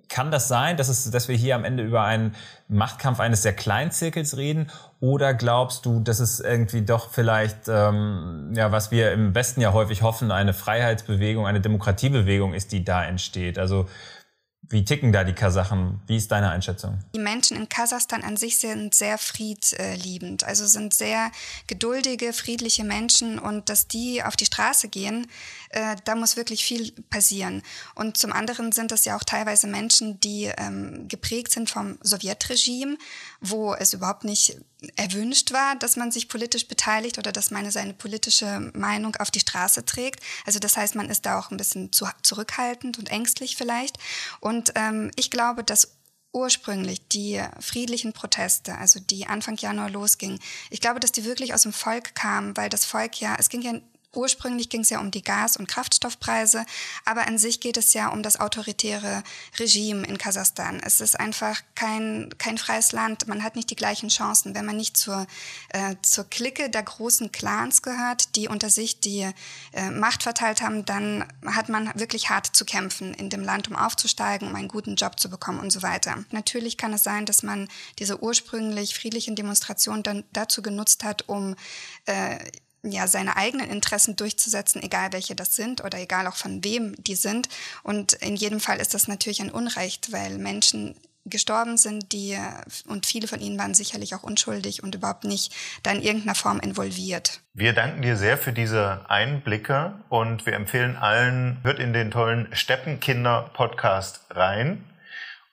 kann 0.09 0.31
das 0.31 0.48
sein, 0.48 0.77
dass, 0.77 0.88
es, 0.88 1.11
dass 1.11 1.29
wir 1.29 1.37
hier 1.37 1.55
am 1.55 1.64
Ende 1.64 1.83
über 1.83 2.05
einen 2.05 2.35
Machtkampf 2.68 3.20
eines 3.20 3.42
sehr 3.42 3.53
kleinen 3.53 3.90
Zirkels 3.90 4.37
reden? 4.37 4.70
Oder 5.00 5.35
glaubst 5.35 5.87
du, 5.87 6.00
dass 6.00 6.20
es 6.20 6.40
irgendwie 6.40 6.83
doch 6.83 7.11
vielleicht, 7.11 7.68
ähm, 7.68 8.53
ja, 8.55 8.70
was 8.72 8.90
wir 8.90 9.12
im 9.12 9.35
Westen 9.35 9.61
ja 9.61 9.72
häufig 9.72 10.03
hoffen, 10.03 10.31
eine 10.31 10.55
Freiheitsbewegung, 10.55 11.46
eine 11.46 11.61
Demokratiebewegung 11.61 12.55
ist, 12.55 12.72
die 12.72 12.85
da 12.85 13.05
entsteht? 13.05 13.59
Also 13.59 13.87
wie 14.75 14.85
ticken 14.85 15.13
da 15.13 15.23
die 15.23 15.33
Kasachen? 15.33 16.01
Wie 16.09 16.17
ist 16.17 16.33
deine 16.33 16.51
Einschätzung? 16.51 16.99
Die 17.15 17.21
Menschen 17.21 17.57
in 17.57 17.69
Kasachstan 17.69 18.25
an 18.25 18.37
sich 18.37 18.59
sind 18.59 18.93
sehr 18.93 19.19
friedliebend, 19.19 20.43
also 20.43 20.67
sind 20.67 20.93
sehr 20.93 21.31
geduldige, 21.69 22.33
friedliche 22.33 22.83
Menschen 22.83 23.39
und 23.39 23.69
dass 23.69 23.87
die 23.87 24.25
auf 24.25 24.35
die 24.35 24.47
Straße 24.47 24.89
gehen, 24.89 25.29
äh, 25.75 25.97
da 26.05 26.15
muss 26.15 26.37
wirklich 26.37 26.65
viel 26.65 26.93
passieren. 27.11 27.63
Und 27.95 28.17
zum 28.17 28.33
anderen 28.33 28.73
sind 28.73 28.93
das 28.93 29.05
ja 29.05 29.17
auch 29.17 29.25
teilweise 29.25 29.67
Menschen, 29.67 30.21
die 30.21 30.45
ähm, 30.57 31.09
geprägt 31.09 31.53
sind 31.53 31.69
vom 31.69 31.99
Sowjetregime, 32.03 32.97
wo 33.41 33.75
es 33.75 33.93
überhaupt 33.93 34.25
nicht 34.25 34.57
erwünscht 34.97 35.53
war, 35.53 35.77
dass 35.77 35.97
man 35.97 36.13
sich 36.13 36.29
politisch 36.29 36.69
beteiligt 36.69 37.19
oder 37.19 37.33
dass 37.33 37.51
man 37.51 37.69
seine 37.71 37.95
politische 37.95 38.71
Meinung 38.75 39.17
auf 39.17 39.31
die 39.31 39.41
Straße 39.41 39.85
trägt. 39.85 40.21
Also 40.47 40.61
das 40.61 40.77
heißt, 40.77 40.95
man 40.95 41.11
ist 41.11 41.27
da 41.27 41.39
auch 41.39 41.51
ein 41.51 41.57
bisschen 41.57 41.91
zu, 41.91 42.07
zurückhaltend 42.23 42.99
und 42.99 43.11
ängstlich 43.11 43.57
vielleicht. 43.57 43.99
Und 44.41 44.73
ähm, 44.77 45.11
ich 45.17 45.31
glaube, 45.31 45.65
dass 45.65 45.97
ursprünglich 46.33 47.09
die 47.09 47.43
friedlichen 47.61 48.13
Proteste, 48.13 48.77
also 48.77 49.01
die 49.01 49.27
Anfang 49.27 49.57
Januar 49.57 49.91
losgingen, 49.91 50.39
ich 50.71 50.81
glaube, 50.81 51.01
dass 51.01 51.13
die 51.13 51.25
wirklich 51.25 51.55
aus 51.55 51.63
dem 51.63 51.73
Volk 51.73 52.15
kamen, 52.15 52.57
weil 52.57 52.69
das 52.69 52.85
Volk 52.85 53.21
ja, 53.21 53.37
es 53.39 53.49
ging 53.49 53.63
ja 53.63 53.73
Ursprünglich 54.16 54.68
ging 54.68 54.83
es 54.83 54.90
ja 54.90 55.00
um 55.00 55.11
die 55.11 55.22
Gas- 55.22 55.57
und 55.57 55.66
Kraftstoffpreise, 55.66 56.64
aber 57.05 57.27
an 57.27 57.38
sich 57.38 57.61
geht 57.61 57.77
es 57.77 57.94
ja 57.94 58.09
um 58.09 58.22
das 58.22 58.38
autoritäre 58.40 59.22
Regime 59.59 60.07
in 60.07 60.18
Kasachstan. 60.18 60.81
Es 60.85 61.00
ist 61.00 61.18
einfach 61.18 61.61
kein, 61.74 62.31
kein 62.38 62.59
freies 62.59 62.92
Land. 62.92 63.27
Man 63.27 63.42
hat 63.42 63.57
nicht 63.57 63.70
die 63.70 63.77
gleichen 63.77 64.09
Chancen. 64.09 64.55
Wenn 64.55 64.66
man 64.66 64.77
nicht 64.77 64.96
zur, 64.96 65.27
äh, 65.70 65.96
zur 66.03 66.24
Clique 66.24 66.70
der 66.70 66.83
großen 66.83 67.33
Clans 67.33 67.83
gehört, 67.83 68.37
die 68.37 68.48
unter 68.48 68.70
sich 68.70 69.00
die 69.00 69.31
äh, 69.72 69.90
Macht 69.90 70.22
verteilt 70.22 70.62
haben, 70.62 70.85
dann 70.85 71.24
hat 71.46 71.68
man 71.68 71.90
wirklich 71.94 72.31
hart 72.31 72.46
zu 72.46 72.64
kämpfen 72.64 73.14
in 73.14 73.31
dem 73.31 73.42
Land, 73.42 73.68
um 73.68 73.77
aufzusteigen, 73.77 74.48
um 74.48 74.55
einen 74.55 74.68
guten 74.68 74.96
Job 74.96 75.18
zu 75.18 75.29
bekommen 75.29 75.61
und 75.61 75.70
so 75.70 75.83
weiter. 75.83 76.24
Natürlich 76.31 76.77
kann 76.77 76.92
es 76.92 77.05
sein, 77.05 77.27
dass 77.27 77.42
man 77.42 77.68
diese 77.98 78.22
ursprünglich 78.22 78.94
friedlichen 78.94 79.37
Demonstrationen 79.37 80.03
dann 80.03 80.24
dazu 80.33 80.62
genutzt 80.62 81.05
hat, 81.05 81.29
um 81.29 81.57
äh, 82.07 82.38
ja, 82.85 83.07
seine 83.07 83.37
eigenen 83.37 83.70
Interessen 83.70 84.16
durchzusetzen, 84.16 84.83
egal 84.83 85.12
welche 85.12 85.35
das 85.35 85.57
sind 85.57 85.83
oder 85.83 85.99
egal 85.99 86.27
auch 86.27 86.37
von 86.37 86.62
wem 86.64 86.94
die 86.99 87.16
sind. 87.16 87.49
Und 87.83 88.14
in 88.14 88.37
jedem 88.37 88.61
Fall 88.61 88.79
ist 88.79 88.94
das 88.94 89.09
natürlich 89.09 89.40
ein 89.40 89.51
Unrecht, 89.51 90.12
weil 90.12 90.38
Menschen 90.38 90.94
gestorben 91.27 91.79
sind, 91.79 92.12
die, 92.12 92.37
und 92.87 93.07
viele 93.07 93.29
von 93.29 93.40
ihnen 93.40 93.59
waren 93.59 93.75
sicherlich 93.75 94.14
auch 94.14 94.23
unschuldig 94.23 94.83
und 94.83 94.94
überhaupt 94.94 95.25
nicht 95.25 95.55
da 95.83 95.90
in 95.92 96.03
irgendeiner 96.03 96.35
Form 96.35 96.61
involviert. 96.61 97.40
Wir 97.55 97.73
danken 97.73 98.03
dir 98.03 98.16
sehr 98.16 98.37
für 98.37 98.53
diese 98.53 99.09
Einblicke 99.09 99.94
und 100.11 100.44
wir 100.44 100.53
empfehlen 100.53 100.97
allen, 100.97 101.59
hört 101.62 101.79
in 101.79 101.92
den 101.92 102.11
tollen 102.11 102.49
Steppenkinder-Podcast 102.53 104.27
rein. 104.31 104.85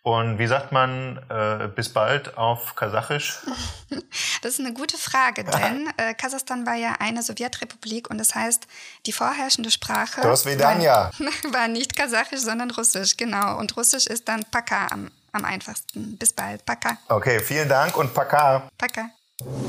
Und 0.04 0.40
wie 0.40 0.48
sagt 0.48 0.72
man 0.72 1.20
äh, 1.30 1.68
bis 1.68 1.90
bald 1.90 2.38
auf 2.38 2.76
Kasachisch? 2.76 3.40
Das 4.42 4.54
ist 4.54 4.60
eine 4.60 4.74
gute 4.74 4.98
Frage, 4.98 5.44
denn 5.44 5.88
äh, 5.98 6.16
Kasachstan 6.16 6.66
war 6.66 6.74
ja 6.74 6.96
eine 7.00 7.22
Sowjetrepublik 7.22 8.10
und 8.10 8.18
das 8.18 8.34
heißt, 8.34 8.66
die 9.06 9.12
vorherrschende 9.12 9.70
Sprache 9.70 10.24
war, 10.24 10.30
war 11.54 11.68
nicht 11.68 11.96
Kasachisch, 11.96 12.40
sondern 12.40 12.72
Russisch, 12.72 13.18
genau. 13.18 13.60
Und 13.60 13.78
Russisch 13.78 14.08
ist 14.08 14.28
dann 14.28 14.44
Paka 14.50 14.88
am, 14.90 15.12
am 15.32 15.46
einfachsten. 15.46 16.18
Bis 16.18 16.34
bald, 16.34 16.66
Paka. 16.66 16.98
Okay, 17.08 17.40
vielen 17.40 17.70
Dank 17.70 17.96
und 17.96 18.14
Paka. 18.16 18.70
Paka. 18.78 19.10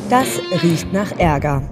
Das 0.09 0.38
riecht 0.62 0.90
nach 0.92 1.12
Ärger. 1.18 1.68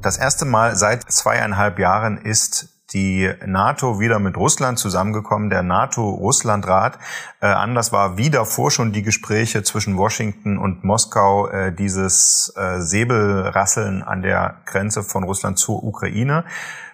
Das 0.00 0.16
erste 0.16 0.44
Mal 0.44 0.76
seit 0.76 1.10
zweieinhalb 1.10 1.78
Jahren 1.80 2.18
ist 2.18 2.68
die 2.92 3.30
NATO 3.44 4.00
wieder 4.00 4.18
mit 4.18 4.36
Russland 4.36 4.78
zusammengekommen, 4.78 5.50
der 5.50 5.62
NATO-Russland-Rat. 5.62 6.98
Äh, 7.40 7.46
anders 7.46 7.92
war 7.92 8.16
wie 8.16 8.30
davor 8.30 8.70
schon 8.70 8.92
die 8.92 9.02
Gespräche 9.02 9.62
zwischen 9.62 9.98
Washington 9.98 10.58
und 10.58 10.84
Moskau, 10.84 11.48
äh, 11.48 11.72
dieses 11.72 12.52
äh, 12.56 12.80
Säbelrasseln 12.80 14.02
an 14.02 14.22
der 14.22 14.56
Grenze 14.64 15.02
von 15.02 15.24
Russland 15.24 15.58
zur 15.58 15.82
Ukraine. 15.82 16.44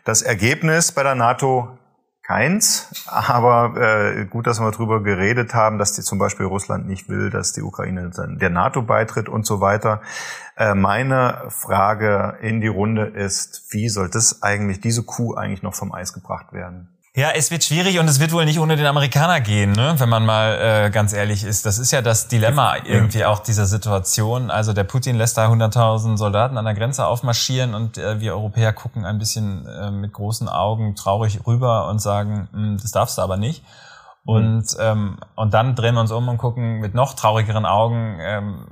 Das 0.05 0.23
Ergebnis 0.23 0.93
bei 0.93 1.03
der 1.03 1.15
NATO 1.15 1.79
keins, 2.25 3.05
aber 3.07 3.75
äh, 3.77 4.25
gut, 4.25 4.47
dass 4.47 4.59
wir 4.59 4.71
darüber 4.71 5.03
geredet 5.03 5.55
haben, 5.55 5.79
dass 5.79 5.93
die 5.93 6.03
zum 6.03 6.19
Beispiel 6.19 6.47
Russland 6.47 6.87
nicht 6.87 7.09
will, 7.09 7.31
dass 7.31 7.53
die 7.53 7.63
Ukraine 7.63 8.11
der 8.17 8.51
NATO 8.51 8.83
beitritt 8.83 9.29
und 9.29 9.47
so 9.47 9.61
weiter. 9.61 10.01
Äh, 10.57 10.75
meine 10.75 11.45
Frage 11.49 12.39
in 12.41 12.61
die 12.61 12.69
Runde 12.69 13.05
ist, 13.07 13.67
wie 13.71 13.89
soll 13.89 14.09
das 14.09 14.43
eigentlich, 14.43 14.81
diese 14.81 15.03
Kuh 15.03 15.35
eigentlich 15.35 15.63
noch 15.63 15.75
vom 15.75 15.93
Eis 15.93 16.13
gebracht 16.13 16.53
werden? 16.53 16.94
Ja, 17.17 17.31
es 17.31 17.53
wird 17.53 17.63
schwierig 17.63 18.01
und 18.01 18.09
es 18.09 18.19
wird 18.19 18.33
wohl 18.33 18.45
nicht 18.45 18.59
ohne 18.59 18.75
den 18.75 18.87
Amerikaner 18.87 19.41
gehen, 19.41 19.71
ne? 19.71 19.95
wenn 19.99 20.09
man 20.09 20.27
mal 20.27 20.59
äh, 20.61 20.91
ganz 20.91 21.13
ehrlich 21.13 21.45
ist. 21.45 21.65
Das 21.65 21.79
ist 21.79 21.93
ja 21.93 22.03
das 22.03 22.27
Dilemma 22.27 22.75
irgendwie 22.85 23.25
auch 23.25 23.39
dieser 23.39 23.67
Situation. 23.67 24.51
Also 24.51 24.73
der 24.73 24.83
Putin 24.83 25.15
lässt 25.15 25.39
da 25.39 25.47
100.000 25.47 26.17
Soldaten 26.17 26.59
an 26.59 26.65
der 26.65 26.75
Grenze 26.75 27.07
aufmarschieren 27.07 27.77
und 27.77 27.99
äh, 27.99 28.19
wir 28.19 28.35
Europäer 28.35 28.73
gucken 28.73 29.05
ein 29.05 29.19
bisschen 29.19 29.65
äh, 29.65 29.93
mit 29.93 30.13
großen 30.13 30.49
Augen 30.49 30.97
traurig 30.97 31.47
rüber 31.47 31.87
und 31.87 32.01
sagen, 32.01 32.49
hm, 32.53 32.79
das 32.83 32.91
darfst 32.91 33.17
du 33.17 33.23
aber 33.23 33.37
nicht. 33.37 33.63
Und, 34.25 34.77
ähm, 34.81 35.19
und 35.37 35.55
dann 35.55 35.77
drehen 35.77 35.95
wir 35.95 36.01
uns 36.01 36.11
um 36.11 36.29
und 36.29 36.39
gucken 36.39 36.81
mit 36.81 36.95
noch 36.95 37.15
traurigeren 37.15 37.65
Augen 37.65 38.19
ähm, 38.23 38.67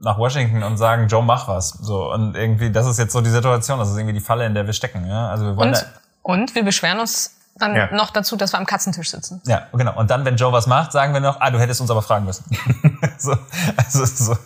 nach 0.00 0.16
Washington 0.16 0.62
und 0.62 0.78
sagen, 0.78 1.08
Joe, 1.08 1.22
mach 1.22 1.48
was. 1.48 1.68
So 1.68 2.10
und 2.10 2.34
irgendwie, 2.34 2.70
das 2.70 2.86
ist 2.86 2.98
jetzt 2.98 3.12
so 3.12 3.20
die 3.20 3.28
Situation, 3.28 3.78
das 3.78 3.90
ist 3.90 3.98
irgendwie 3.98 4.14
die 4.14 4.24
Falle, 4.24 4.46
in 4.46 4.54
der 4.54 4.64
wir 4.64 4.72
stecken. 4.72 5.06
Ja? 5.06 5.28
Also 5.28 5.44
wir 5.44 5.56
wollen 5.58 5.74
und, 5.74 5.86
und 6.22 6.54
wir 6.54 6.64
beschweren 6.64 7.00
uns 7.00 7.43
dann 7.56 7.76
ja. 7.76 7.92
noch 7.92 8.10
dazu, 8.10 8.36
dass 8.36 8.52
wir 8.52 8.58
am 8.58 8.66
Katzentisch 8.66 9.10
sitzen. 9.10 9.40
Ja, 9.46 9.68
genau. 9.72 9.96
Und 9.96 10.10
dann, 10.10 10.24
wenn 10.24 10.36
Joe 10.36 10.52
was 10.52 10.66
macht, 10.66 10.92
sagen 10.92 11.12
wir 11.12 11.20
noch, 11.20 11.40
ah, 11.40 11.50
du 11.50 11.58
hättest 11.60 11.80
uns 11.80 11.90
aber 11.90 12.02
fragen 12.02 12.24
müssen. 12.24 12.44
so, 13.18 13.36
also 13.76 14.04
so. 14.04 14.36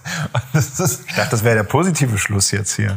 Das 0.53 0.79
ist, 0.79 1.09
ich 1.09 1.15
dachte, 1.15 1.31
das 1.31 1.43
wäre 1.43 1.57
der 1.57 1.63
positive 1.63 2.19
Schluss 2.19 2.51
jetzt 2.51 2.77
hier. 2.77 2.97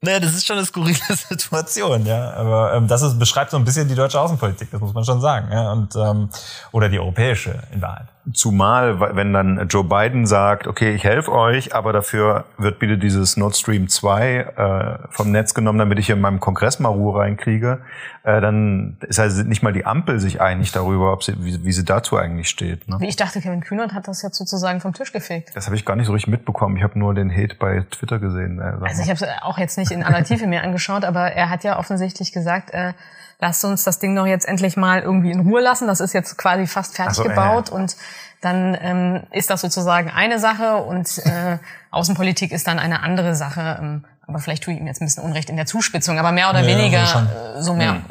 Naja, 0.00 0.20
das 0.20 0.34
ist 0.34 0.46
schon 0.46 0.56
eine 0.56 0.66
skurrile 0.66 0.98
Situation, 1.28 2.06
ja. 2.06 2.32
Aber 2.34 2.74
ähm, 2.74 2.88
das 2.88 3.02
ist, 3.02 3.18
beschreibt 3.18 3.50
so 3.50 3.56
ein 3.56 3.64
bisschen 3.64 3.88
die 3.88 3.94
deutsche 3.94 4.20
Außenpolitik, 4.20 4.70
das 4.70 4.80
muss 4.80 4.94
man 4.94 5.04
schon 5.04 5.20
sagen. 5.20 5.52
Ja? 5.52 5.72
Und, 5.72 5.94
ähm, 5.96 6.30
oder 6.72 6.88
die 6.88 6.98
europäische 6.98 7.62
in 7.72 7.82
Wahrheit. 7.82 8.08
Zumal, 8.32 9.00
wenn 9.14 9.32
dann 9.32 9.68
Joe 9.68 9.84
Biden 9.84 10.26
sagt, 10.26 10.66
okay, 10.66 10.94
ich 10.94 11.04
helfe 11.04 11.30
euch, 11.30 11.74
aber 11.74 11.92
dafür 11.92 12.44
wird 12.58 12.80
bitte 12.80 12.98
dieses 12.98 13.36
Nord 13.36 13.56
Stream 13.56 13.88
2 13.88 14.38
äh, 14.38 15.08
vom 15.10 15.30
Netz 15.30 15.54
genommen, 15.54 15.78
damit 15.78 15.98
ich 16.00 16.06
hier 16.06 16.16
in 16.16 16.20
meinem 16.20 16.40
Kongress 16.40 16.80
mal 16.80 16.88
Ruhe 16.88 17.20
reinkriege, 17.20 17.80
äh, 18.24 18.40
dann 18.40 18.96
ist 19.02 19.20
also 19.20 19.44
nicht 19.44 19.62
mal 19.62 19.72
die 19.72 19.86
Ampel 19.86 20.18
sich 20.18 20.40
einig 20.40 20.72
darüber, 20.72 21.12
ob 21.12 21.22
sie, 21.22 21.34
wie, 21.44 21.64
wie 21.64 21.70
sie 21.70 21.84
dazu 21.84 22.16
eigentlich 22.16 22.48
steht. 22.48 22.88
Ne? 22.88 22.96
Wie 22.98 23.06
ich 23.06 23.14
dachte, 23.14 23.40
Kevin 23.40 23.60
Kühnert 23.60 23.94
hat 23.94 24.08
das 24.08 24.22
jetzt 24.22 24.36
sozusagen 24.36 24.80
vom 24.80 24.92
Tisch 24.92 25.12
gefegt. 25.12 25.54
Das 25.54 25.66
habe 25.66 25.76
ich 25.76 25.84
gar 25.84 25.94
nicht 25.94 26.06
so 26.06 26.12
richtig 26.12 26.32
mitbekommen. 26.32 26.76
Ich 26.76 26.82
habe 26.82 26.98
nur 26.98 27.14
den 27.14 27.30
Hate 27.30 27.54
bei 27.54 27.84
Twitter 27.92 28.18
gesehen. 28.18 28.58
Äh, 28.58 28.84
also 28.84 29.02
ich 29.02 29.08
habe 29.08 29.24
es 29.24 29.42
auch 29.42 29.58
jetzt 29.58 29.78
nicht 29.78 29.92
in 29.92 30.02
aller 30.02 30.24
Tiefe 30.24 30.48
mir 30.48 30.64
angeschaut, 30.64 31.04
aber 31.04 31.32
er 31.32 31.48
hat 31.48 31.62
ja 31.62 31.78
offensichtlich 31.78 32.32
gesagt, 32.32 32.70
äh, 32.72 32.92
lasst 33.38 33.64
uns 33.64 33.84
das 33.84 33.98
Ding 33.98 34.14
doch 34.16 34.26
jetzt 34.26 34.46
endlich 34.46 34.76
mal 34.76 35.00
irgendwie 35.00 35.30
in 35.30 35.40
Ruhe 35.40 35.60
lassen. 35.60 35.86
Das 35.86 36.00
ist 36.00 36.12
jetzt 36.12 36.36
quasi 36.38 36.66
fast 36.66 36.96
fertig 36.96 37.16
so, 37.16 37.22
gebaut 37.22 37.70
äh. 37.70 37.74
und 37.74 37.96
dann 38.40 38.76
ähm, 38.80 39.22
ist 39.30 39.50
das 39.50 39.60
sozusagen 39.60 40.10
eine 40.10 40.38
Sache 40.38 40.76
und 40.76 41.18
äh, 41.18 41.58
Außenpolitik 41.90 42.52
ist 42.52 42.66
dann 42.66 42.78
eine 42.78 43.02
andere 43.02 43.34
Sache. 43.34 43.78
Ähm, 43.80 44.04
aber 44.26 44.38
vielleicht 44.38 44.64
tue 44.64 44.74
ich 44.74 44.80
ihm 44.80 44.86
jetzt 44.86 45.00
ein 45.00 45.06
bisschen 45.06 45.22
Unrecht 45.22 45.50
in 45.50 45.56
der 45.56 45.66
Zuspitzung, 45.66 46.18
aber 46.18 46.32
mehr 46.32 46.50
oder 46.50 46.60
ja, 46.60 46.66
weniger 46.66 47.56
äh, 47.56 47.62
so 47.62 47.74
mehr. 47.74 47.94
Hm. 47.94 48.04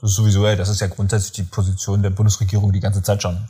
Das 0.00 0.10
ist 0.10 0.16
sowieso, 0.16 0.46
ey, 0.46 0.56
das 0.56 0.68
ist 0.68 0.80
ja 0.80 0.86
grundsätzlich 0.88 1.32
die 1.32 1.42
Position 1.42 2.02
der 2.02 2.10
Bundesregierung 2.10 2.72
die 2.72 2.80
ganze 2.80 3.02
Zeit 3.02 3.22
schon. 3.22 3.48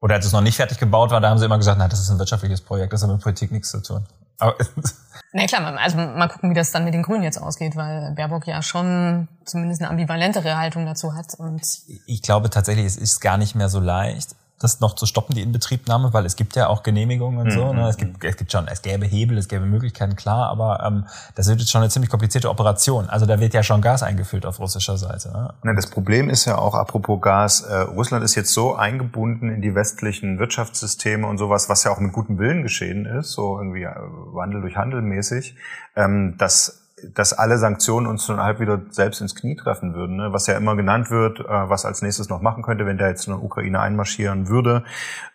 Oder 0.00 0.14
als 0.14 0.26
es 0.26 0.32
noch 0.32 0.40
nicht 0.40 0.56
fertig 0.56 0.78
gebaut 0.78 1.10
war, 1.10 1.20
da 1.20 1.28
haben 1.28 1.38
sie 1.38 1.44
immer 1.44 1.58
gesagt, 1.58 1.78
na, 1.78 1.88
das 1.88 2.00
ist 2.00 2.10
ein 2.10 2.18
wirtschaftliches 2.18 2.62
Projekt, 2.62 2.92
das 2.92 3.02
hat 3.02 3.10
mit 3.10 3.20
Politik 3.20 3.52
nichts 3.52 3.70
zu 3.70 3.82
tun. 3.82 4.06
Aber 4.40 4.56
Na 5.32 5.46
klar, 5.46 5.78
also 5.78 5.96
mal 5.96 6.26
gucken, 6.28 6.50
wie 6.50 6.54
das 6.54 6.72
dann 6.72 6.84
mit 6.84 6.92
den 6.92 7.04
Grünen 7.04 7.22
jetzt 7.22 7.40
ausgeht, 7.40 7.76
weil 7.76 8.12
Baerbock 8.16 8.48
ja 8.48 8.62
schon 8.62 9.28
zumindest 9.44 9.80
eine 9.80 9.90
ambivalentere 9.90 10.56
Haltung 10.56 10.86
dazu 10.86 11.14
hat. 11.14 11.34
Und 11.38 11.62
ich 12.06 12.22
glaube 12.22 12.50
tatsächlich, 12.50 12.86
es 12.86 12.96
ist 12.96 13.20
gar 13.20 13.38
nicht 13.38 13.54
mehr 13.54 13.68
so 13.68 13.78
leicht 13.78 14.34
das 14.60 14.80
noch 14.80 14.94
zu 14.94 15.06
stoppen, 15.06 15.34
die 15.34 15.40
Inbetriebnahme, 15.40 16.12
weil 16.12 16.26
es 16.26 16.36
gibt 16.36 16.54
ja 16.54 16.68
auch 16.68 16.82
Genehmigungen 16.82 17.40
und 17.40 17.50
so. 17.50 17.72
Ne? 17.72 17.88
Es, 17.88 17.96
gibt, 17.96 18.22
es 18.22 18.36
gibt 18.36 18.52
schon, 18.52 18.68
es 18.68 18.82
gäbe 18.82 19.06
Hebel, 19.06 19.38
es 19.38 19.48
gäbe 19.48 19.64
Möglichkeiten, 19.64 20.16
klar, 20.16 20.50
aber 20.50 20.84
ähm, 20.86 21.06
das 21.34 21.48
wird 21.48 21.60
jetzt 21.60 21.70
schon 21.70 21.80
eine 21.80 21.88
ziemlich 21.88 22.10
komplizierte 22.10 22.50
Operation. 22.50 23.08
Also 23.08 23.24
da 23.24 23.40
wird 23.40 23.54
ja 23.54 23.62
schon 23.62 23.80
Gas 23.80 24.02
eingefüllt 24.02 24.44
auf 24.44 24.60
russischer 24.60 24.98
Seite. 24.98 25.32
Ne? 25.32 25.54
Ja, 25.64 25.72
das 25.72 25.88
Problem 25.88 26.28
ist 26.28 26.44
ja 26.44 26.58
auch, 26.58 26.74
apropos 26.74 27.22
Gas, 27.22 27.62
äh, 27.62 27.74
Russland 27.74 28.22
ist 28.22 28.34
jetzt 28.34 28.52
so 28.52 28.74
eingebunden 28.74 29.48
in 29.48 29.62
die 29.62 29.74
westlichen 29.74 30.38
Wirtschaftssysteme 30.38 31.26
und 31.26 31.38
sowas, 31.38 31.70
was 31.70 31.84
ja 31.84 31.90
auch 31.90 31.98
mit 31.98 32.12
gutem 32.12 32.38
Willen 32.38 32.62
geschehen 32.62 33.06
ist, 33.06 33.32
so 33.32 33.56
irgendwie 33.56 33.84
äh, 33.84 33.94
Wandel 33.94 34.60
durch 34.60 34.76
Handel 34.76 35.00
mäßig, 35.00 35.56
ähm, 35.96 36.36
dass 36.36 36.79
dass 37.14 37.32
alle 37.32 37.58
Sanktionen 37.58 38.06
uns 38.06 38.26
dann 38.26 38.40
halb 38.40 38.60
wieder 38.60 38.80
selbst 38.90 39.20
ins 39.20 39.34
Knie 39.34 39.56
treffen 39.56 39.94
würden, 39.94 40.16
ne? 40.16 40.32
was 40.32 40.46
ja 40.46 40.56
immer 40.56 40.76
genannt 40.76 41.10
wird, 41.10 41.40
äh, 41.40 41.44
was 41.48 41.84
als 41.84 42.02
nächstes 42.02 42.28
noch 42.28 42.40
machen 42.40 42.62
könnte, 42.62 42.86
wenn 42.86 42.98
der 42.98 43.08
jetzt 43.08 43.26
in 43.26 43.32
der 43.32 43.42
Ukraine 43.42 43.80
einmarschieren 43.80 44.48
würde, 44.48 44.84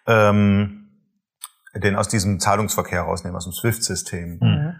ähm, 0.08 0.90
den 1.74 1.96
aus 1.96 2.08
diesem 2.08 2.40
Zahlungsverkehr 2.40 3.02
rausnehmen, 3.02 3.36
aus 3.36 3.46
dem 3.46 3.54
SWIFT-System. 3.54 4.40
Mhm. 4.42 4.75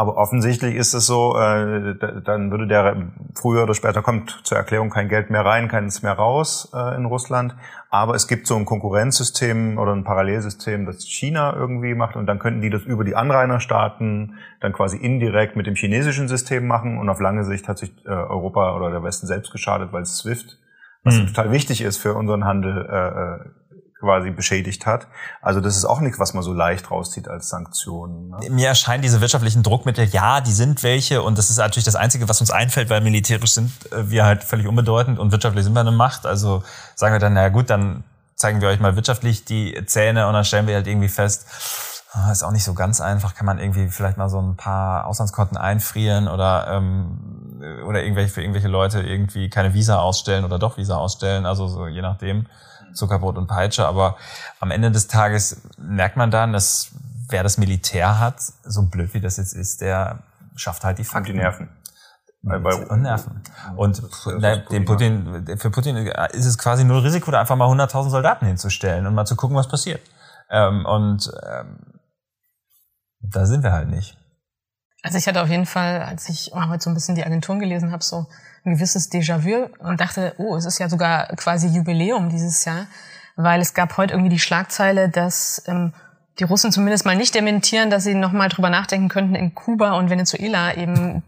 Aber 0.00 0.16
offensichtlich 0.16 0.76
ist 0.76 0.94
es 0.94 1.04
so, 1.04 1.36
äh, 1.36 1.94
dann 2.24 2.50
würde 2.50 2.66
der 2.66 3.12
früher 3.34 3.64
oder 3.64 3.74
später 3.74 4.00
kommt 4.00 4.40
zur 4.44 4.56
Erklärung 4.56 4.88
kein 4.88 5.10
Geld 5.10 5.28
mehr 5.28 5.44
rein, 5.44 5.68
keins 5.68 6.02
mehr 6.02 6.14
raus 6.14 6.72
äh, 6.72 6.96
in 6.96 7.04
Russland. 7.04 7.54
Aber 7.90 8.14
es 8.14 8.26
gibt 8.26 8.46
so 8.46 8.56
ein 8.56 8.64
Konkurrenzsystem 8.64 9.76
oder 9.76 9.92
ein 9.92 10.02
Parallelsystem, 10.02 10.86
das 10.86 11.06
China 11.06 11.54
irgendwie 11.54 11.94
macht 11.94 12.16
und 12.16 12.24
dann 12.24 12.38
könnten 12.38 12.62
die 12.62 12.70
das 12.70 12.84
über 12.84 13.04
die 13.04 13.14
Anrainerstaaten 13.14 14.38
dann 14.62 14.72
quasi 14.72 14.96
indirekt 14.96 15.54
mit 15.56 15.66
dem 15.66 15.74
chinesischen 15.74 16.28
System 16.28 16.66
machen 16.66 16.96
und 16.96 17.10
auf 17.10 17.20
lange 17.20 17.44
Sicht 17.44 17.68
hat 17.68 17.76
sich 17.76 17.92
äh, 18.06 18.08
Europa 18.08 18.74
oder 18.76 18.90
der 18.90 19.02
Westen 19.02 19.26
selbst 19.26 19.52
geschadet, 19.52 19.92
weil 19.92 20.06
SWIFT, 20.06 20.58
was 21.04 21.18
mhm. 21.18 21.26
total 21.26 21.52
wichtig 21.52 21.82
ist 21.82 21.98
für 21.98 22.14
unseren 22.14 22.46
Handel, 22.46 22.88
äh, 22.90 23.44
äh 23.44 23.59
quasi 24.00 24.30
beschädigt 24.30 24.86
hat. 24.86 25.06
Also 25.42 25.60
das 25.60 25.76
ist 25.76 25.84
auch 25.84 26.00
nichts, 26.00 26.18
was 26.18 26.34
man 26.34 26.42
so 26.42 26.52
leicht 26.52 26.90
rauszieht 26.90 27.28
als 27.28 27.48
Sanktionen. 27.48 28.30
Ne? 28.30 28.50
Mir 28.50 28.68
erscheinen 28.68 29.02
diese 29.02 29.20
wirtschaftlichen 29.20 29.62
Druckmittel, 29.62 30.06
ja, 30.06 30.40
die 30.40 30.52
sind 30.52 30.82
welche 30.82 31.22
und 31.22 31.38
das 31.38 31.50
ist 31.50 31.58
natürlich 31.58 31.84
das 31.84 31.96
Einzige, 31.96 32.28
was 32.28 32.40
uns 32.40 32.50
einfällt, 32.50 32.90
weil 32.90 33.02
militärisch 33.02 33.52
sind 33.52 33.70
äh, 33.92 34.10
wir 34.10 34.24
halt 34.24 34.42
völlig 34.42 34.66
unbedeutend 34.66 35.18
und 35.18 35.30
wirtschaftlich 35.32 35.64
sind 35.64 35.74
wir 35.74 35.80
eine 35.80 35.92
Macht. 35.92 36.26
Also 36.26 36.64
sagen 36.94 37.14
wir 37.14 37.20
dann, 37.20 37.34
na 37.34 37.48
gut, 37.50 37.70
dann 37.70 38.02
zeigen 38.34 38.62
wir 38.62 38.68
euch 38.68 38.80
mal 38.80 38.96
wirtschaftlich 38.96 39.44
die 39.44 39.78
Zähne 39.86 40.26
und 40.26 40.32
dann 40.32 40.44
stellen 40.44 40.66
wir 40.66 40.74
halt 40.74 40.86
irgendwie 40.86 41.08
fest, 41.08 41.46
ah, 42.12 42.32
ist 42.32 42.42
auch 42.42 42.52
nicht 42.52 42.64
so 42.64 42.72
ganz 42.72 43.02
einfach, 43.02 43.34
kann 43.34 43.44
man 43.44 43.58
irgendwie 43.58 43.88
vielleicht 43.88 44.16
mal 44.16 44.30
so 44.30 44.40
ein 44.40 44.56
paar 44.56 45.06
Auslandskonten 45.06 45.58
einfrieren 45.58 46.26
oder 46.26 46.68
ähm, 46.68 47.50
oder 47.86 48.02
irgendwelche 48.02 48.32
für 48.32 48.40
irgendwelche 48.40 48.68
Leute 48.68 49.02
irgendwie 49.02 49.50
keine 49.50 49.74
Visa 49.74 49.98
ausstellen 49.98 50.46
oder 50.46 50.58
doch 50.58 50.78
Visa 50.78 50.96
ausstellen, 50.96 51.44
also 51.44 51.68
so 51.68 51.86
je 51.86 52.00
nachdem. 52.00 52.46
Zuckerbrot 52.92 53.36
und 53.36 53.46
Peitsche, 53.46 53.86
aber 53.86 54.16
am 54.60 54.70
Ende 54.70 54.90
des 54.90 55.08
Tages 55.08 55.62
merkt 55.78 56.16
man 56.16 56.30
dann, 56.30 56.52
dass 56.52 56.92
wer 57.28 57.42
das 57.42 57.58
Militär 57.58 58.18
hat, 58.18 58.40
so 58.64 58.82
blöd 58.82 59.14
wie 59.14 59.20
das 59.20 59.36
jetzt 59.36 59.52
ist, 59.52 59.80
der 59.80 60.20
schafft 60.56 60.84
halt 60.84 60.98
die 60.98 61.04
Fakten. 61.04 61.32
Und 61.32 61.36
die 61.36 61.40
Nerven. 61.40 61.68
Und 62.42 63.02
Nerven. 63.02 63.42
Und 63.76 64.02
dem 64.70 64.84
Putin, 64.84 65.58
für 65.58 65.70
Putin 65.70 65.96
ist 66.32 66.46
es 66.46 66.56
quasi 66.56 66.84
null 66.84 67.00
Risiko, 67.00 67.30
da 67.30 67.40
einfach 67.40 67.56
mal 67.56 67.68
100.000 67.68 68.08
Soldaten 68.08 68.46
hinzustellen 68.46 69.06
und 69.06 69.14
mal 69.14 69.26
zu 69.26 69.36
gucken, 69.36 69.56
was 69.56 69.68
passiert. 69.68 70.00
Ähm, 70.48 70.86
und 70.86 71.30
ähm, 71.42 72.00
da 73.20 73.46
sind 73.46 73.62
wir 73.62 73.72
halt 73.72 73.88
nicht. 73.88 74.16
Also 75.02 75.16
ich 75.16 75.26
hatte 75.26 75.42
auf 75.42 75.48
jeden 75.48 75.66
Fall, 75.66 76.02
als 76.02 76.28
ich 76.28 76.52
heute 76.54 76.82
so 76.82 76.90
ein 76.90 76.94
bisschen 76.94 77.14
die 77.14 77.24
Agenturen 77.24 77.58
gelesen 77.58 77.90
habe, 77.92 78.04
so 78.04 78.26
ein 78.64 78.74
gewisses 78.74 79.10
Déjà-vu 79.10 79.68
und 79.78 80.00
dachte, 80.00 80.34
oh, 80.38 80.56
es 80.56 80.66
ist 80.66 80.78
ja 80.78 80.88
sogar 80.88 81.28
quasi 81.36 81.68
Jubiläum 81.68 82.28
dieses 82.28 82.64
Jahr, 82.64 82.86
weil 83.36 83.60
es 83.60 83.72
gab 83.72 83.96
heute 83.96 84.12
irgendwie 84.12 84.30
die 84.30 84.38
Schlagzeile, 84.38 85.08
dass 85.08 85.62
ähm, 85.66 85.94
die 86.38 86.44
Russen 86.44 86.72
zumindest 86.72 87.06
mal 87.06 87.16
nicht 87.16 87.34
dementieren, 87.34 87.90
dass 87.90 88.04
sie 88.04 88.14
nochmal 88.14 88.48
drüber 88.50 88.70
nachdenken 88.70 89.08
könnten, 89.08 89.34
in 89.34 89.54
Kuba 89.54 89.92
und 89.92 90.10
Venezuela 90.10 90.74
eben 90.74 91.22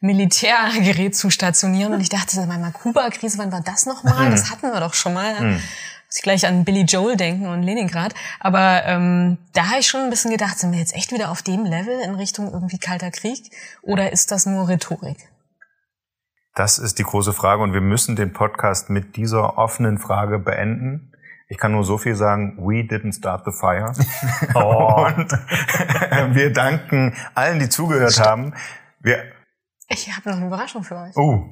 Militärgerät 0.00 1.14
zu 1.14 1.30
stationieren. 1.30 1.92
Und 1.92 2.00
ich 2.00 2.08
dachte, 2.08 2.46
mal 2.46 2.72
Kuba-Krise, 2.72 3.38
wann 3.38 3.52
war 3.52 3.60
das 3.60 3.86
nochmal? 3.86 4.26
Hm. 4.26 4.30
Das 4.30 4.50
hatten 4.50 4.72
wir 4.72 4.80
doch 4.80 4.94
schon 4.94 5.14
mal. 5.14 5.38
Hm. 5.38 5.60
Muss 6.10 6.16
ich 6.16 6.22
gleich 6.24 6.44
an 6.44 6.64
Billy 6.64 6.80
Joel 6.82 7.16
denken 7.16 7.46
und 7.46 7.62
Leningrad. 7.62 8.16
Aber 8.40 8.82
ähm, 8.84 9.38
da 9.52 9.68
habe 9.68 9.78
ich 9.78 9.86
schon 9.86 10.00
ein 10.00 10.10
bisschen 10.10 10.32
gedacht, 10.32 10.58
sind 10.58 10.72
wir 10.72 10.80
jetzt 10.80 10.92
echt 10.92 11.12
wieder 11.12 11.30
auf 11.30 11.40
dem 11.40 11.64
Level 11.64 12.00
in 12.00 12.16
Richtung 12.16 12.52
irgendwie 12.52 12.78
Kalter 12.78 13.12
Krieg? 13.12 13.48
Oder 13.82 14.10
ist 14.10 14.32
das 14.32 14.44
nur 14.44 14.68
Rhetorik? 14.68 15.18
Das 16.56 16.78
ist 16.78 16.98
die 16.98 17.04
große 17.04 17.32
Frage 17.32 17.62
und 17.62 17.74
wir 17.74 17.80
müssen 17.80 18.16
den 18.16 18.32
Podcast 18.32 18.90
mit 18.90 19.14
dieser 19.14 19.56
offenen 19.56 19.98
Frage 19.98 20.40
beenden. 20.40 21.12
Ich 21.48 21.58
kann 21.58 21.70
nur 21.70 21.84
so 21.84 21.96
viel 21.96 22.16
sagen, 22.16 22.58
we 22.58 22.80
didn't 22.82 23.16
start 23.16 23.44
the 23.44 23.52
fire. 23.52 23.92
Oh. 24.56 25.06
und 25.06 26.34
wir 26.34 26.52
danken 26.52 27.14
allen, 27.36 27.60
die 27.60 27.68
zugehört 27.68 28.14
Stopp. 28.14 28.26
haben. 28.26 28.54
Wir 28.98 29.22
ich 29.86 30.12
habe 30.16 30.28
noch 30.28 30.38
eine 30.38 30.46
Überraschung 30.46 30.82
für 30.82 30.96
euch. 30.96 31.16
Oh. 31.16 31.44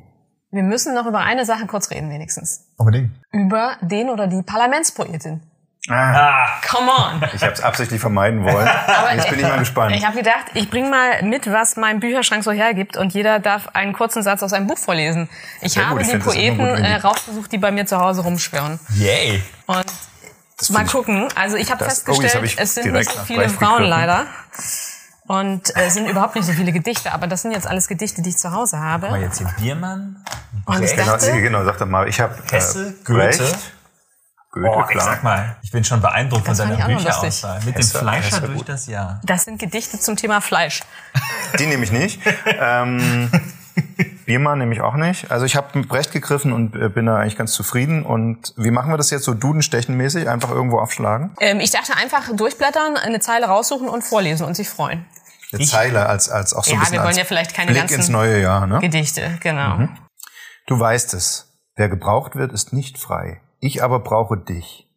Wir 0.51 0.63
müssen 0.63 0.95
noch 0.95 1.07
über 1.07 1.21
eine 1.21 1.45
Sache 1.45 1.67
kurz 1.67 1.91
reden, 1.91 2.11
wenigstens. 2.11 2.65
Unbedingt. 2.77 3.11
Über 3.33 3.77
den 3.83 4.09
oder 4.09 4.27
die 4.27 4.43
Parlamentspoetin. 4.43 5.43
Ah. 5.91 6.61
Come 6.67 6.91
on. 6.91 7.23
Ich 7.35 7.43
habe 7.43 7.53
es 7.53 7.61
absichtlich 7.63 8.01
vermeiden 8.01 8.45
wollen. 8.45 8.69
Aber 8.69 9.15
Jetzt 9.15 9.31
bin 9.31 9.39
ich 9.39 9.45
mal 9.47 9.59
gespannt. 9.59 9.95
Ich 9.97 10.05
habe 10.05 10.17
gedacht, 10.17 10.47
ich 10.55 10.69
bring 10.69 10.91
mal 10.91 11.23
mit, 11.23 11.51
was 11.51 11.77
mein 11.77 12.01
Bücherschrank 12.01 12.45
so 12.45 12.51
hergibt 12.51 12.97
und 12.97 13.15
jeder 13.15 13.39
darf 13.39 13.69
einen 13.75 13.93
kurzen 13.93 14.23
Satz 14.23 14.43
aus 14.43 14.53
einem 14.53 14.67
Buch 14.67 14.79
vorlesen. 14.79 15.29
Ich 15.63 15.75
Sehr 15.75 15.89
habe 15.89 16.01
gut. 16.01 16.11
die 16.11 16.17
ich 16.17 16.25
Poeten 16.25 16.61
äh, 16.61 16.97
rausgesucht, 16.97 17.53
die 17.53 17.59
bei 17.59 17.71
mir 17.71 17.87
zu 17.87 17.99
Hause 17.99 18.23
rumschwirren. 18.23 18.79
Yay. 18.97 19.43
Und 19.67 19.87
mal 20.71 20.85
gucken. 20.85 21.29
Also 21.35 21.57
ich 21.57 21.71
habe 21.71 21.85
festgestellt, 21.85 22.35
oh, 22.35 22.39
hab 22.39 22.59
es 22.59 22.75
sind 22.75 22.93
nicht 22.93 23.11
so 23.11 23.21
viele 23.21 23.49
Frauen 23.49 23.85
leider. 23.85 24.27
Und 25.29 25.77
äh, 25.77 25.91
sind 25.91 26.09
überhaupt 26.09 26.37
nicht 26.37 26.47
so 26.47 26.53
viele 26.53 26.73
Gedichte, 26.73 27.13
aber 27.13 27.27
das 27.27 27.43
sind 27.43 27.53
jetzt 27.53 27.67
alles 27.67 27.87
Gedichte, 27.87 28.23
die 28.23 28.31
ich 28.31 28.39
zu 28.39 28.51
Hause 28.53 28.81
habe. 28.81 29.11
Mal 29.11 29.21
jetzt 29.21 29.39
hier 29.39 29.49
Biermann. 29.59 30.25
Und 30.65 30.83
ich 30.83 30.97
dachte, 30.97 31.27
genau, 31.33 31.43
genau, 31.43 31.65
sag 31.65 31.79
doch 31.79 31.87
mal, 31.87 32.09
ich 32.09 32.19
habe 32.19 32.35
Hesse, 32.51 32.89
äh, 32.89 33.05
Goethe. 33.05 33.45
Goethe, 34.51 34.69
oh, 34.71 34.83
klar. 34.85 34.89
Ich 34.91 35.03
sag 35.03 35.23
mal, 35.23 35.57
ich 35.63 35.71
bin 35.71 35.85
schon 35.85 36.01
beeindruckt 36.01 36.47
von 36.47 36.57
deiner 36.57 36.87
Bücherauswahl. 36.87 37.61
Mit 37.67 37.77
Hesse, 37.77 37.93
dem 37.93 38.01
Fleischer 38.01 38.37
Hesse, 38.39 38.49
durch 38.49 38.63
das 38.63 38.87
Jahr. 38.87 39.21
Das 39.23 39.45
sind 39.45 39.59
Gedichte 39.59 40.01
zum 40.01 40.17
Thema 40.17 40.41
Fleisch. 40.41 40.83
Die 41.59 41.67
nehme 41.67 41.85
ich 41.85 41.93
nicht. 41.93 42.21
ähm, 42.47 43.31
Biermann 44.25 44.59
nehme 44.59 44.75
ich 44.75 44.81
auch 44.81 44.95
nicht. 44.95 45.31
Also 45.31 45.45
ich 45.45 45.57
habe 45.57 45.83
Brecht 45.83 46.13
gegriffen 46.13 46.55
und 46.55 46.75
äh, 46.75 46.89
bin 46.89 47.05
da 47.05 47.17
eigentlich 47.17 47.37
ganz 47.37 47.53
zufrieden. 47.53 48.03
Und 48.03 48.55
wie 48.57 48.71
machen 48.71 48.91
wir 48.91 48.97
das 48.97 49.11
jetzt 49.11 49.25
so 49.25 49.35
Dudenstechenmäßig? 49.35 50.27
Einfach 50.29 50.51
irgendwo 50.51 50.79
aufschlagen? 50.79 51.33
Ähm, 51.41 51.61
ich 51.61 51.71
dachte 51.71 51.95
einfach 51.97 52.35
durchblättern, 52.35 52.97
eine 52.97 53.21
Zeile 53.21 53.47
raussuchen 53.47 53.89
und 53.89 54.03
vorlesen 54.03 54.47
und 54.47 54.55
sich 54.55 54.71
freuen. 54.71 55.05
Eine 55.53 55.63
ich? 55.63 55.71
Zeile 55.71 56.07
als, 56.07 56.29
als 56.29 56.53
auch 56.53 56.65
so 56.65 56.73
ja, 56.73 56.77
ein 56.77 56.81
bisschen 56.81 56.95
wir 56.99 57.05
wollen 57.05 57.17
ja 57.17 57.25
vielleicht 57.25 57.55
keine 57.55 57.71
Blick 57.71 57.81
ganzen 57.83 58.01
ins 58.01 58.09
neue 58.09 58.41
Jahr, 58.41 58.67
ne? 58.67 58.81
Gedichte, 58.81 59.39
genau. 59.41 59.77
Mhm. 59.77 59.99
Du 60.67 60.79
weißt 60.79 61.15
es. 61.15 61.47
Wer 61.75 61.89
gebraucht 61.89 62.37
wird, 62.37 62.53
ist 62.53 62.73
nicht 62.73 62.99
frei. 62.99 63.41
Ich 63.61 63.83
aber 63.83 64.01
brauche 64.01 64.37
dich. 64.37 64.89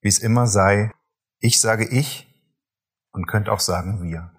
Wie 0.00 0.08
es 0.08 0.18
immer 0.18 0.46
sei, 0.46 0.92
ich 1.40 1.60
sage 1.60 1.86
ich 1.86 2.26
und 3.12 3.26
könnt 3.26 3.48
auch 3.48 3.60
sagen 3.60 4.02
wir. 4.02 4.30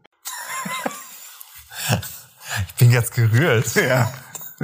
ich 2.68 2.74
bin 2.76 2.92
jetzt 2.92 3.14
gerührt. 3.14 3.76
Ja. 3.76 4.12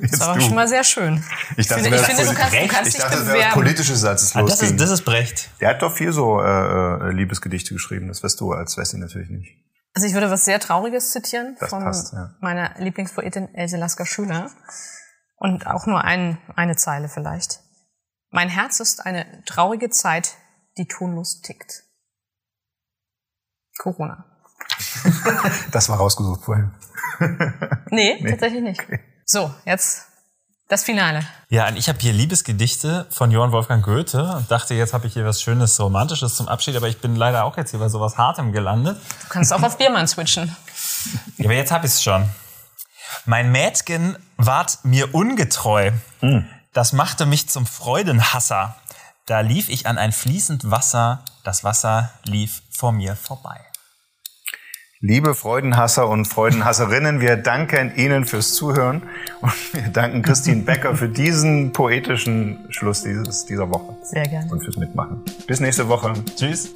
Jetzt 0.02 0.14
das 0.14 0.28
war 0.28 0.42
schon 0.42 0.56
mal 0.56 0.68
sehr 0.68 0.84
schön. 0.84 1.24
Ich 1.56 1.68
dachte, 1.68 1.84
finde, 1.84 2.00
ich 2.00 2.04
finde 2.04 2.26
du 2.26 2.34
kannst, 2.34 2.56
du 2.56 2.68
kannst 2.68 2.88
ich 2.88 2.96
dich 2.96 3.04
dachte, 3.04 3.26
das 3.26 3.54
politische 3.54 3.96
Satz. 3.96 4.36
Ah, 4.36 4.42
das, 4.42 4.62
ist, 4.64 4.80
das 4.80 4.90
ist 4.90 5.06
Brecht. 5.06 5.52
Der 5.62 5.70
hat 5.70 5.84
doch 5.84 5.94
viel 5.94 6.12
so 6.12 6.42
äh, 6.42 6.46
äh, 6.46 7.12
Liebesgedichte 7.12 7.76
geschrieben. 7.76 8.08
Das 8.08 8.24
weißt 8.24 8.40
du 8.40 8.54
als 8.54 8.76
Wessi 8.78 8.98
natürlich 8.98 9.30
nicht. 9.30 9.56
Also 9.94 10.08
ich 10.08 10.14
würde 10.14 10.32
was 10.32 10.46
sehr 10.46 10.60
Trauriges 10.60 11.12
zitieren 11.12 11.56
das 11.60 11.70
von 11.70 11.84
passt, 11.84 12.14
ja. 12.14 12.34
meiner 12.40 12.74
Lieblingspoetin 12.80 13.54
Else 13.54 13.78
Lasker 13.78 14.06
Schüler. 14.06 14.50
Und 15.36 15.68
auch 15.68 15.86
nur 15.86 16.04
ein, 16.04 16.38
eine 16.56 16.76
Zeile 16.76 17.10
vielleicht. 17.10 17.60
Mein 18.32 18.50
Herz 18.50 18.80
ist 18.80 19.06
eine 19.06 19.44
traurige 19.46 19.90
Zeit, 19.90 20.36
die 20.78 20.88
tonlos 20.88 21.42
tickt. 21.42 21.84
Corona. 23.78 24.26
das 25.72 25.90
war 25.90 25.98
rausgesucht 25.98 26.44
vorhin. 26.44 26.72
nee, 27.90 28.20
nee, 28.22 28.30
tatsächlich 28.32 28.64
nicht. 28.64 28.82
Okay. 28.82 29.00
So, 29.26 29.54
jetzt 29.66 30.08
das 30.74 30.84
Finale. 30.84 31.26
Ja, 31.50 31.68
und 31.68 31.78
ich 31.78 31.88
habe 31.88 32.00
hier 32.00 32.12
Liebesgedichte 32.12 33.06
von 33.12 33.30
Johann 33.30 33.52
Wolfgang 33.52 33.86
Goethe 33.86 34.24
und 34.24 34.50
dachte, 34.50 34.74
jetzt 34.74 34.94
habe 34.94 35.06
ich 35.08 35.14
hier 35.14 35.24
was 35.24 35.42
Schönes, 35.42 35.80
Romantisches 35.80 36.36
zum 36.36 36.48
Abschied, 36.48 36.76
aber 36.76 36.88
ich 36.88 37.00
bin 37.00 37.16
leider 37.16 37.46
auch 37.46 37.58
jetzt 37.58 37.72
hier 37.72 37.80
bei 37.80 37.90
sowas 37.90 38.18
Hartem 38.18 38.52
gelandet. 38.52 38.98
Du 39.22 39.28
kannst 39.30 39.54
auch 39.54 39.62
auf 39.62 39.78
Biermann 39.78 40.08
switchen. 40.08 40.56
Ja, 41.38 41.46
aber 41.46 41.54
jetzt 41.54 41.72
habe 41.72 41.86
ich 41.86 41.94
es 41.94 42.04
schon. 42.04 42.28
Mein 43.26 43.52
Mädchen 43.52 44.18
ward 44.38 44.80
mir 44.84 45.14
ungetreu. 45.14 45.92
Mhm. 46.22 46.48
Das 46.74 46.92
machte 46.92 47.28
mich 47.28 47.50
zum 47.50 47.68
Freudenhasser. 47.68 48.76
Da 49.28 49.42
lief 49.42 49.70
ich 49.70 49.86
an 49.86 50.00
ein 50.00 50.12
fließend 50.12 50.72
Wasser, 50.72 51.24
das 51.44 51.64
Wasser 51.64 52.12
lief 52.24 52.64
vor 52.72 52.92
mir 52.92 53.16
vorbei. 53.16 53.60
Liebe 55.06 55.36
Freudenhasser 55.36 56.08
und 56.08 56.30
Freudenhasserinnen, 56.30 57.20
wir 57.20 57.36
danken 57.36 57.94
Ihnen 57.98 58.24
fürs 58.24 58.54
Zuhören 58.54 59.04
und 59.42 59.52
wir 59.74 59.90
danken 59.90 60.22
Christine 60.22 60.62
Becker 60.62 60.96
für 60.96 61.10
diesen 61.10 61.74
poetischen 61.74 62.60
Schluss 62.70 63.04
dieses, 63.04 63.46
dieser 63.46 63.70
Woche. 63.70 63.98
Sehr 64.02 64.24
gerne. 64.24 64.50
Und 64.50 64.64
fürs 64.64 64.78
Mitmachen. 64.78 65.22
Bis 65.46 65.60
nächste 65.60 65.90
Woche. 65.90 66.14
Tschüss. 66.38 66.72